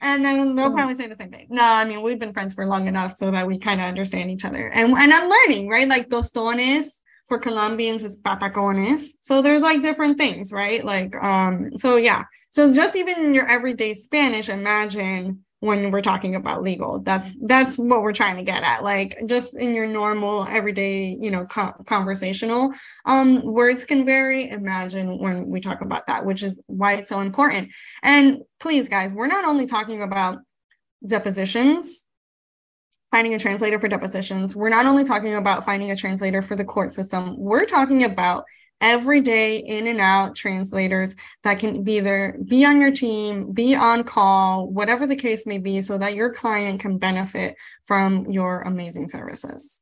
And 0.00 0.24
then 0.24 0.54
they'll 0.54 0.72
probably 0.72 0.94
say 0.94 1.06
the 1.06 1.14
same 1.14 1.30
thing. 1.30 1.46
No, 1.50 1.62
I 1.62 1.84
mean 1.84 2.02
we've 2.02 2.18
been 2.18 2.32
friends 2.32 2.54
for 2.54 2.66
long 2.66 2.88
enough 2.88 3.16
so 3.16 3.30
that 3.30 3.46
we 3.46 3.58
kind 3.58 3.80
of 3.80 3.86
understand 3.86 4.30
each 4.30 4.44
other. 4.44 4.68
And 4.68 4.92
and 4.92 5.12
I'm 5.12 5.28
learning, 5.28 5.68
right? 5.68 5.88
Like 5.88 6.08
tostones 6.08 7.00
for 7.26 7.38
Colombians 7.38 8.02
is 8.04 8.20
patacones. 8.20 9.12
So 9.20 9.40
there's 9.40 9.62
like 9.62 9.82
different 9.82 10.18
things, 10.18 10.52
right? 10.52 10.84
Like 10.84 11.14
um, 11.16 11.76
so 11.76 11.96
yeah. 11.96 12.24
So 12.50 12.72
just 12.72 12.96
even 12.96 13.24
in 13.24 13.34
your 13.34 13.48
everyday 13.48 13.94
Spanish, 13.94 14.48
imagine 14.48 15.44
when 15.60 15.90
we're 15.90 16.00
talking 16.00 16.34
about 16.34 16.62
legal. 16.62 16.98
That's 17.00 17.32
that's 17.42 17.78
what 17.78 18.02
we're 18.02 18.14
trying 18.14 18.36
to 18.36 18.42
get 18.42 18.62
at 18.62 18.82
like 18.82 19.16
just 19.26 19.54
in 19.54 19.74
your 19.74 19.86
normal 19.86 20.46
everyday 20.46 21.16
you 21.20 21.30
know 21.30 21.44
co- 21.44 21.74
conversational 21.86 22.72
um 23.06 23.42
words 23.44 23.84
can 23.84 24.04
vary. 24.04 24.48
Imagine 24.48 25.18
when 25.18 25.46
we 25.46 25.60
talk 25.60 25.82
about 25.82 26.06
that 26.06 26.24
which 26.24 26.42
is 26.42 26.60
why 26.66 26.94
it's 26.94 27.08
so 27.08 27.20
important. 27.20 27.70
And 28.02 28.38
please 28.58 28.88
guys 28.88 29.12
we're 29.12 29.26
not 29.26 29.44
only 29.44 29.66
talking 29.66 30.02
about 30.02 30.38
depositions 31.06 32.06
finding 33.10 33.34
a 33.34 33.38
translator 33.38 33.78
for 33.78 33.88
depositions. 33.88 34.54
We're 34.54 34.68
not 34.68 34.86
only 34.86 35.04
talking 35.04 35.34
about 35.34 35.64
finding 35.64 35.90
a 35.90 35.96
translator 35.96 36.42
for 36.42 36.54
the 36.54 36.64
court 36.64 36.92
system. 36.92 37.36
We're 37.36 37.64
talking 37.64 38.04
about 38.04 38.44
everyday 38.80 39.58
in 39.58 39.86
and 39.86 40.00
out 40.00 40.34
translators 40.34 41.14
that 41.42 41.58
can 41.58 41.82
be 41.82 42.00
there, 42.00 42.36
be 42.46 42.64
on 42.64 42.80
your 42.80 42.90
team, 42.90 43.52
be 43.52 43.74
on 43.74 44.04
call, 44.04 44.68
whatever 44.68 45.06
the 45.06 45.16
case 45.16 45.46
may 45.46 45.58
be, 45.58 45.80
so 45.80 45.98
that 45.98 46.14
your 46.14 46.32
client 46.32 46.80
can 46.80 46.98
benefit 46.98 47.56
from 47.82 48.26
your 48.26 48.62
amazing 48.62 49.08
services. 49.08 49.80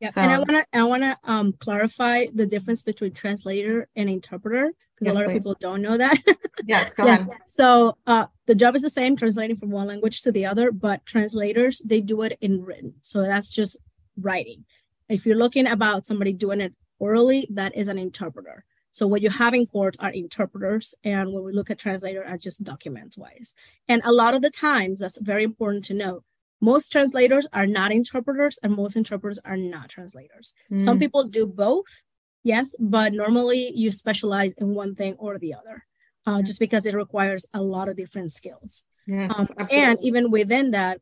Yeah, 0.00 0.10
so, 0.10 0.20
and 0.20 0.30
I 0.30 0.38
want 0.38 0.50
to 0.50 0.66
I 0.72 0.84
want 0.84 1.02
to 1.02 1.18
um, 1.24 1.52
clarify 1.54 2.26
the 2.32 2.46
difference 2.46 2.82
between 2.82 3.12
translator 3.12 3.88
and 3.96 4.08
interpreter 4.08 4.72
because 4.98 5.14
yes, 5.14 5.16
a 5.16 5.18
lot 5.18 5.24
please. 5.24 5.34
of 5.34 5.42
people 5.42 5.56
don't 5.60 5.82
know 5.82 5.96
that. 5.96 6.18
yes, 6.66 6.94
go 6.94 7.04
yes. 7.04 7.22
ahead. 7.22 7.38
So 7.46 7.96
uh, 8.06 8.26
the 8.46 8.54
job 8.54 8.76
is 8.76 8.82
the 8.82 8.90
same, 8.90 9.16
translating 9.16 9.56
from 9.56 9.70
one 9.70 9.88
language 9.88 10.22
to 10.22 10.32
the 10.32 10.46
other, 10.46 10.70
but 10.70 11.04
translators 11.06 11.80
they 11.84 12.00
do 12.00 12.22
it 12.22 12.38
in 12.40 12.64
written, 12.64 12.94
so 13.00 13.22
that's 13.22 13.52
just 13.52 13.76
writing. 14.16 14.64
If 15.08 15.26
you're 15.26 15.36
looking 15.36 15.66
about 15.66 16.04
somebody 16.04 16.32
doing 16.32 16.60
it 16.60 16.74
orally, 16.98 17.46
that 17.50 17.76
is 17.76 17.88
an 17.88 17.98
interpreter. 17.98 18.64
So 18.90 19.06
what 19.06 19.22
you 19.22 19.30
have 19.30 19.54
in 19.54 19.66
court 19.66 19.96
are 20.00 20.10
interpreters, 20.10 20.94
and 21.04 21.32
when 21.32 21.44
we 21.44 21.52
look 21.52 21.70
at 21.70 21.78
translator, 21.78 22.24
are 22.24 22.38
just 22.38 22.64
document 22.64 23.16
wise. 23.18 23.54
And 23.86 24.02
a 24.04 24.12
lot 24.12 24.34
of 24.34 24.42
the 24.42 24.50
times, 24.50 25.00
that's 25.00 25.18
very 25.18 25.44
important 25.44 25.84
to 25.84 25.94
know. 25.94 26.24
Most 26.60 26.90
translators 26.90 27.46
are 27.52 27.66
not 27.66 27.92
interpreters, 27.92 28.58
and 28.62 28.74
most 28.74 28.96
interpreters 28.96 29.38
are 29.44 29.56
not 29.56 29.88
translators. 29.88 30.54
Mm. 30.72 30.80
Some 30.80 30.98
people 30.98 31.24
do 31.24 31.46
both, 31.46 32.02
yes, 32.42 32.74
but 32.80 33.12
normally 33.12 33.72
you 33.74 33.92
specialize 33.92 34.54
in 34.54 34.74
one 34.74 34.94
thing 34.96 35.14
or 35.18 35.38
the 35.38 35.54
other, 35.54 35.84
uh, 36.26 36.42
just 36.42 36.58
because 36.58 36.84
it 36.84 36.94
requires 36.94 37.46
a 37.54 37.62
lot 37.62 37.88
of 37.88 37.96
different 37.96 38.32
skills. 38.32 38.84
Yes, 39.06 39.32
um, 39.38 39.48
and 39.70 39.98
even 40.02 40.30
within 40.30 40.72
that, 40.72 41.00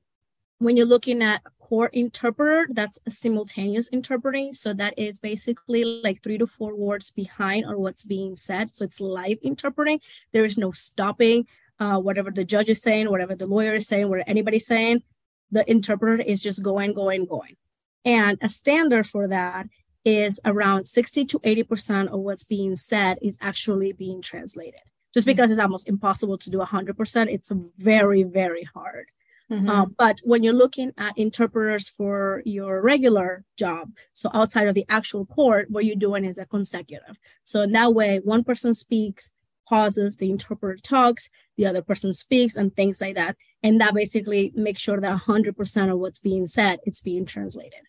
when 0.58 0.76
you're 0.76 0.86
looking 0.86 1.22
at 1.22 1.42
court 1.68 1.92
interpreter, 1.94 2.68
that's 2.70 2.98
a 3.06 3.10
simultaneous 3.10 3.88
interpreting. 3.88 4.52
So 4.52 4.72
that 4.74 4.94
is 4.96 5.18
basically 5.18 5.82
like 5.84 6.22
three 6.22 6.38
to 6.38 6.46
four 6.46 6.76
words 6.76 7.10
behind 7.10 7.64
on 7.64 7.80
what's 7.80 8.04
being 8.04 8.36
said. 8.36 8.70
So 8.70 8.84
it's 8.84 9.00
live 9.00 9.38
interpreting. 9.42 10.00
There 10.32 10.44
is 10.44 10.56
no 10.56 10.70
stopping 10.70 11.48
uh, 11.80 11.98
whatever 11.98 12.30
the 12.30 12.44
judge 12.44 12.68
is 12.68 12.80
saying, 12.80 13.10
whatever 13.10 13.34
the 13.34 13.46
lawyer 13.46 13.74
is 13.74 13.88
saying, 13.88 14.08
whatever 14.08 14.30
anybody's 14.30 14.66
saying. 14.66 15.02
The 15.50 15.68
interpreter 15.68 16.22
is 16.22 16.40
just 16.40 16.62
going, 16.62 16.94
going, 16.94 17.26
going. 17.26 17.56
And 18.04 18.38
a 18.40 18.48
standard 18.48 19.06
for 19.06 19.26
that 19.26 19.66
is 20.04 20.38
around 20.44 20.84
60 20.84 21.24
to 21.24 21.38
80% 21.40 22.08
of 22.08 22.20
what's 22.20 22.44
being 22.44 22.76
said 22.76 23.18
is 23.20 23.36
actually 23.40 23.92
being 23.92 24.22
translated. 24.22 24.80
Just 25.12 25.26
mm-hmm. 25.26 25.32
because 25.32 25.50
it's 25.50 25.58
almost 25.58 25.88
impossible 25.88 26.38
to 26.38 26.50
do 26.50 26.58
100%, 26.58 27.32
it's 27.32 27.50
very, 27.76 28.22
very 28.22 28.62
hard. 28.62 29.06
Mm-hmm. 29.50 29.68
Uh, 29.68 29.86
but 29.96 30.18
when 30.24 30.42
you're 30.42 30.52
looking 30.52 30.92
at 30.98 31.16
interpreters 31.16 31.88
for 31.88 32.42
your 32.44 32.82
regular 32.82 33.44
job, 33.56 33.90
so 34.12 34.28
outside 34.34 34.66
of 34.66 34.74
the 34.74 34.84
actual 34.88 35.24
court, 35.24 35.70
what 35.70 35.84
you're 35.84 35.96
doing 35.96 36.24
is 36.24 36.38
a 36.38 36.46
consecutive. 36.46 37.16
So 37.44 37.62
in 37.62 37.70
that 37.70 37.94
way, 37.94 38.20
one 38.24 38.42
person 38.42 38.74
speaks, 38.74 39.30
pauses, 39.68 40.16
the 40.16 40.30
interpreter 40.30 40.78
talks, 40.82 41.30
the 41.56 41.66
other 41.66 41.82
person 41.82 42.12
speaks, 42.12 42.56
and 42.56 42.74
things 42.74 43.00
like 43.00 43.14
that. 43.14 43.36
And 43.62 43.80
that 43.80 43.94
basically 43.94 44.52
makes 44.54 44.80
sure 44.80 45.00
that 45.00 45.22
100% 45.22 45.92
of 45.92 45.98
what's 45.98 46.18
being 46.18 46.46
said 46.46 46.80
is 46.84 47.00
being 47.00 47.24
translated. 47.24 47.80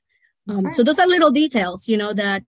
Um, 0.47 0.59
right. 0.59 0.73
So 0.73 0.83
those 0.83 0.99
are 0.99 1.07
little 1.07 1.31
details, 1.31 1.87
you 1.87 1.97
know, 1.97 2.13
that 2.13 2.43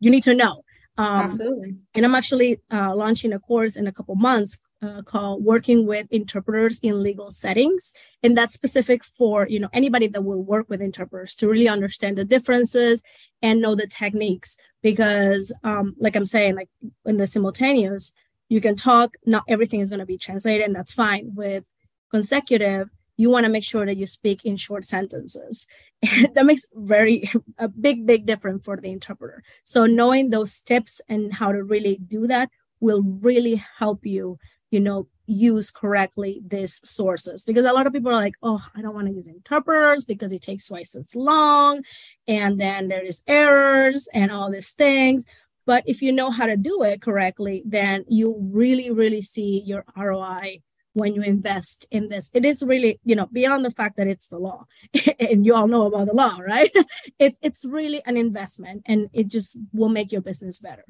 you 0.00 0.10
need 0.10 0.24
to 0.24 0.34
know. 0.34 0.62
Um, 0.96 1.20
Absolutely. 1.22 1.74
And 1.94 2.04
I'm 2.04 2.14
actually 2.14 2.60
uh, 2.72 2.94
launching 2.94 3.32
a 3.32 3.38
course 3.38 3.76
in 3.76 3.86
a 3.86 3.92
couple 3.92 4.14
months 4.14 4.60
uh, 4.82 5.02
called 5.02 5.44
working 5.44 5.86
with 5.86 6.06
interpreters 6.10 6.78
in 6.80 7.02
legal 7.02 7.30
settings. 7.30 7.92
And 8.22 8.36
that's 8.36 8.54
specific 8.54 9.04
for 9.04 9.46
you 9.48 9.60
know 9.60 9.70
anybody 9.72 10.06
that 10.08 10.24
will 10.24 10.42
work 10.42 10.68
with 10.68 10.82
interpreters 10.82 11.34
to 11.36 11.48
really 11.48 11.68
understand 11.68 12.18
the 12.18 12.24
differences 12.24 13.02
and 13.42 13.60
know 13.60 13.74
the 13.74 13.86
techniques. 13.86 14.56
Because 14.82 15.52
um, 15.62 15.94
like 15.98 16.14
i'm 16.14 16.26
saying 16.26 16.56
like 16.56 16.68
in 17.06 17.16
the 17.16 17.26
simultaneous 17.26 18.12
you 18.50 18.60
can 18.60 18.76
talk 18.76 19.16
not 19.24 19.44
everything 19.48 19.80
is 19.80 19.88
going 19.88 20.00
to 20.00 20.06
be 20.06 20.18
translated 20.18 20.66
and 20.66 20.74
that's 20.74 20.92
fine. 20.92 21.32
With 21.34 21.64
consecutive 22.10 22.90
you 23.16 23.30
want 23.30 23.44
to 23.44 23.52
make 23.52 23.64
sure 23.64 23.86
that 23.86 23.96
you 23.96 24.06
speak 24.06 24.44
in 24.44 24.56
short 24.56 24.84
sentences. 24.84 25.66
That 26.34 26.46
makes 26.46 26.66
very 26.74 27.30
a 27.58 27.68
big 27.68 28.06
big 28.06 28.26
difference 28.26 28.64
for 28.64 28.76
the 28.76 28.90
interpreter. 28.90 29.42
So 29.64 29.86
knowing 29.86 30.30
those 30.30 30.60
tips 30.60 31.00
and 31.08 31.32
how 31.32 31.52
to 31.52 31.62
really 31.62 31.96
do 31.96 32.26
that 32.26 32.50
will 32.80 33.02
really 33.02 33.64
help 33.78 34.04
you 34.04 34.38
you 34.74 34.80
know, 34.80 35.06
use 35.26 35.70
correctly 35.70 36.42
these 36.44 36.80
sources. 36.86 37.44
Because 37.44 37.64
a 37.64 37.72
lot 37.72 37.86
of 37.86 37.92
people 37.92 38.10
are 38.10 38.24
like 38.26 38.34
oh 38.42 38.62
i 38.74 38.82
don't 38.82 38.94
want 38.94 39.06
to 39.06 39.14
use 39.14 39.28
interpreters 39.28 40.04
because 40.04 40.32
it 40.32 40.42
takes 40.42 40.66
twice 40.66 40.94
as 40.94 41.14
long 41.14 41.82
and 42.28 42.60
then 42.60 42.88
there 42.88 43.04
is 43.04 43.22
errors 43.26 44.08
and 44.12 44.30
all 44.30 44.50
these 44.50 44.72
things. 44.72 45.24
But 45.64 45.84
if 45.86 46.02
you 46.02 46.12
know 46.12 46.30
how 46.30 46.46
to 46.46 46.56
do 46.56 46.82
it 46.82 47.00
correctly 47.00 47.62
then 47.64 48.04
you 48.08 48.36
really 48.52 48.90
really 48.90 49.22
see 49.22 49.62
your 49.64 49.84
roi 49.96 50.60
when 50.92 51.14
you 51.14 51.22
invest 51.22 51.88
in 51.90 52.08
this. 52.08 52.30
It 52.34 52.44
is 52.44 52.62
really 52.62 52.98
you 53.04 53.14
know 53.14 53.28
beyond 53.40 53.64
the 53.64 53.70
fact 53.70 53.96
that 53.96 54.08
it's 54.08 54.28
the 54.28 54.38
law. 54.38 54.64
And 55.20 55.46
you 55.46 55.54
all 55.54 55.68
know 55.68 55.86
about 55.86 56.06
the 56.08 56.14
law 56.24 56.36
right? 56.54 56.72
It, 57.24 57.38
it's 57.40 57.64
really 57.64 58.02
an 58.04 58.16
investment 58.16 58.82
and 58.86 59.08
it 59.12 59.28
just 59.28 59.56
will 59.72 59.88
make 59.98 60.10
your 60.12 60.24
business 60.30 60.58
better 60.58 60.84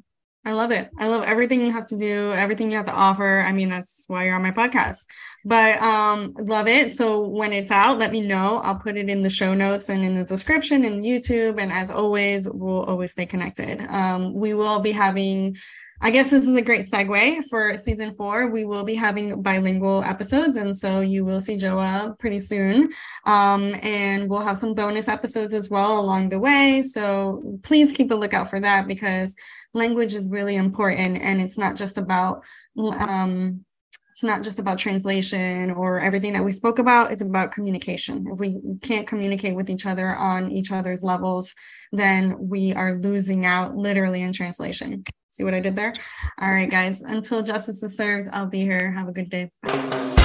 I 0.47 0.53
love 0.53 0.71
it. 0.73 0.91
I 0.99 1.09
love 1.09 1.23
everything 1.23 1.63
you 1.63 1.73
have 1.73 1.87
to 1.87 1.97
do, 1.97 2.33
everything 2.33 2.71
you 2.71 2.77
have 2.77 2.87
to 2.87 2.93
offer. 2.93 3.41
I 3.41 3.51
mean, 3.51 3.71
that's 3.71 4.05
why 4.09 4.25
you're 4.25 4.35
on 4.35 4.43
my 4.43 4.51
podcast. 4.51 5.07
But 5.45 5.81
um 5.81 6.35
love 6.39 6.69
it. 6.69 6.93
So 6.93 7.21
when 7.27 7.53
it's 7.53 7.73
out, 7.73 7.99
let 7.99 8.13
me 8.13 8.21
know. 8.21 8.59
I'll 8.59 8.79
put 8.79 8.97
it 8.97 9.09
in 9.09 9.23
the 9.23 9.31
show 9.31 9.55
notes 9.55 9.89
and 9.89 10.05
in 10.05 10.15
the 10.15 10.25
description 10.25 10.85
in 10.85 11.01
YouTube. 11.01 11.61
And 11.61 11.73
as 11.73 11.91
always, 11.91 12.49
we'll 12.51 12.85
always 12.85 13.13
stay 13.13 13.25
connected. 13.27 13.81
Um, 13.89 14.35
we 14.35 14.53
will 14.53 14.81
be 14.81 14.93
having 14.93 15.57
I 16.01 16.11
guess 16.11 16.29
this 16.29 16.47
is 16.47 16.55
a 16.55 16.61
great 16.61 16.85
segue 16.85 17.45
for 17.49 17.77
season 17.79 18.13
four. 18.15 18.49
We 18.49 18.65
will 18.65 18.85
be 18.85 18.95
having 18.95 19.41
bilingual 19.41 20.03
episodes, 20.05 20.59
and 20.59 20.77
so 20.77 21.01
you 21.01 21.25
will 21.25 21.41
see 21.41 21.57
Joa 21.57 22.15
pretty 22.19 22.41
soon. 22.41 22.91
Um, 23.25 23.75
and 23.81 24.29
we'll 24.29 24.45
have 24.45 24.59
some 24.59 24.75
bonus 24.75 25.09
episodes 25.09 25.55
as 25.55 25.71
well 25.71 25.99
along 25.99 26.29
the 26.29 26.39
way. 26.39 26.83
So 26.83 27.59
please 27.63 27.93
keep 27.93 28.11
a 28.11 28.15
lookout 28.15 28.51
for 28.51 28.61
that 28.61 28.87
because 28.87 29.35
language 29.75 30.15
is 30.15 30.31
really 30.31 30.57
important 30.57 31.21
and 31.21 31.41
it's 31.41 31.59
not 31.59 31.77
just 31.77 31.99
about 31.99 32.43
um, 32.79 33.65
it's 34.11 34.23
not 34.23 34.45
just 34.45 34.61
about 34.61 34.79
translation 34.79 35.73
or 35.73 36.01
everything 36.01 36.33
that 36.35 36.45
we 36.45 36.53
spoke 36.53 36.79
about. 36.79 37.11
It's 37.11 37.23
about 37.23 37.51
communication. 37.51 38.29
If 38.33 38.39
we 38.39 38.61
can't 38.81 39.09
communicate 39.09 39.57
with 39.57 39.69
each 39.69 39.87
other 39.87 40.15
on 40.15 40.53
each 40.53 40.71
other's 40.71 41.03
levels 41.03 41.55
then 41.93 42.37
we 42.49 42.73
are 42.73 42.99
losing 42.99 43.45
out 43.45 43.77
literally 43.77 44.23
in 44.23 44.33
translation. 44.33 45.05
See 45.31 45.45
what 45.45 45.55
i 45.55 45.61
did 45.61 45.77
there? 45.77 45.93
All 46.41 46.53
right 46.53 46.71
guys. 46.71 47.01
Until 47.01 47.43
justice 47.43 47.83
is 47.83 47.97
served 47.97 48.29
i'll 48.33 48.47
be 48.47 48.61
here. 48.61 48.93
Have 48.93 49.09
a 49.09 49.13
good 49.13 49.31
day. 49.31 49.51
Bye. 49.63 50.24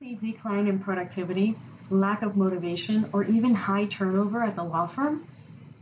See 0.00 0.14
decline 0.14 0.68
in 0.68 0.78
productivity, 0.78 1.56
lack 1.90 2.22
of 2.22 2.36
motivation, 2.36 3.10
or 3.12 3.24
even 3.24 3.52
high 3.52 3.84
turnover 3.86 4.44
at 4.44 4.54
the 4.54 4.62
law 4.62 4.86
firm? 4.86 5.24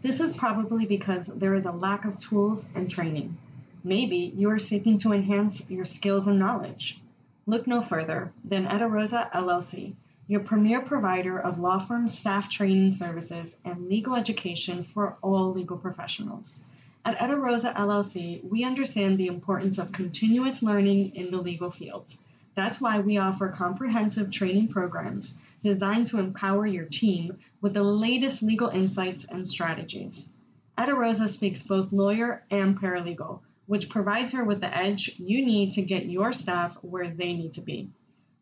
This 0.00 0.20
is 0.20 0.34
probably 0.34 0.86
because 0.86 1.26
there 1.26 1.54
is 1.54 1.66
a 1.66 1.70
lack 1.70 2.06
of 2.06 2.16
tools 2.16 2.72
and 2.74 2.90
training. 2.90 3.36
Maybe 3.84 4.32
you 4.34 4.48
are 4.48 4.58
seeking 4.58 4.96
to 5.00 5.12
enhance 5.12 5.70
your 5.70 5.84
skills 5.84 6.28
and 6.28 6.38
knowledge. 6.38 6.98
Look 7.44 7.66
no 7.66 7.82
further 7.82 8.32
than 8.42 8.64
Etarosa 8.64 9.30
LLC, 9.32 9.92
your 10.28 10.40
premier 10.40 10.80
provider 10.80 11.38
of 11.38 11.58
law 11.58 11.78
firm 11.78 12.08
staff 12.08 12.48
training 12.48 12.92
services 12.92 13.58
and 13.66 13.86
legal 13.86 14.16
education 14.16 14.82
for 14.82 15.18
all 15.20 15.52
legal 15.52 15.76
professionals. 15.76 16.70
At 17.04 17.18
Etarosa 17.18 17.74
LLC, 17.74 18.42
we 18.48 18.64
understand 18.64 19.18
the 19.18 19.26
importance 19.26 19.76
of 19.76 19.92
continuous 19.92 20.62
learning 20.62 21.14
in 21.14 21.30
the 21.30 21.42
legal 21.42 21.70
field. 21.70 22.14
That's 22.56 22.80
why 22.80 23.00
we 23.00 23.18
offer 23.18 23.48
comprehensive 23.48 24.30
training 24.30 24.68
programs 24.68 25.42
designed 25.60 26.06
to 26.08 26.18
empower 26.18 26.66
your 26.66 26.86
team 26.86 27.36
with 27.60 27.74
the 27.74 27.82
latest 27.82 28.42
legal 28.42 28.68
insights 28.68 29.26
and 29.30 29.46
strategies. 29.46 30.32
Etarosa 30.78 31.28
speaks 31.28 31.62
both 31.62 31.92
lawyer 31.92 32.44
and 32.50 32.80
paralegal, 32.80 33.40
which 33.66 33.90
provides 33.90 34.32
her 34.32 34.42
with 34.42 34.62
the 34.62 34.74
edge 34.74 35.18
you 35.18 35.44
need 35.44 35.74
to 35.74 35.82
get 35.82 36.06
your 36.06 36.32
staff 36.32 36.78
where 36.80 37.10
they 37.10 37.34
need 37.34 37.52
to 37.52 37.60
be. 37.60 37.90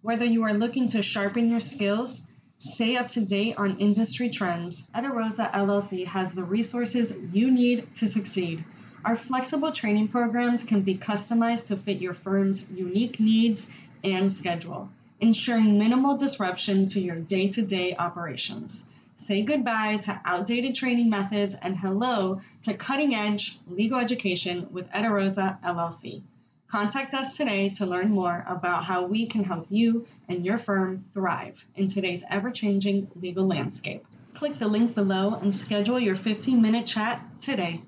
Whether 0.03 0.25
you 0.25 0.45
are 0.45 0.55
looking 0.55 0.87
to 0.89 1.03
sharpen 1.03 1.51
your 1.51 1.61
skills, 1.61 2.31
stay 2.59 2.97
up 2.97 3.09
to 3.11 3.25
date 3.25 3.57
on 3.57 3.79
industry 3.79 4.29
trends, 4.29 4.91
Etarosa 4.95 5.51
LLC 5.51 6.07
has 6.07 6.35
the 6.35 6.45
resources 6.45 7.19
you 7.33 7.51
need 7.51 7.93
to 7.97 8.07
succeed. 8.07 8.65
Our 9.05 9.17
flexible 9.17 9.73
training 9.73 10.09
programs 10.09 10.65
can 10.65 10.83
be 10.83 10.97
customized 10.97 11.67
to 11.67 11.77
fit 11.77 12.01
your 12.01 12.15
firm's 12.15 12.73
unique 12.73 13.21
needs 13.21 13.71
and 14.05 14.30
schedule, 14.32 14.90
ensuring 15.20 15.78
minimal 15.78 16.16
disruption 16.16 16.86
to 16.86 17.00
your 17.00 17.16
day 17.16 17.48
to 17.48 17.62
day 17.62 17.96
operations. 17.96 18.92
Say 19.16 19.42
goodbye 19.42 19.98
to 19.98 20.20
outdated 20.24 20.74
training 20.74 21.09
methods 21.09 21.55
and 21.55 21.78
hello 21.78 22.40
to 22.62 22.74
cutting 22.74 23.14
edge 23.14 23.59
legal 23.68 23.98
education 23.98 24.68
with 24.72 24.90
Etarosa 24.90 25.61
LLC. 25.62 26.22
Contact 26.68 27.14
us 27.14 27.36
today 27.36 27.68
to 27.68 27.86
learn 27.86 28.11
more 28.11 28.44
about 28.48 28.84
how 28.84 29.05
we 29.05 29.26
can 29.26 29.44
help 29.44 29.66
you 29.70 30.07
and 30.28 30.44
your 30.44 30.59
firm 30.59 31.05
thrive 31.14 31.64
in 31.76 31.86
today's 31.86 32.24
ever 32.28 32.50
changing 32.50 33.09
legal 33.20 33.46
landscape. 33.46 34.05
Click 34.34 34.59
the 34.59 34.66
link 34.66 34.94
below 34.96 35.34
and 35.34 35.55
schedule 35.55 36.00
your 36.00 36.16
15 36.16 36.61
minute 36.61 36.86
chat 36.86 37.22
today. 37.40 37.80